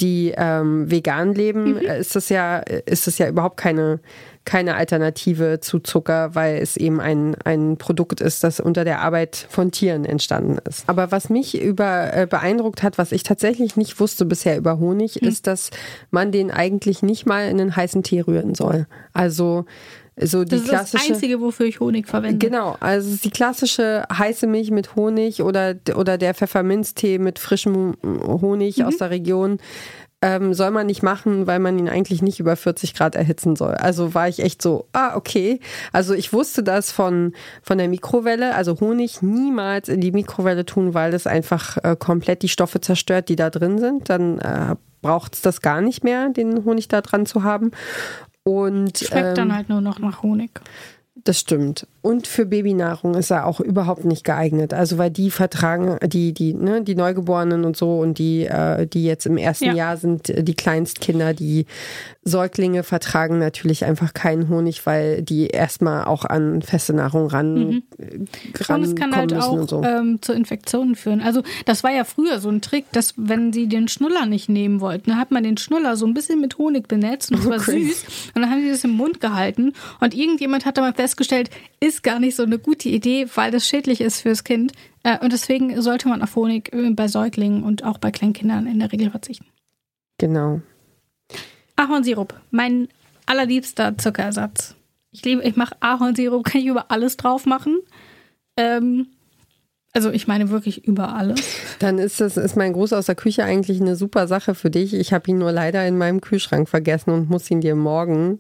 die 0.03 0.35
ähm, 0.37 0.91
vegan 0.91 1.35
leben, 1.35 1.75
mhm. 1.75 1.79
ist 1.79 2.17
das 2.17 2.29
ja 2.29 2.59
ist 2.59 3.07
das 3.07 3.19
ja 3.19 3.29
überhaupt 3.29 3.57
keine 3.57 4.01
keine 4.45 4.75
Alternative 4.75 5.61
zu 5.61 5.79
Zucker, 5.79 6.35
weil 6.35 6.57
es 6.57 6.77
eben 6.77 7.01
ein, 7.01 7.37
ein 7.45 7.77
Produkt 7.77 8.21
ist, 8.21 8.43
das 8.43 8.59
unter 8.59 8.85
der 8.85 9.01
Arbeit 9.01 9.47
von 9.49 9.71
Tieren 9.71 10.05
entstanden 10.05 10.59
ist. 10.69 10.89
Aber 10.89 11.13
was 11.13 11.31
mich 11.31 11.61
über, 11.61 12.13
äh, 12.13 12.27
beeindruckt 12.27 12.83
hat, 12.83 12.99
was 12.99 13.13
ich 13.13 13.23
tatsächlich 13.23 13.77
nicht 13.77 14.01
wusste 14.01 14.25
bisher 14.25 14.59
über 14.59 14.79
Honig, 14.79 15.17
hm. 15.17 15.29
ist, 15.29 15.47
dass 15.47 15.71
man 16.11 16.33
den 16.33 16.51
eigentlich 16.51 17.03
nicht 17.03 17.25
mal 17.25 17.49
in 17.49 17.61
einen 17.61 17.77
heißen 17.77 18.03
Tee 18.03 18.21
rühren 18.21 18.55
soll. 18.55 18.87
Also 19.13 19.65
so 20.25 20.45
die 20.45 20.51
das 20.51 20.61
ist 20.63 20.69
klassische, 20.69 20.97
das 20.99 21.17
Einzige, 21.17 21.41
wofür 21.41 21.67
ich 21.67 21.81
Honig 21.81 22.09
verwende. 22.09 22.47
Genau, 22.47 22.77
also 22.81 23.17
die 23.23 23.31
klassische 23.31 24.05
heiße 24.13 24.47
Milch 24.47 24.71
mit 24.71 24.97
Honig 24.97 25.43
oder, 25.43 25.75
oder 25.95 26.19
der 26.19 26.35
Pfefferminztee 26.35 27.19
mit 27.19 27.39
frischem 27.39 27.97
Honig 28.03 28.79
mhm. 28.79 28.85
aus 28.85 28.97
der 28.99 29.11
Region 29.11 29.59
ähm, 30.23 30.55
soll 30.55 30.71
man 30.71 30.87
nicht 30.87 31.03
machen, 31.03 31.49
weil 31.49 31.59
man 31.59 31.79
ihn 31.79 31.89
eigentlich 31.89 32.23
nicht 32.23 32.39
über 32.39 32.55
40 32.55 32.95
Grad 32.95 33.17
erhitzen 33.17 33.57
soll. 33.57 33.75
Also 33.75 34.15
war 34.15 34.29
ich 34.29 34.39
echt 34.39 34.63
so, 34.63 34.87
ah, 34.93 35.17
okay. 35.17 35.59
Also 35.93 36.15
ich 36.15 36.33
wusste 36.33 36.63
das 36.63 36.93
von, 36.93 37.35
von 37.61 37.77
der 37.77 37.89
Mikrowelle, 37.89 38.55
also 38.55 38.79
Honig 38.81 39.21
niemals 39.21 39.89
in 39.89 40.01
die 40.01 40.13
Mikrowelle 40.13 40.65
tun, 40.65 40.95
weil 40.95 41.11
das 41.11 41.27
einfach 41.27 41.77
äh, 41.83 41.97
komplett 41.99 42.43
die 42.43 42.49
Stoffe 42.49 42.81
zerstört, 42.81 43.29
die 43.29 43.37
da 43.37 43.51
drin 43.51 43.79
sind. 43.79 44.09
Dann 44.09 44.39
äh, 44.39 44.77
braucht 45.03 45.35
es 45.35 45.43
das 45.43 45.61
gar 45.61 45.81
nicht 45.81 46.05
mehr, 46.05 46.29
den 46.29 46.65
Honig 46.65 46.87
da 46.87 47.01
dran 47.01 47.27
zu 47.27 47.43
haben. 47.43 47.73
Und, 48.45 48.99
Schmeckt 48.99 49.29
ähm, 49.29 49.35
dann 49.35 49.55
halt 49.55 49.69
nur 49.69 49.81
noch 49.81 49.99
nach 49.99 50.23
Honig. 50.23 50.61
Das 51.15 51.39
stimmt. 51.39 51.87
Und 52.01 52.27
für 52.27 52.47
Babynahrung 52.47 53.15
ist 53.15 53.31
er 53.31 53.47
auch 53.47 53.61
überhaupt 53.61 54.07
nicht 54.07 54.25
geeignet. 54.25 54.73
Also 54.73 54.97
weil 54.97 55.11
die 55.11 55.31
vertragen, 55.31 55.99
die, 56.09 56.33
die, 56.33 56.55
ne, 56.55 56.83
die 56.83 56.95
Neugeborenen 56.95 57.67
und 57.67 57.77
so 57.77 57.99
und 57.99 58.19
die, 58.19 58.47
äh, 58.47 58.87
die 58.87 59.05
jetzt 59.05 59.27
im 59.27 59.37
ersten 59.37 59.67
ja. 59.67 59.75
Jahr 59.75 59.97
sind, 59.99 60.31
äh, 60.31 60.43
die 60.43 60.55
Kleinstkinder, 60.55 61.35
die 61.35 61.67
Säuglinge 62.25 62.83
vertragen 62.83 63.39
natürlich 63.39 63.85
einfach 63.85 64.15
keinen 64.15 64.49
Honig, 64.49 64.87
weil 64.87 65.21
die 65.21 65.49
erstmal 65.49 66.07
auch 66.07 66.25
an 66.25 66.63
feste 66.63 66.95
Nahrung 66.95 67.27
ran, 67.27 67.55
mhm. 67.55 67.83
ran 68.59 68.81
Und 68.81 68.89
es 68.89 68.95
kann 68.95 69.15
halt 69.15 69.35
auch 69.35 69.69
so. 69.69 69.83
ähm, 69.83 70.23
zu 70.23 70.33
Infektionen 70.33 70.97
führen. 70.97 71.21
Also 71.21 71.43
das 71.67 71.85
war 71.85 71.93
ja 71.93 72.05
früher 72.05 72.41
so 72.41 72.49
ein 72.49 72.63
Trick, 72.63 72.87
dass 72.93 73.15
wenn 73.19 73.53
sie 73.53 73.67
den 73.69 73.87
Schnuller 73.87 74.25
nicht 74.25 74.49
nehmen 74.49 74.81
wollten, 74.81 75.11
dann 75.11 75.21
hat 75.21 75.31
man 75.31 75.45
den 75.45 75.59
Schnuller 75.59 75.97
so 75.97 76.07
ein 76.07 76.15
bisschen 76.15 76.41
mit 76.41 76.57
Honig 76.57 76.89
benetzt 76.89 77.31
und 77.31 77.41
es 77.41 77.47
war 77.47 77.59
okay. 77.59 77.85
süß. 77.85 78.05
Und 78.35 78.43
dann 78.43 78.51
haben 78.51 78.63
sie 78.63 78.71
das 78.71 78.83
im 78.83 78.93
Mund 78.93 79.21
gehalten 79.21 79.75
und 80.01 80.15
irgendjemand 80.15 80.65
hat 80.65 80.79
da 80.79 80.81
mal 80.81 81.02
festgestellt, 81.03 81.51
ist 81.81 82.05
gar 82.05 82.21
nicht 82.21 82.37
so 82.37 82.45
eine 82.45 82.61
gute 82.61 82.89
Idee, 82.89 83.27
weil 83.35 83.51
das 83.51 83.67
schädlich 83.67 84.01
ist 84.01 84.21
fürs 84.21 84.45
Kind. 84.45 84.73
Äh, 85.03 85.19
und 85.19 85.33
deswegen 85.33 85.83
sollte 85.83 86.09
man 86.09 86.23
auf 86.23 86.37
Honig 86.37 86.73
äh, 86.73 86.91
bei 86.91 87.09
Säuglingen 87.09 87.65
und 87.65 87.83
auch 87.83 87.99
bei 87.99 88.13
Kleinkindern 88.13 88.69
in 88.69 88.79
der 88.79 88.93
Regel 88.93 89.11
verzichten. 89.11 89.47
Genau. 90.19 90.61
Ahornsirup, 91.75 92.41
mein 92.53 92.89
allerliebster 93.27 93.99
Zuckerersatz. 93.99 94.77
Ich 95.11 95.25
liebe, 95.25 95.43
ich 95.43 95.57
mache 95.57 95.75
Ahornsirup, 95.81 96.45
kann 96.51 96.61
ich 96.61 96.69
über 96.69 96.93
alles 96.93 97.17
drauf 97.17 97.47
machen. 97.47 97.81
Ähm, 98.57 99.09
also 99.93 100.11
ich 100.11 100.29
meine 100.29 100.51
wirklich 100.51 100.87
über 100.87 101.17
alles. 101.17 101.41
Dann 101.81 101.99
ist 101.99 102.21
das 102.21 102.37
ist 102.37 102.57
mein 102.57 102.73
Gruß 102.73 102.93
aus 102.93 103.07
der 103.07 103.17
Küche 103.17 103.43
eigentlich 103.43 103.81
eine 103.81 103.97
super 103.97 104.29
Sache 104.29 104.55
für 104.55 104.71
dich. 104.71 104.95
Ich 104.95 105.13
habe 105.13 105.29
ihn 105.33 105.39
nur 105.39 105.51
leider 105.51 105.85
in 105.85 105.99
meinem 105.99 106.21
Kühlschrank 106.21 106.69
vergessen 106.69 107.11
und 107.11 107.29
muss 107.29 107.51
ihn 107.51 107.61
dir 107.61 107.75
morgen 107.75 108.39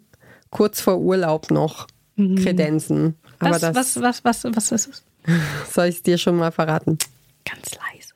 kurz 0.50 0.80
vor 0.80 0.98
Urlaub 0.98 1.50
noch. 1.50 1.88
Kredenzen. 2.16 3.16
Aber 3.38 3.52
was, 3.52 3.60
das, 3.60 3.74
was, 3.74 4.24
was, 4.24 4.44
was, 4.44 4.56
was 4.56 4.72
ist 4.72 4.88
es? 4.88 5.04
Soll 5.72 5.86
ich 5.86 5.96
es 5.96 6.02
dir 6.02 6.18
schon 6.18 6.36
mal 6.36 6.52
verraten? 6.52 6.98
Ganz 7.44 7.74
leise. 7.74 8.14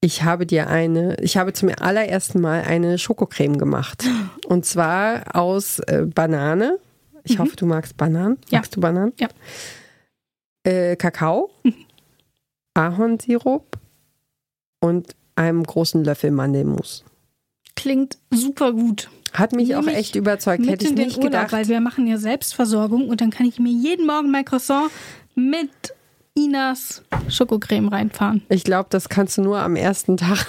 Ich 0.00 0.24
habe 0.24 0.46
dir 0.46 0.68
eine, 0.68 1.16
ich 1.20 1.36
habe 1.36 1.52
zum 1.52 1.70
allerersten 1.78 2.40
Mal 2.40 2.62
eine 2.62 2.98
Schokocreme 2.98 3.56
gemacht. 3.58 4.04
Und 4.46 4.66
zwar 4.66 5.36
aus 5.36 5.78
äh, 5.80 6.06
Banane. 6.12 6.78
Ich 7.24 7.38
mhm. 7.38 7.42
hoffe, 7.42 7.56
du 7.56 7.66
magst 7.66 7.96
Bananen. 7.96 8.38
Ja. 8.50 8.58
Magst 8.58 8.74
du 8.74 8.80
Bananen? 8.80 9.12
Ja. 9.18 9.28
Äh, 10.64 10.96
Kakao, 10.96 11.50
mhm. 11.62 11.74
Ahornsirup 12.74 13.78
und 14.80 15.14
einem 15.36 15.62
großen 15.62 16.04
Löffel 16.04 16.30
Mandelmus. 16.30 17.04
Klingt 17.76 18.18
super 18.30 18.72
gut. 18.72 19.08
Hat 19.32 19.52
mich 19.52 19.74
auch 19.76 19.86
echt 19.86 20.14
überzeugt, 20.14 20.66
hätte 20.66 20.84
ich 20.84 20.92
nicht 20.92 21.16
Urlaub, 21.16 21.32
gedacht. 21.32 21.52
Weil 21.52 21.68
wir 21.68 21.80
machen 21.80 22.06
ja 22.06 22.18
Selbstversorgung 22.18 23.08
und 23.08 23.20
dann 23.20 23.30
kann 23.30 23.46
ich 23.46 23.58
mir 23.58 23.72
jeden 23.72 24.06
Morgen 24.06 24.30
mein 24.30 24.44
Croissant 24.44 24.90
mit 25.34 25.70
Inas 26.34 27.02
Schokocreme 27.28 27.88
reinfahren. 27.88 28.42
Ich 28.48 28.64
glaube, 28.64 28.88
das 28.90 29.08
kannst 29.08 29.38
du 29.38 29.42
nur 29.42 29.58
am 29.58 29.76
ersten 29.76 30.16
Tag 30.16 30.46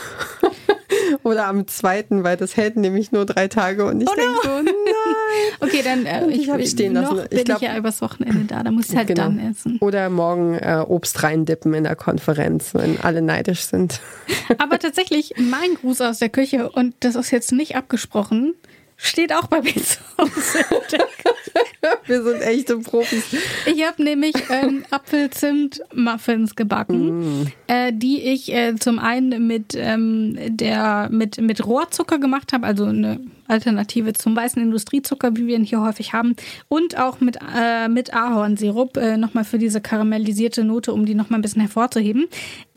oder 1.23 1.47
am 1.47 1.67
zweiten, 1.67 2.23
weil 2.23 2.37
das 2.37 2.55
hält 2.55 2.77
nämlich 2.77 3.11
nur 3.11 3.25
drei 3.25 3.47
Tage 3.47 3.85
und 3.85 4.01
ich 4.01 4.09
oh 4.09 4.15
denke 4.15 4.39
so, 4.43 4.49
nein. 4.49 4.73
okay, 5.59 5.81
dann 5.83 6.05
äh, 6.05 6.27
ich, 6.29 6.43
ich 6.43 6.49
habe 6.49 6.65
stehen 6.65 6.93
lassen. 6.93 7.17
Noch 7.17 7.23
ich 7.29 7.43
bin 7.43 7.55
ich 7.55 7.61
ja 7.61 7.77
übers 7.77 8.01
Wochenende 8.01 8.45
da, 8.45 8.63
da 8.63 8.71
muss 8.71 8.89
ich 8.89 8.95
halt 8.95 9.07
genau. 9.07 9.23
dann 9.23 9.39
essen. 9.39 9.77
Oder 9.79 10.09
morgen 10.09 10.55
äh, 10.55 10.83
Obst 10.87 11.23
reindippen 11.23 11.73
in 11.73 11.83
der 11.83 11.95
Konferenz, 11.95 12.73
wenn 12.73 12.99
alle 13.01 13.21
neidisch 13.21 13.61
sind. 13.61 13.99
Aber 14.57 14.79
tatsächlich 14.79 15.33
mein 15.37 15.75
Gruß 15.75 16.01
aus 16.01 16.19
der 16.19 16.29
Küche 16.29 16.69
und 16.69 16.95
das 17.01 17.15
ist 17.15 17.31
jetzt 17.31 17.51
nicht 17.51 17.75
abgesprochen. 17.75 18.53
Steht 19.05 19.33
auch 19.33 19.47
bei 19.47 19.61
mir 19.61 19.75
zu 19.75 19.99
Hause. 20.17 20.63
Wir 22.05 22.23
sind 22.23 22.41
echte 22.41 22.77
Profis. 22.77 23.35
Ich 23.65 23.85
habe 23.85 24.01
nämlich 24.01 24.33
ähm, 24.49 24.85
Apfelzimt-Muffins 24.91 26.55
gebacken, 26.55 27.41
mm. 27.41 27.47
äh, 27.67 27.91
die 27.91 28.21
ich 28.21 28.53
äh, 28.53 28.75
zum 28.75 28.99
einen 28.99 29.45
mit, 29.45 29.75
ähm, 29.75 30.37
der, 30.55 31.09
mit, 31.11 31.41
mit 31.41 31.65
Rohrzucker 31.65 32.17
gemacht 32.17 32.53
habe, 32.53 32.65
also 32.65 32.85
eine 32.85 33.19
Alternative 33.49 34.13
zum 34.13 34.37
weißen 34.37 34.61
Industriezucker, 34.61 35.35
wie 35.35 35.47
wir 35.47 35.57
ihn 35.57 35.65
hier 35.65 35.81
häufig 35.81 36.13
haben, 36.13 36.37
und 36.69 36.97
auch 36.97 37.19
mit, 37.19 37.39
äh, 37.53 37.89
mit 37.89 38.13
Ahornsirup, 38.13 38.95
äh, 38.95 39.17
nochmal 39.17 39.43
für 39.43 39.57
diese 39.57 39.81
karamellisierte 39.81 40.63
Note, 40.63 40.93
um 40.93 41.05
die 41.05 41.13
nochmal 41.13 41.39
ein 41.39 41.43
bisschen 41.43 41.61
hervorzuheben. 41.61 42.29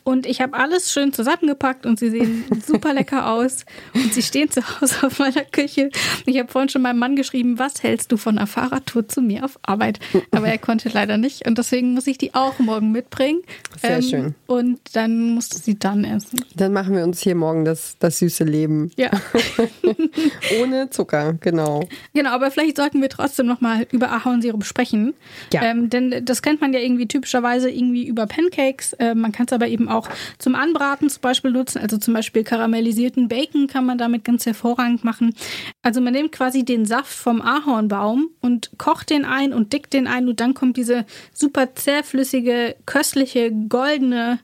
Und 0.06 0.24
ich 0.24 0.40
habe 0.40 0.56
alles 0.56 0.92
schön 0.92 1.12
zusammengepackt 1.12 1.84
und 1.84 1.98
sie 1.98 2.10
sehen 2.10 2.44
super 2.64 2.94
lecker 2.94 3.28
aus. 3.28 3.66
Und 3.92 4.14
sie 4.14 4.22
stehen 4.22 4.48
zu 4.48 4.62
Hause 4.62 5.04
auf 5.04 5.18
meiner 5.18 5.42
Küche. 5.42 5.90
Ich 6.26 6.38
habe 6.38 6.48
vorhin 6.48 6.68
schon 6.68 6.82
meinem 6.82 7.00
Mann 7.00 7.16
geschrieben, 7.16 7.58
was 7.58 7.82
hältst 7.82 8.12
du 8.12 8.16
von 8.16 8.38
einer 8.38 8.46
Fahrradtour 8.46 9.08
zu 9.08 9.20
mir 9.20 9.44
auf 9.44 9.58
Arbeit? 9.62 9.98
Aber 10.30 10.46
er 10.46 10.58
konnte 10.58 10.90
leider 10.90 11.16
nicht. 11.16 11.44
Und 11.44 11.58
deswegen 11.58 11.92
muss 11.92 12.06
ich 12.06 12.18
die 12.18 12.34
auch 12.34 12.60
morgen 12.60 12.92
mitbringen. 12.92 13.42
Sehr 13.82 13.96
ähm, 13.96 14.02
schön. 14.02 14.34
Und 14.46 14.78
dann 14.92 15.34
musst 15.34 15.54
du 15.54 15.58
sie 15.58 15.76
dann 15.76 16.04
essen. 16.04 16.38
Dann 16.54 16.72
machen 16.72 16.94
wir 16.94 17.02
uns 17.02 17.20
hier 17.20 17.34
morgen 17.34 17.64
das, 17.64 17.96
das 17.98 18.20
süße 18.20 18.44
Leben. 18.44 18.92
Ja. 18.96 19.10
Ohne 20.60 20.90
Zucker, 20.90 21.34
genau. 21.40 21.88
Genau, 22.14 22.30
aber 22.30 22.50
vielleicht 22.50 22.76
sollten 22.76 23.00
wir 23.00 23.08
trotzdem 23.08 23.46
nochmal 23.46 23.86
über 23.92 24.10
Ahornsirup 24.10 24.64
sprechen. 24.64 25.14
Ja. 25.52 25.62
Ähm, 25.62 25.90
denn 25.90 26.24
das 26.24 26.42
kennt 26.42 26.60
man 26.60 26.72
ja 26.72 26.80
irgendwie 26.80 27.06
typischerweise 27.06 27.70
irgendwie 27.70 28.06
über 28.06 28.26
Pancakes. 28.26 28.92
Äh, 28.94 29.14
man 29.14 29.32
kann 29.32 29.46
es 29.46 29.52
aber 29.52 29.68
eben 29.68 29.88
auch 29.88 30.08
zum 30.38 30.54
Anbraten 30.54 31.08
zum 31.08 31.20
Beispiel 31.20 31.50
nutzen. 31.50 31.78
Also 31.80 31.98
zum 31.98 32.14
Beispiel 32.14 32.44
karamellisierten 32.44 33.28
Bacon 33.28 33.66
kann 33.66 33.86
man 33.86 33.98
damit 33.98 34.24
ganz 34.24 34.46
hervorragend 34.46 35.04
machen. 35.04 35.34
Also 35.82 36.00
man 36.00 36.12
nimmt 36.12 36.32
quasi 36.32 36.64
den 36.64 36.86
Saft 36.86 37.12
vom 37.12 37.40
Ahornbaum 37.42 38.30
und 38.40 38.70
kocht 38.78 39.10
den 39.10 39.24
ein 39.24 39.52
und 39.52 39.72
dickt 39.72 39.92
den 39.92 40.06
ein 40.06 40.28
und 40.28 40.40
dann 40.40 40.54
kommt 40.54 40.76
diese 40.76 41.04
super 41.32 41.74
zähflüssige, 41.74 42.76
köstliche, 42.86 43.52
goldene 43.68 44.40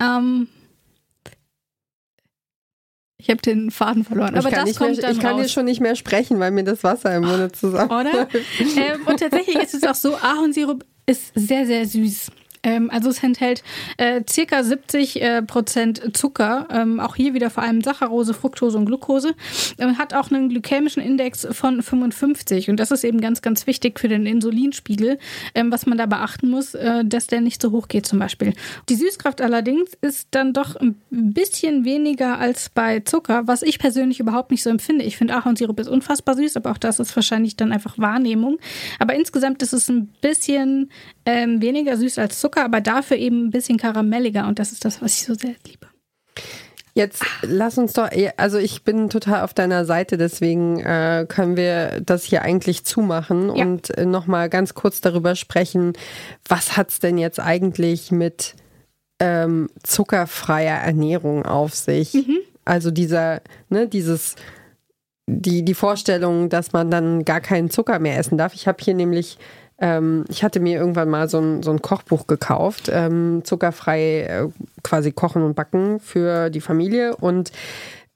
ähm, 0.00 0.48
ich 3.20 3.30
habe 3.30 3.42
den 3.42 3.70
Faden 3.70 4.04
verloren. 4.04 4.34
Aber 4.36 4.50
das 4.50 4.74
kommt 4.76 4.92
mehr, 4.92 5.00
dann 5.02 5.12
Ich 5.16 5.20
kann 5.20 5.34
raus. 5.34 5.42
dir 5.42 5.48
schon 5.48 5.64
nicht 5.66 5.80
mehr 5.80 5.96
sprechen, 5.96 6.38
weil 6.40 6.50
mir 6.50 6.64
das 6.64 6.82
Wasser 6.82 7.14
im 7.14 7.24
Mund 7.24 7.54
zusammen. 7.54 7.90
Oder? 7.90 8.28
ähm, 8.76 9.00
und 9.06 9.20
tatsächlich 9.20 9.56
ist 9.56 9.74
es 9.74 9.82
auch 9.84 9.94
so, 9.94 10.14
Ahornsirup 10.16 10.84
ist 11.06 11.32
sehr, 11.34 11.66
sehr 11.66 11.86
süß. 11.86 12.30
Ähm, 12.62 12.90
also 12.90 13.10
es 13.10 13.22
enthält 13.22 13.62
äh, 13.96 14.22
circa 14.28 14.62
70 14.62 15.22
äh, 15.22 15.42
Prozent 15.42 16.16
Zucker, 16.16 16.68
ähm, 16.70 17.00
auch 17.00 17.16
hier 17.16 17.34
wieder 17.34 17.50
vor 17.50 17.62
allem 17.62 17.80
Saccharose, 17.80 18.34
Fructose 18.34 18.76
und 18.76 18.86
Glucose, 18.86 19.34
äh, 19.78 19.94
hat 19.94 20.14
auch 20.14 20.30
einen 20.30 20.48
glykämischen 20.48 21.02
Index 21.02 21.46
von 21.52 21.82
55 21.82 22.70
und 22.70 22.78
das 22.78 22.90
ist 22.90 23.04
eben 23.04 23.20
ganz, 23.20 23.42
ganz 23.42 23.66
wichtig 23.66 23.98
für 23.98 24.08
den 24.08 24.26
Insulinspiegel, 24.26 25.18
ähm, 25.54 25.72
was 25.72 25.86
man 25.86 25.96
da 25.96 26.06
beachten 26.06 26.50
muss, 26.50 26.74
äh, 26.74 27.04
dass 27.04 27.26
der 27.26 27.40
nicht 27.40 27.62
so 27.62 27.70
hoch 27.70 27.88
geht 27.88 28.06
zum 28.06 28.18
Beispiel. 28.18 28.52
Die 28.88 28.94
Süßkraft 28.94 29.40
allerdings 29.40 29.92
ist 30.02 30.28
dann 30.32 30.52
doch 30.52 30.76
ein 30.76 30.96
bisschen 31.10 31.84
weniger 31.84 32.38
als 32.38 32.68
bei 32.68 33.00
Zucker, 33.00 33.46
was 33.46 33.62
ich 33.62 33.78
persönlich 33.78 34.20
überhaupt 34.20 34.50
nicht 34.50 34.62
so 34.62 34.70
empfinde. 34.70 35.04
Ich 35.04 35.16
finde 35.16 35.34
Ahornsirup 35.34 35.80
ist 35.80 35.88
unfassbar 35.88 36.36
süß, 36.36 36.56
aber 36.56 36.70
auch 36.72 36.78
das 36.78 37.00
ist 37.00 37.14
wahrscheinlich 37.16 37.56
dann 37.56 37.72
einfach 37.72 37.98
Wahrnehmung. 37.98 38.58
Aber 38.98 39.14
insgesamt 39.14 39.62
ist 39.62 39.72
es 39.72 39.88
ein 39.88 40.08
bisschen 40.20 40.90
ähm, 41.26 41.60
weniger 41.62 41.96
süß 41.96 42.18
als 42.18 42.40
Zucker, 42.40 42.49
aber 42.56 42.80
dafür 42.80 43.16
eben 43.16 43.46
ein 43.46 43.50
bisschen 43.50 43.78
karamelliger 43.78 44.46
und 44.46 44.58
das 44.58 44.72
ist 44.72 44.84
das, 44.84 45.00
was 45.02 45.14
ich 45.14 45.26
so 45.26 45.34
sehr 45.34 45.54
liebe. 45.66 45.86
Jetzt 46.94 47.24
lass 47.42 47.78
uns 47.78 47.92
doch, 47.92 48.08
also 48.36 48.58
ich 48.58 48.82
bin 48.82 49.08
total 49.10 49.42
auf 49.42 49.54
deiner 49.54 49.84
Seite, 49.84 50.16
deswegen 50.16 50.80
äh, 50.80 51.24
können 51.28 51.56
wir 51.56 52.00
das 52.00 52.24
hier 52.24 52.42
eigentlich 52.42 52.84
zumachen 52.84 53.54
ja. 53.54 53.64
und 53.64 53.96
äh, 53.96 54.04
nochmal 54.04 54.48
ganz 54.48 54.74
kurz 54.74 55.00
darüber 55.00 55.36
sprechen, 55.36 55.92
was 56.48 56.76
hat 56.76 56.90
es 56.90 56.98
denn 56.98 57.16
jetzt 57.16 57.38
eigentlich 57.38 58.10
mit 58.10 58.56
ähm, 59.20 59.70
zuckerfreier 59.84 60.78
Ernährung 60.78 61.46
auf 61.46 61.74
sich? 61.74 62.14
Mhm. 62.14 62.38
Also 62.64 62.90
dieser, 62.90 63.40
ne, 63.68 63.86
dieses, 63.86 64.34
die, 65.26 65.64
die 65.64 65.74
Vorstellung, 65.74 66.48
dass 66.48 66.72
man 66.72 66.90
dann 66.90 67.24
gar 67.24 67.40
keinen 67.40 67.70
Zucker 67.70 68.00
mehr 68.00 68.18
essen 68.18 68.36
darf. 68.36 68.54
Ich 68.54 68.66
habe 68.66 68.82
hier 68.82 68.94
nämlich 68.94 69.38
ähm, 69.80 70.24
ich 70.28 70.44
hatte 70.44 70.60
mir 70.60 70.78
irgendwann 70.78 71.08
mal 71.08 71.28
so 71.28 71.38
ein, 71.38 71.62
so 71.62 71.70
ein 71.70 71.82
Kochbuch 71.82 72.26
gekauft, 72.26 72.90
ähm, 72.92 73.42
zuckerfrei 73.44 74.20
äh, 74.22 74.48
quasi 74.82 75.12
kochen 75.12 75.42
und 75.42 75.54
backen 75.54 76.00
für 76.00 76.50
die 76.50 76.60
Familie 76.60 77.16
und 77.16 77.52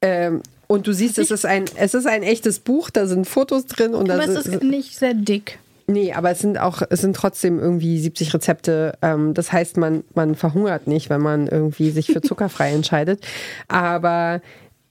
ähm, 0.03 0.43
und 0.67 0.87
du 0.87 0.93
siehst, 0.93 1.19
es 1.19 1.31
ist 1.31 1.45
ein 1.45 1.65
es 1.77 1.95
ist 1.95 2.07
ein 2.07 2.23
echtes 2.23 2.59
Buch, 2.59 2.91
da 2.91 3.07
sind 3.07 3.27
Fotos 3.27 3.67
drin 3.67 3.95
und 3.95 4.11
aber 4.11 4.25
es 4.25 4.47
ist 4.47 4.63
nicht 4.63 4.97
sehr 4.97 5.15
dick. 5.15 5.59
Nee, 5.87 6.15
aber 6.15 6.31
es 6.31 6.39
sind 6.39 6.59
auch, 6.59 6.81
es 6.89 7.03
sind 7.03 7.15
trotzdem 7.15 7.59
irgendwie 7.59 7.99
70 8.01 8.33
Rezepte. 8.33 8.97
Ähm, 9.03 9.35
das 9.35 9.53
heißt, 9.53 9.77
man, 9.77 10.03
man 10.15 10.35
verhungert 10.35 10.87
nicht, 10.87 11.11
wenn 11.11 11.21
man 11.21 11.47
irgendwie 11.47 11.91
sich 11.91 12.07
für 12.07 12.23
zuckerfrei 12.23 12.73
entscheidet. 12.73 13.23
Aber 13.69 14.41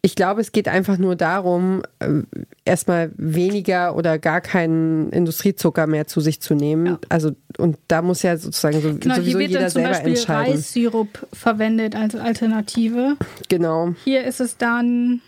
ich 0.06 0.16
glaube, 0.16 0.42
es 0.42 0.52
geht 0.52 0.68
einfach 0.68 0.98
nur 0.98 1.16
darum, 1.16 1.82
äh, 2.00 2.24
erstmal 2.66 3.14
weniger 3.16 3.96
oder 3.96 4.20
gar 4.20 4.42
keinen 4.42 5.10
Industriezucker 5.12 5.88
mehr 5.88 6.08
zu 6.08 6.20
sich 6.20 6.42
zu 6.42 6.56
nehmen. 6.56 6.86
Ja. 6.86 7.00
Also 7.08 7.32
und 7.58 7.78
da 7.88 8.02
muss 8.02 8.22
ja 8.22 8.36
sozusagen 8.36 8.82
so, 8.82 8.94
genau, 8.96 9.16
sowieso 9.16 9.30
hier 9.30 9.40
wird 9.40 9.50
jeder 9.52 9.62
dann 9.62 9.72
zum 9.72 9.84
Beispiel. 9.84 10.18
Reissirup 10.28 11.26
verwendet 11.32 11.96
als 11.96 12.16
Alternative. 12.16 13.16
Genau. 13.48 13.96
Hier 14.04 14.26
ist 14.26 14.42
es 14.42 14.58
dann. 14.58 15.22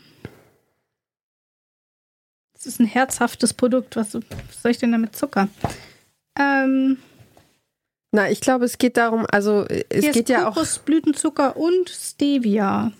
Es 2.53 2.65
ist 2.65 2.81
ein 2.81 2.85
herzhaftes 2.85 3.53
Produkt. 3.53 3.95
Was, 3.95 4.11
soll 4.11 4.71
ich 4.71 4.77
denn 4.77 4.91
damit 4.91 5.15
Zucker? 5.15 5.47
Ähm, 6.37 6.97
Na, 8.11 8.29
ich 8.29 8.41
glaube, 8.41 8.65
es 8.65 8.77
geht 8.77 8.97
darum, 8.97 9.25
also 9.31 9.65
es 9.87 10.11
geht 10.11 10.27
ja 10.27 10.49
auch. 10.49 10.55
Kokosblütenzucker 10.55 11.55
und 11.55 11.89
Stevia. 11.89 12.91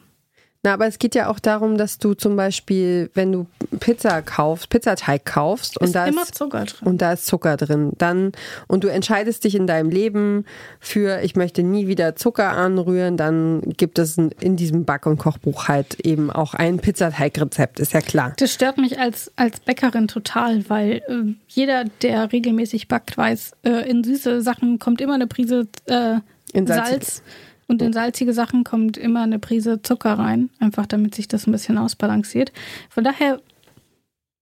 Na, 0.65 0.73
aber 0.73 0.87
es 0.87 0.97
geht 0.97 1.13
ja 1.13 1.29
auch 1.29 1.39
darum, 1.39 1.77
dass 1.77 1.99
du 1.99 2.15
zum 2.15 2.35
Beispiel, 2.35 3.11
wenn 3.13 3.31
du 3.31 3.45
Pizza 3.79 4.23
kaufst, 4.23 4.69
Pizzateig 4.69 5.23
kaufst 5.23 5.77
und 5.79 5.85
ist 5.85 5.95
da 5.95 6.07
immer 6.07 6.23
ist 6.23 6.33
Zucker 6.33 6.65
drin. 6.65 6.87
und 6.87 7.01
da 7.03 7.13
ist 7.13 7.27
Zucker 7.27 7.55
drin, 7.55 7.91
dann 7.99 8.31
und 8.67 8.83
du 8.83 8.87
entscheidest 8.87 9.43
dich 9.43 9.53
in 9.53 9.67
deinem 9.67 9.91
Leben 9.91 10.43
für, 10.79 11.21
ich 11.21 11.35
möchte 11.35 11.61
nie 11.61 11.87
wieder 11.87 12.15
Zucker 12.15 12.49
anrühren, 12.49 13.15
dann 13.15 13.61
gibt 13.77 13.99
es 13.99 14.17
in 14.17 14.55
diesem 14.55 14.85
Back- 14.85 15.05
und 15.05 15.19
Kochbuch 15.19 15.67
halt 15.67 15.99
eben 15.99 16.31
auch 16.31 16.55
ein 16.55 16.79
Pizzateigrezept, 16.79 17.79
ist 17.79 17.93
ja 17.93 18.01
klar. 18.01 18.33
Das 18.37 18.51
stört 18.51 18.79
mich 18.79 18.97
als, 18.99 19.31
als 19.35 19.59
Bäckerin 19.59 20.07
total, 20.07 20.67
weil 20.67 21.03
äh, 21.07 21.35
jeder, 21.47 21.83
der 22.01 22.31
regelmäßig 22.31 22.87
backt, 22.87 23.15
weiß, 23.15 23.51
äh, 23.65 23.87
in 23.87 24.03
süße 24.03 24.41
Sachen 24.41 24.79
kommt 24.79 24.99
immer 24.99 25.13
eine 25.13 25.27
Prise 25.27 25.67
äh, 25.85 26.15
In 26.53 26.65
Salz- 26.65 26.89
Salz. 26.89 27.23
Und 27.67 27.81
in 27.81 27.93
salzige 27.93 28.33
Sachen 28.33 28.63
kommt 28.63 28.97
immer 28.97 29.23
eine 29.23 29.39
Prise 29.39 29.81
Zucker 29.81 30.13
rein, 30.19 30.49
einfach 30.59 30.85
damit 30.85 31.15
sich 31.15 31.27
das 31.27 31.47
ein 31.47 31.51
bisschen 31.51 31.77
ausbalanciert. 31.77 32.51
Von 32.89 33.03
daher 33.03 33.39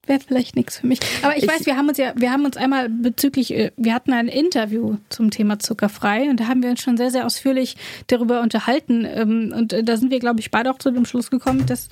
wäre 0.06 0.20
vielleicht 0.20 0.58
nichts 0.58 0.80
für 0.80 0.88
mich. 0.88 1.00
Aber 1.22 1.38
ich, 1.38 1.44
Ich- 1.44 1.50
weiß, 1.50 1.66
wir 1.66 1.78
haben 1.78 1.88
uns 1.88 1.98
ja, 1.98 2.12
wir 2.18 2.32
haben 2.32 2.44
uns 2.44 2.58
einmal 2.58 2.90
bezüglich, 2.90 3.54
äh, 3.54 3.72
wir 3.78 3.94
hatten 3.94 4.12
ein 4.12 4.28
Interview 4.28 4.98
zum 5.08 5.32
Thema 5.32 5.60
zuckerfrei 5.60 6.30
und 6.30 6.42
da 6.42 6.48
haben 6.50 6.62
wir 6.62 6.70
uns 6.70 6.82
schon 6.82 6.98
sehr, 6.98 7.12
sehr 7.12 7.26
ausführlich 7.26 7.78
darüber 8.08 8.42
unterhalten. 8.42 9.06
Ähm, 9.06 9.54
Und 9.56 9.72
äh, 9.72 9.84
da 9.84 9.96
sind 9.96 10.12
wir, 10.12 10.20
glaube 10.20 10.42
ich, 10.42 10.52
beide 10.52 10.70
auch 10.72 10.78
zu 10.80 10.92
dem 10.92 11.06
Schluss 11.06 11.32
gekommen, 11.32 11.66
dass 11.66 11.88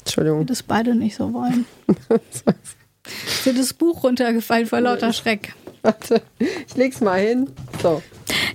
Entschuldigung. 0.00 0.40
wir 0.40 0.46
das 0.46 0.62
beide 0.62 0.94
nicht 0.94 1.16
so 1.16 1.32
wollen. 1.32 1.64
Ist 3.26 3.46
dir 3.46 3.54
das 3.54 3.72
Buch 3.74 4.04
runtergefallen 4.04 4.66
vor 4.66 4.80
lauter 4.80 5.12
Schreck. 5.12 5.54
Warte, 5.82 6.22
ich 6.38 6.76
leg's 6.76 7.00
mal 7.00 7.20
hin. 7.20 7.50
So. 7.82 8.02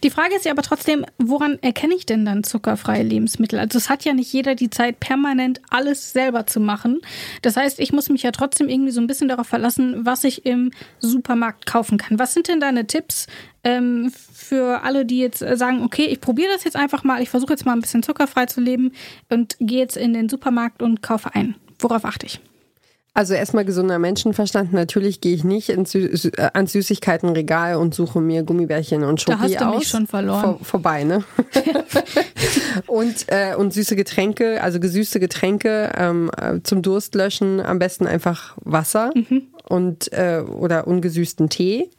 Die 0.04 0.10
Frage 0.10 0.36
ist 0.36 0.46
ja 0.46 0.52
aber 0.52 0.62
trotzdem, 0.62 1.06
woran 1.18 1.58
erkenne 1.62 1.96
ich 1.96 2.06
denn 2.06 2.26
dann 2.26 2.44
zuckerfreie 2.44 3.04
Lebensmittel? 3.04 3.60
Also 3.60 3.78
es 3.78 3.90
hat 3.90 4.06
ja 4.06 4.14
nicht 4.14 4.32
jeder 4.32 4.54
die 4.54 4.70
Zeit, 4.70 5.00
permanent 5.00 5.62
alles 5.70 6.14
selber 6.14 6.46
zu 6.46 6.60
machen. 6.60 7.02
Das 7.42 7.58
heißt, 7.58 7.80
ich 7.80 7.92
muss 7.92 8.10
mich 8.10 8.24
ja 8.24 8.32
trotzdem 8.32 8.70
irgendwie 8.70 8.92
so 8.92 9.02
ein 9.02 9.08
bisschen 9.08 9.28
darauf 9.28 9.48
verlassen, 9.48 10.06
was 10.06 10.24
ich 10.24 10.46
im 10.46 10.72
Supermarkt 11.00 11.66
kaufen 11.66 11.98
kann. 11.98 12.20
Was 12.20 12.34
sind 12.34 12.48
denn 12.48 12.60
deine 12.60 12.86
Tipps 12.86 13.28
ähm, 13.64 14.12
für 14.34 14.84
alle, 14.84 15.06
die 15.06 15.20
jetzt 15.20 15.40
sagen, 15.40 15.84
okay, 15.84 16.06
ich 16.06 16.22
probiere 16.22 16.54
das 16.54 16.64
jetzt 16.64 16.76
einfach 16.76 17.04
mal, 17.04 17.22
ich 17.22 17.30
versuche 17.30 17.54
jetzt 17.54 17.66
mal 17.66 17.74
ein 17.74 17.82
bisschen 17.82 18.04
zuckerfrei 18.04 18.46
zu 18.46 18.62
leben 18.62 18.92
und 19.30 19.56
gehe 19.60 19.80
jetzt 19.80 19.98
in 19.98 20.14
den 20.14 20.30
Supermarkt 20.30 20.82
und 20.82 21.02
kaufe 21.02 21.34
ein? 21.34 21.56
Worauf 21.80 22.06
achte 22.06 22.28
ich? 22.28 22.40
Also 23.18 23.34
erstmal 23.34 23.64
gesunder 23.66 23.98
Menschenverstand. 23.98 24.74
Natürlich 24.74 25.22
gehe 25.22 25.34
ich 25.34 25.44
nicht 25.46 25.70
ins, 25.70 25.92
Sü 25.92 26.00
äh, 26.38 26.50
ans 26.54 26.74
Süßigkeitenregal 26.74 27.76
und 27.78 27.96
suche 27.96 28.20
mir 28.20 28.44
Gummibärchen 28.44 29.04
und 29.06 29.22
Schoki 29.22 29.38
Da 29.38 29.44
hast 29.44 29.62
du 29.62 29.66
aus. 29.70 29.80
mich 29.80 29.88
schon 29.88 30.06
verloren. 30.06 30.42
Vor, 30.42 30.60
vorbei, 30.62 31.06
ne? 31.06 31.24
und, 32.88 33.26
äh, 33.28 33.56
und 33.56 33.74
süße 33.74 33.96
Getränke, 33.96 34.62
also 34.62 34.80
gesüßte 34.80 35.20
Getränke 35.20 35.92
ähm, 35.98 36.30
äh, 36.38 36.60
zum 36.64 36.82
Durst 36.82 37.16
löschen, 37.16 37.60
am 37.62 37.80
besten 37.80 38.06
einfach 38.06 38.56
Wasser 38.64 39.12
Mhm. 39.16 39.44
und 39.68 40.12
äh, 40.14 40.42
oder 40.42 40.86
ungesüßten 40.88 41.50
Tee. 41.50 41.90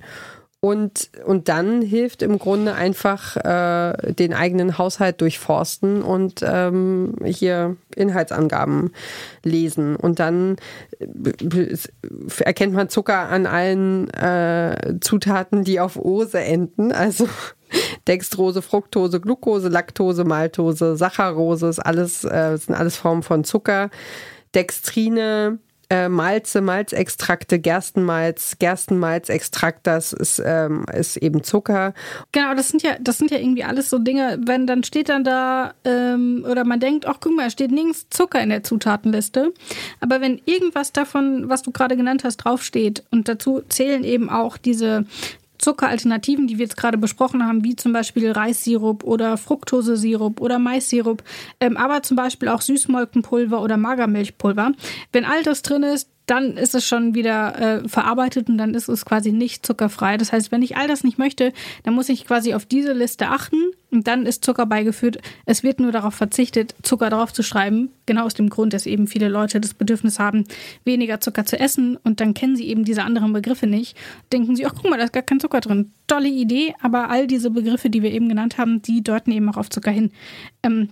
Und, 0.66 1.11
und 1.24 1.48
dann 1.48 1.81
hilft 1.81 2.22
im 2.22 2.40
Grunde 2.40 2.74
einfach 2.74 3.37
äh, 3.37 4.12
den 4.12 4.35
eigenen 4.35 4.79
Haushalt 4.79 5.20
durchforsten 5.20 6.02
und 6.02 6.40
ähm, 6.42 7.14
hier 7.24 7.76
Inhaltsangaben 7.94 8.90
lesen. 9.44 9.94
Und 9.94 10.18
dann 10.18 10.57
äh, 10.98 11.76
erkennt 12.40 12.74
man 12.74 12.88
Zucker 12.88 13.29
an 13.29 13.46
allen 13.46 14.11
äh, 14.11 14.96
Zutaten, 15.00 15.62
die 15.62 15.79
auf 15.79 15.94
Ose 15.94 16.40
enden. 16.40 16.90
Also 16.90 17.29
Dextrose, 18.09 18.61
Fructose, 18.61 19.20
Glucose, 19.20 19.68
Laktose, 19.68 20.24
Maltose, 20.24 20.96
Saccharose, 20.96 21.68
ist 21.68 21.79
alles, 21.79 22.24
äh, 22.24 22.57
sind 22.57 22.74
alles 22.74 22.96
Formen 22.96 23.22
von 23.22 23.44
Zucker. 23.44 23.88
Dextrine, 24.57 25.61
äh, 25.90 26.09
Malze, 26.09 26.61
Malzextrakte, 26.61 27.59
Gerstenmalz, 27.59 28.57
Gerstenmalzextrakt, 28.59 29.87
das 29.87 30.12
ist, 30.12 30.42
ähm, 30.44 30.85
ist 30.92 31.16
eben 31.16 31.42
Zucker. 31.42 31.94
Genau, 32.33 32.55
das 32.55 32.68
sind 32.68 32.83
ja, 32.83 32.96
das 33.01 33.18
sind 33.18 33.31
ja 33.31 33.38
irgendwie 33.38 33.64
alles 33.64 33.90
so 33.90 33.99
Dinge, 33.99 34.38
wenn 34.44 34.66
dann 34.66 34.83
steht 34.85 35.09
dann 35.09 35.25
da, 35.25 35.75
ähm, 35.85 36.44
oder 36.49 36.64
man 36.64 36.81
denkt, 36.81 37.07
ach 37.07 37.18
guck 37.20 37.37
mal, 37.37 37.46
es 37.46 37.53
steht 37.53 37.70
nirgends 37.70 38.09
Zucker 38.11 38.40
in 38.40 38.49
der 38.49 38.62
Zutatenliste. 38.62 39.53
Aber 40.01 40.20
wenn 40.20 40.40
irgendwas 40.44 40.92
davon, 40.92 41.49
was 41.49 41.62
du 41.62 41.70
gerade 41.70 41.96
genannt 41.96 42.25
hast, 42.25 42.38
draufsteht, 42.38 43.05
und 43.11 43.29
dazu 43.29 43.62
zählen 43.68 44.05
eben 44.05 44.29
auch 44.29 44.57
diese 44.57 45.07
Zuckeralternativen, 45.58 46.46
die 46.46 46.58
wir 46.58 46.64
jetzt 46.64 46.76
gerade 46.76 46.98
besprochen 46.98 47.46
haben, 47.46 47.64
wie 47.64 47.76
zum 47.76 47.92
Beispiel 47.92 48.30
Reissirup 48.30 49.04
oder 49.04 49.36
Fructosesirup 49.36 50.40
oder 50.40 50.58
Maissirup, 50.58 51.22
ähm, 51.60 51.76
aber 51.76 52.02
zum 52.02 52.16
Beispiel 52.16 52.48
auch 52.48 52.60
Süßmolkenpulver 52.60 53.60
oder 53.62 53.76
Magermilchpulver. 53.76 54.72
Wenn 55.12 55.24
all 55.24 55.42
das 55.42 55.62
drin 55.62 55.82
ist, 55.82 56.08
dann 56.26 56.56
ist 56.56 56.74
es 56.74 56.84
schon 56.84 57.14
wieder 57.14 57.84
äh, 57.84 57.88
verarbeitet 57.88 58.48
und 58.48 58.58
dann 58.58 58.74
ist 58.74 58.88
es 58.88 59.04
quasi 59.04 59.32
nicht 59.32 59.64
zuckerfrei. 59.64 60.16
Das 60.16 60.32
heißt, 60.32 60.50
wenn 60.50 60.62
ich 60.62 60.76
all 60.76 60.88
das 60.88 61.04
nicht 61.04 61.18
möchte, 61.18 61.52
dann 61.84 61.94
muss 61.94 62.08
ich 62.08 62.26
quasi 62.26 62.54
auf 62.54 62.66
diese 62.66 62.92
Liste 62.92 63.28
achten 63.28 63.70
und 63.92 64.08
dann 64.08 64.26
ist 64.26 64.44
Zucker 64.44 64.66
beigeführt. 64.66 65.18
Es 65.44 65.62
wird 65.62 65.78
nur 65.78 65.92
darauf 65.92 66.14
verzichtet, 66.14 66.74
Zucker 66.82 67.10
drauf 67.10 67.32
zu 67.32 67.44
schreiben. 67.44 67.90
Genau 68.06 68.24
aus 68.24 68.34
dem 68.34 68.50
Grund, 68.50 68.72
dass 68.72 68.86
eben 68.86 69.06
viele 69.06 69.28
Leute 69.28 69.60
das 69.60 69.74
Bedürfnis 69.74 70.18
haben, 70.18 70.44
weniger 70.84 71.20
Zucker 71.20 71.44
zu 71.44 71.58
essen 71.58 71.96
und 71.96 72.20
dann 72.20 72.34
kennen 72.34 72.56
sie 72.56 72.68
eben 72.68 72.84
diese 72.84 73.04
anderen 73.04 73.32
Begriffe 73.32 73.68
nicht. 73.68 73.96
Denken 74.32 74.56
sie, 74.56 74.66
ach 74.66 74.74
guck 74.74 74.90
mal, 74.90 74.98
da 74.98 75.04
ist 75.04 75.12
gar 75.12 75.22
kein 75.22 75.40
Zucker 75.40 75.60
drin. 75.60 75.92
Tolle 76.08 76.28
Idee, 76.28 76.74
aber 76.82 77.08
all 77.08 77.28
diese 77.28 77.50
Begriffe, 77.50 77.88
die 77.88 78.02
wir 78.02 78.10
eben 78.10 78.28
genannt 78.28 78.58
haben, 78.58 78.82
die 78.82 79.02
deuten 79.02 79.30
eben 79.30 79.48
auch 79.48 79.56
auf 79.56 79.70
Zucker 79.70 79.92
hin. 79.92 80.10
Ähm, 80.64 80.88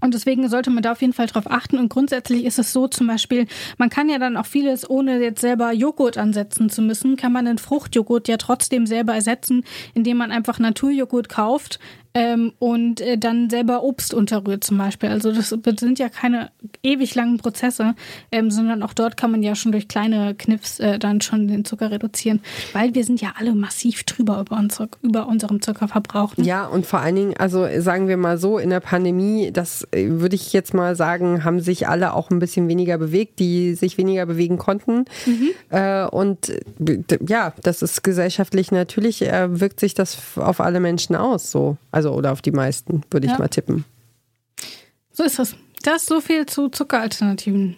und 0.00 0.14
deswegen 0.14 0.48
sollte 0.48 0.70
man 0.70 0.82
da 0.82 0.92
auf 0.92 1.00
jeden 1.00 1.12
Fall 1.12 1.26
drauf 1.26 1.50
achten. 1.50 1.78
Und 1.78 1.88
grundsätzlich 1.88 2.44
ist 2.44 2.58
es 2.58 2.72
so 2.72 2.88
zum 2.88 3.06
Beispiel, 3.06 3.46
man 3.78 3.90
kann 3.90 4.08
ja 4.08 4.18
dann 4.18 4.36
auch 4.36 4.46
vieles, 4.46 4.88
ohne 4.88 5.20
jetzt 5.20 5.40
selber 5.40 5.72
Joghurt 5.72 6.18
ansetzen 6.18 6.70
zu 6.70 6.82
müssen, 6.82 7.16
kann 7.16 7.32
man 7.32 7.44
den 7.44 7.58
Fruchtjoghurt 7.58 8.28
ja 8.28 8.36
trotzdem 8.36 8.86
selber 8.86 9.14
ersetzen, 9.14 9.64
indem 9.94 10.16
man 10.18 10.32
einfach 10.32 10.58
Naturjoghurt 10.58 11.28
kauft 11.28 11.78
ähm, 12.14 12.52
und 12.58 13.00
äh, 13.00 13.18
dann 13.18 13.50
selber 13.50 13.82
Obst 13.82 14.14
unterrührt 14.14 14.64
zum 14.64 14.78
Beispiel. 14.78 15.10
Also 15.10 15.32
das 15.32 15.50
sind 15.50 15.98
ja 15.98 16.08
keine 16.08 16.50
ewig 16.82 17.14
langen 17.14 17.38
Prozesse, 17.38 17.94
ähm, 18.32 18.50
sondern 18.50 18.82
auch 18.82 18.94
dort 18.94 19.16
kann 19.16 19.30
man 19.30 19.42
ja 19.42 19.54
schon 19.54 19.72
durch 19.72 19.86
kleine 19.86 20.34
Kniffs 20.34 20.80
äh, 20.80 20.98
dann 20.98 21.20
schon 21.20 21.46
den 21.46 21.64
Zucker 21.64 21.90
reduzieren, 21.90 22.40
weil 22.72 22.94
wir 22.94 23.04
sind 23.04 23.20
ja 23.20 23.34
alle 23.38 23.54
massiv 23.54 24.04
drüber 24.04 24.40
über, 24.40 24.56
unser, 24.56 24.88
über 25.02 25.28
unserem 25.28 25.62
Zuckerverbrauch. 25.62 26.36
Ne? 26.36 26.44
Ja, 26.44 26.66
und 26.66 26.86
vor 26.86 27.00
allen 27.00 27.14
Dingen, 27.14 27.34
also 27.38 27.66
sagen 27.78 28.08
wir 28.08 28.16
mal 28.16 28.38
so, 28.38 28.58
in 28.58 28.70
der 28.70 28.80
Pandemie, 28.80 29.50
das 29.52 29.86
äh, 29.92 30.08
würde 30.08 30.34
ich 30.34 30.52
jetzt 30.52 30.74
mal 30.74 30.96
sagen, 30.96 31.44
haben 31.44 31.60
sich 31.60 31.86
alle 31.86 32.14
auch 32.14 32.30
ein 32.30 32.38
bisschen 32.38 32.68
weniger 32.68 32.98
bewegt, 32.98 33.38
die 33.38 33.74
sich 33.74 33.98
weniger 33.98 34.26
bewegen 34.26 34.58
konnten. 34.58 35.04
Mhm. 35.26 35.50
Äh, 35.70 36.06
und 36.06 36.52
ja, 37.26 37.52
das 37.62 37.82
ist 37.82 38.02
gesellschaftlich 38.02 38.72
natürlich, 38.72 39.22
äh, 39.22 39.60
wirkt 39.60 39.78
sich 39.78 39.94
das 39.94 40.18
auf 40.36 40.60
alle 40.60 40.80
Menschen 40.80 41.14
aus, 41.14 41.50
so. 41.50 41.76
Also, 41.90 41.99
oder 42.08 42.32
auf 42.32 42.42
die 42.42 42.52
meisten, 42.52 43.02
würde 43.10 43.26
ich 43.26 43.32
ja. 43.32 43.38
mal 43.38 43.48
tippen. 43.48 43.84
So 45.12 45.24
ist 45.24 45.38
das. 45.38 45.54
Das 45.82 46.06
so 46.06 46.20
viel 46.20 46.46
zu 46.46 46.68
Zuckeralternativen. 46.68 47.76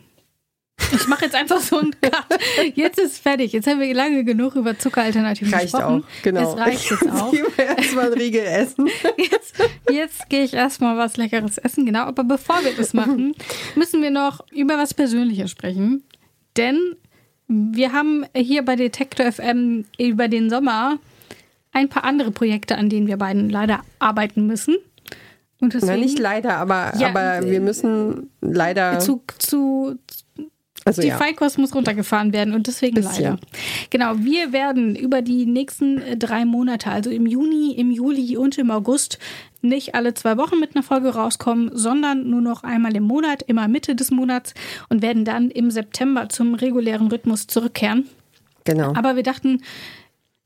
Ich 0.92 1.06
mache 1.06 1.24
jetzt 1.24 1.34
einfach 1.34 1.60
so 1.60 1.78
einen 1.78 1.94
Cut. 2.00 2.26
Jetzt 2.74 2.98
ist 2.98 3.18
fertig. 3.18 3.52
Jetzt 3.52 3.66
haben 3.66 3.80
wir 3.80 3.94
lange 3.94 4.24
genug 4.24 4.56
über 4.56 4.78
Zuckeralternativen 4.78 5.52
reicht 5.52 5.72
gesprochen. 5.72 6.04
Auch, 6.04 6.22
genau. 6.22 6.52
Es 6.52 6.58
reicht 6.58 6.90
jetzt 6.90 7.10
auch. 7.10 7.34
erstmal 7.56 8.06
ein 8.06 8.18
Riegel 8.18 8.44
essen. 8.44 8.88
Jetzt, 9.16 9.54
jetzt 9.90 10.28
gehe 10.28 10.44
ich 10.44 10.54
erstmal 10.54 10.96
was 10.96 11.16
Leckeres 11.16 11.58
essen, 11.58 11.86
genau. 11.86 12.00
Aber 12.00 12.24
bevor 12.24 12.62
wir 12.64 12.74
das 12.74 12.94
machen, 12.94 13.34
müssen 13.74 14.02
wir 14.02 14.10
noch 14.10 14.46
über 14.50 14.76
was 14.78 14.94
Persönliches 14.94 15.50
sprechen. 15.50 16.02
Denn 16.56 16.78
wir 17.48 17.92
haben 17.92 18.24
hier 18.34 18.64
bei 18.64 18.76
Detektor 18.76 19.30
FM 19.30 19.84
über 19.98 20.28
den 20.28 20.50
Sommer 20.50 20.98
ein 21.72 21.88
paar 21.88 22.04
andere 22.04 22.30
Projekte, 22.30 22.76
an 22.76 22.88
denen 22.88 23.06
wir 23.06 23.16
beiden 23.16 23.50
leider 23.50 23.80
arbeiten 23.98 24.46
müssen. 24.46 24.76
Und 25.60 25.74
deswegen, 25.74 25.92
Na, 25.92 25.98
nicht 25.98 26.18
leider, 26.18 26.56
aber, 26.56 26.92
ja, 26.98 27.08
aber 27.08 27.48
wir 27.48 27.60
müssen 27.60 28.30
leider. 28.40 28.98
Zu, 28.98 29.22
zu, 29.38 29.96
also, 30.84 31.02
die 31.02 31.08
ja. 31.08 31.16
Fallkost 31.16 31.58
muss 31.58 31.72
runtergefahren 31.72 32.32
werden 32.32 32.52
und 32.52 32.66
deswegen 32.66 32.96
Bisschen. 32.96 33.24
leider. 33.24 33.38
Genau, 33.90 34.18
wir 34.18 34.52
werden 34.52 34.96
über 34.96 35.22
die 35.22 35.46
nächsten 35.46 35.98
äh, 36.02 36.16
drei 36.16 36.44
Monate, 36.44 36.90
also 36.90 37.10
im 37.10 37.26
Juni, 37.26 37.72
im 37.76 37.92
Juli 37.92 38.36
und 38.36 38.58
im 38.58 38.72
August, 38.72 39.18
nicht 39.60 39.94
alle 39.94 40.14
zwei 40.14 40.36
Wochen 40.36 40.58
mit 40.58 40.74
einer 40.74 40.82
Folge 40.82 41.10
rauskommen, 41.10 41.70
sondern 41.72 42.28
nur 42.28 42.40
noch 42.40 42.64
einmal 42.64 42.96
im 42.96 43.04
Monat, 43.04 43.42
immer 43.42 43.68
Mitte 43.68 43.94
des 43.94 44.10
Monats 44.10 44.54
und 44.88 45.00
werden 45.02 45.24
dann 45.24 45.50
im 45.50 45.70
September 45.70 46.28
zum 46.28 46.54
regulären 46.54 47.06
Rhythmus 47.06 47.46
zurückkehren. 47.46 48.08
Genau. 48.64 48.94
Aber 48.94 49.14
wir 49.14 49.22
dachten, 49.22 49.62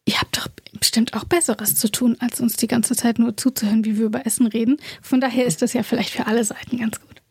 ihr 0.05 0.21
habt 0.21 0.37
doch 0.37 0.49
bestimmt 0.77 1.15
auch 1.15 1.25
Besseres 1.25 1.75
zu 1.75 1.91
tun, 1.91 2.17
als 2.21 2.41
uns 2.41 2.57
die 2.57 2.67
ganze 2.67 2.95
Zeit 2.95 3.19
nur 3.19 3.37
zuzuhören, 3.37 3.85
wie 3.85 3.99
wir 3.99 4.07
über 4.07 4.27
Essen 4.27 4.47
reden. 4.47 4.79
Von 5.03 5.21
daher 5.21 5.47
ist 5.47 5.63
das 5.63 5.73
ja 5.73 5.83
vielleicht 5.83 6.11
für 6.11 6.27
alle 6.27 6.45
Seiten 6.45 6.79
ganz 6.79 7.01
gut. 7.01 7.23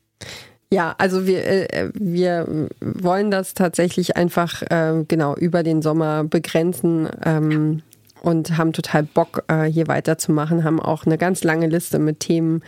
Ja, 0.71 0.95
also 0.97 1.27
wir, 1.27 1.73
äh, 1.73 1.91
wir 1.93 2.69
wollen 2.81 3.31
das 3.31 3.53
tatsächlich 3.53 4.17
einfach 4.17 4.61
äh, 4.63 5.05
genau 5.07 5.35
über 5.35 5.63
den 5.63 5.81
Sommer 5.81 6.23
begrenzen. 6.23 7.07
Ähm, 7.23 7.81
und 8.25 8.57
haben 8.57 8.73
total 8.73 9.03
Bock, 9.03 9.43
äh, 9.49 9.65
hier 9.65 9.87
weiterzumachen, 9.87 10.63
haben 10.63 10.79
auch 10.79 11.05
eine 11.05 11.17
ganz 11.17 11.43
lange 11.43 11.67
Liste 11.67 11.99
mit 11.99 12.21
Themen, 12.21 12.63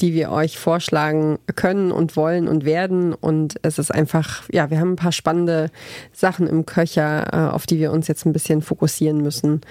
die 0.00 0.12
wir 0.12 0.30
euch 0.30 0.58
vorschlagen 0.58 1.38
können 1.56 1.92
und 1.92 2.14
wollen 2.14 2.46
und 2.46 2.66
werden. 2.66 3.14
Und 3.14 3.54
es 3.62 3.78
ist 3.78 3.90
einfach, 3.90 4.42
ja, 4.52 4.68
wir 4.68 4.78
haben 4.78 4.92
ein 4.92 4.96
paar 4.96 5.12
spannende 5.12 5.70
Sachen 6.12 6.46
im 6.46 6.66
Köcher, 6.66 7.32
äh, 7.32 7.54
auf 7.54 7.64
die 7.64 7.78
wir 7.78 7.90
uns 7.90 8.06
jetzt 8.06 8.26
ein 8.26 8.34
bisschen 8.34 8.60
fokussieren 8.60 9.22
müssen. 9.22 9.62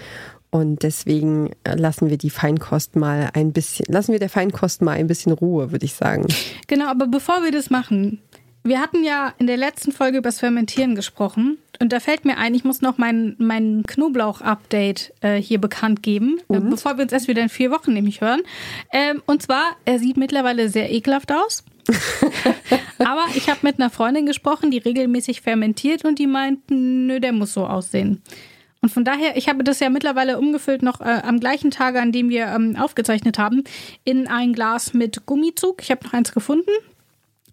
Und 0.50 0.84
deswegen 0.84 1.52
äh, 1.64 1.76
lassen 1.76 2.10
wir 2.10 2.18
die 2.18 2.30
Feinkost 2.30 2.96
mal 2.96 3.30
ein 3.34 3.52
bisschen, 3.52 3.86
lassen 3.90 4.14
wir 4.14 4.20
der 4.20 4.30
Feinkost 4.30 4.82
mal 4.82 4.94
ein 4.94 5.08
bisschen 5.08 5.34
Ruhe, 5.34 5.72
würde 5.72 5.86
ich 5.86 5.94
sagen. 5.94 6.26
Genau, 6.68 6.88
aber 6.88 7.08
bevor 7.08 7.44
wir 7.44 7.52
das 7.52 7.70
machen, 7.70 8.22
wir 8.64 8.82
hatten 8.82 9.04
ja 9.04 9.34
in 9.38 9.48
der 9.48 9.58
letzten 9.58 9.92
Folge 9.92 10.18
über 10.18 10.30
das 10.30 10.40
Fermentieren 10.40 10.96
gesprochen. 10.96 11.58
Und 11.80 11.94
da 11.94 12.00
fällt 12.00 12.26
mir 12.26 12.38
ein, 12.38 12.54
ich 12.56 12.64
muss 12.64 12.82
noch 12.82 12.98
mein, 12.98 13.36
mein 13.38 13.84
Knoblauch-Update 13.88 15.14
äh, 15.22 15.36
hier 15.36 15.62
bekannt 15.62 16.02
geben, 16.04 16.40
äh, 16.50 16.60
bevor 16.60 16.98
wir 16.98 17.04
uns 17.04 17.14
erst 17.14 17.28
wieder 17.28 17.42
in 17.42 17.50
vier 17.50 17.72
Wochen 17.72 17.94
nämlich 17.94 18.22
hören. 18.22 18.42
Ähm, 18.92 19.22
und 19.26 19.42
zwar, 19.42 19.78
er 19.86 20.00
sieht 20.00 20.18
mittlerweile 20.18 20.70
sehr 20.70 20.92
ekelhaft 20.92 21.32
aus. 21.32 21.64
Aber 22.98 23.26
ich 23.36 23.50
habe 23.50 23.60
mit 23.62 23.80
einer 23.80 23.90
Freundin 23.90 24.26
gesprochen, 24.26 24.72
die 24.72 24.80
regelmäßig 24.80 25.42
fermentiert 25.42 26.04
und 26.04 26.20
die 26.20 26.28
meint, 26.28 26.60
nö, 26.70 27.20
der 27.20 27.32
muss 27.32 27.54
so 27.54 27.66
aussehen. 27.66 28.22
Und 28.82 28.90
von 28.90 29.04
daher, 29.04 29.38
ich 29.38 29.50
habe 29.50 29.64
das 29.64 29.80
ja 29.80 29.90
mittlerweile 29.90 30.38
umgefüllt, 30.38 30.82
noch 30.82 31.02
äh, 31.02 31.22
am 31.24 31.40
gleichen 31.40 31.72
Tage, 31.72 32.02
an 32.02 32.12
dem 32.12 32.30
wir 32.30 32.48
ähm, 32.48 32.76
aufgezeichnet 32.78 33.38
haben, 33.38 33.64
in 34.04 34.28
ein 34.28 34.54
Glas 34.54 34.94
mit 34.94 35.26
Gummizug. 35.26 35.82
Ich 35.82 35.92
habe 35.92 36.06
noch 36.06 36.14
eins 36.14 36.32
gefunden. 36.32 36.70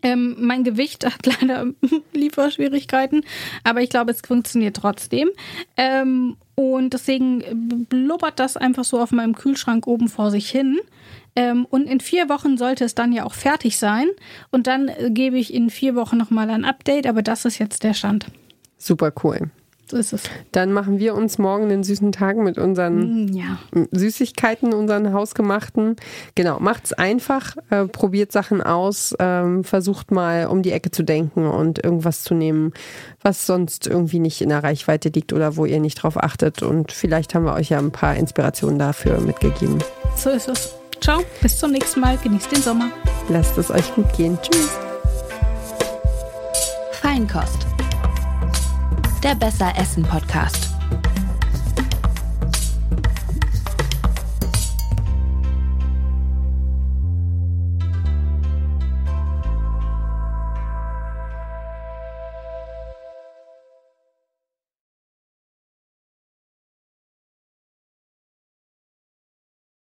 Ähm, 0.03 0.37
mein 0.39 0.65
Gewicht 0.65 1.05
hat 1.07 1.27
leider 1.41 1.67
Lieferschwierigkeiten, 2.13 3.25
aber 3.65 3.81
ich 3.81 3.89
glaube, 3.89 4.13
es 4.13 4.21
funktioniert 4.21 4.77
trotzdem. 4.77 5.31
Ähm, 5.77 6.37
und 6.55 6.93
deswegen 6.93 7.87
blubbert 7.89 8.39
das 8.39 8.57
einfach 8.57 8.85
so 8.85 9.01
auf 9.01 9.11
meinem 9.11 9.35
Kühlschrank 9.35 9.87
oben 9.87 10.09
vor 10.09 10.31
sich 10.31 10.49
hin. 10.51 10.79
Ähm, 11.37 11.67
und 11.69 11.87
in 11.87 12.01
vier 12.01 12.29
Wochen 12.29 12.57
sollte 12.57 12.85
es 12.85 12.95
dann 12.95 13.13
ja 13.13 13.25
auch 13.25 13.35
fertig 13.35 13.79
sein. 13.79 14.07
Und 14.53 14.67
dann 14.67 14.89
äh, 14.89 15.11
gebe 15.11 15.39
ich 15.39 15.53
in 15.53 15.71
vier 15.71 15.97
Wochen 15.97 16.17
nochmal 16.17 16.51
ein 16.51 16.65
Update, 16.65 17.07
aber 17.07 17.23
das 17.23 17.45
ist 17.45 17.59
jetzt 17.59 17.83
der 17.83 17.95
Stand. 17.95 18.27
Super 18.79 19.13
cool. 19.25 19.51
So 19.91 19.99
ist 19.99 20.15
es. 20.15 20.23
Dann 20.53 20.73
machen 20.73 20.99
wir 20.99 21.15
uns 21.15 21.37
morgen 21.37 21.69
den 21.69 21.85
süßen 21.85 22.11
Tag 22.11 22.37
mit 22.39 22.57
unseren 22.57 23.27
mm, 23.27 23.29
ja. 23.35 23.59
Süßigkeiten, 23.93 24.73
unseren 24.73 25.13
hausgemachten. 25.13 25.97
Genau, 26.35 26.59
macht's 26.59 26.95
einfach, 26.95 27.57
äh, 27.69 27.85
probiert 27.87 28.33
Sachen 28.33 28.63
aus, 28.63 29.15
ähm, 29.19 29.63
versucht 29.63 30.11
mal 30.11 30.47
um 30.47 30.63
die 30.63 30.73
Ecke 30.73 30.91
zu 30.91 31.03
denken 31.03 31.47
und 31.47 31.85
irgendwas 31.85 32.23
zu 32.23 32.35
nehmen, 32.35 32.73
was 33.21 33.47
sonst 33.47 33.87
irgendwie 33.87 34.21
nicht 34.21 34.41
in 34.41 34.49
der 34.49 34.65
Reichweite 34.65 35.11
liegt 35.11 35.35
oder 35.35 35.57
wo 35.57 35.67
ihr 35.67 35.81
nicht 35.81 35.97
drauf 35.97 36.17
achtet. 36.17 36.63
Und 36.63 36.91
vielleicht 36.91 37.35
haben 37.35 37.45
wir 37.45 37.53
euch 37.53 37.69
ja 37.69 37.79
ein 37.79 37.93
paar 37.93 38.17
Inspirationen 38.17 38.79
dafür 38.79 39.21
mitgegeben. 39.21 39.79
So 40.17 40.31
ist 40.31 40.49
es. 40.49 40.75
Ciao, 41.03 41.21
bis 41.43 41.59
zum 41.59 41.73
nächsten 41.73 42.01
Mal. 42.01 42.17
Genießt 42.23 42.51
den 42.51 42.63
Sommer. 42.63 42.91
Lasst 43.29 43.59
es 43.59 43.71
euch 43.71 43.95
gut 43.95 44.11
gehen. 44.17 44.39
Tschüss. 44.41 44.71
Feinkost 46.93 47.74
der 49.25 49.35
Besser 49.35 49.73
Essen 49.79 50.03
Podcast. 50.03 50.74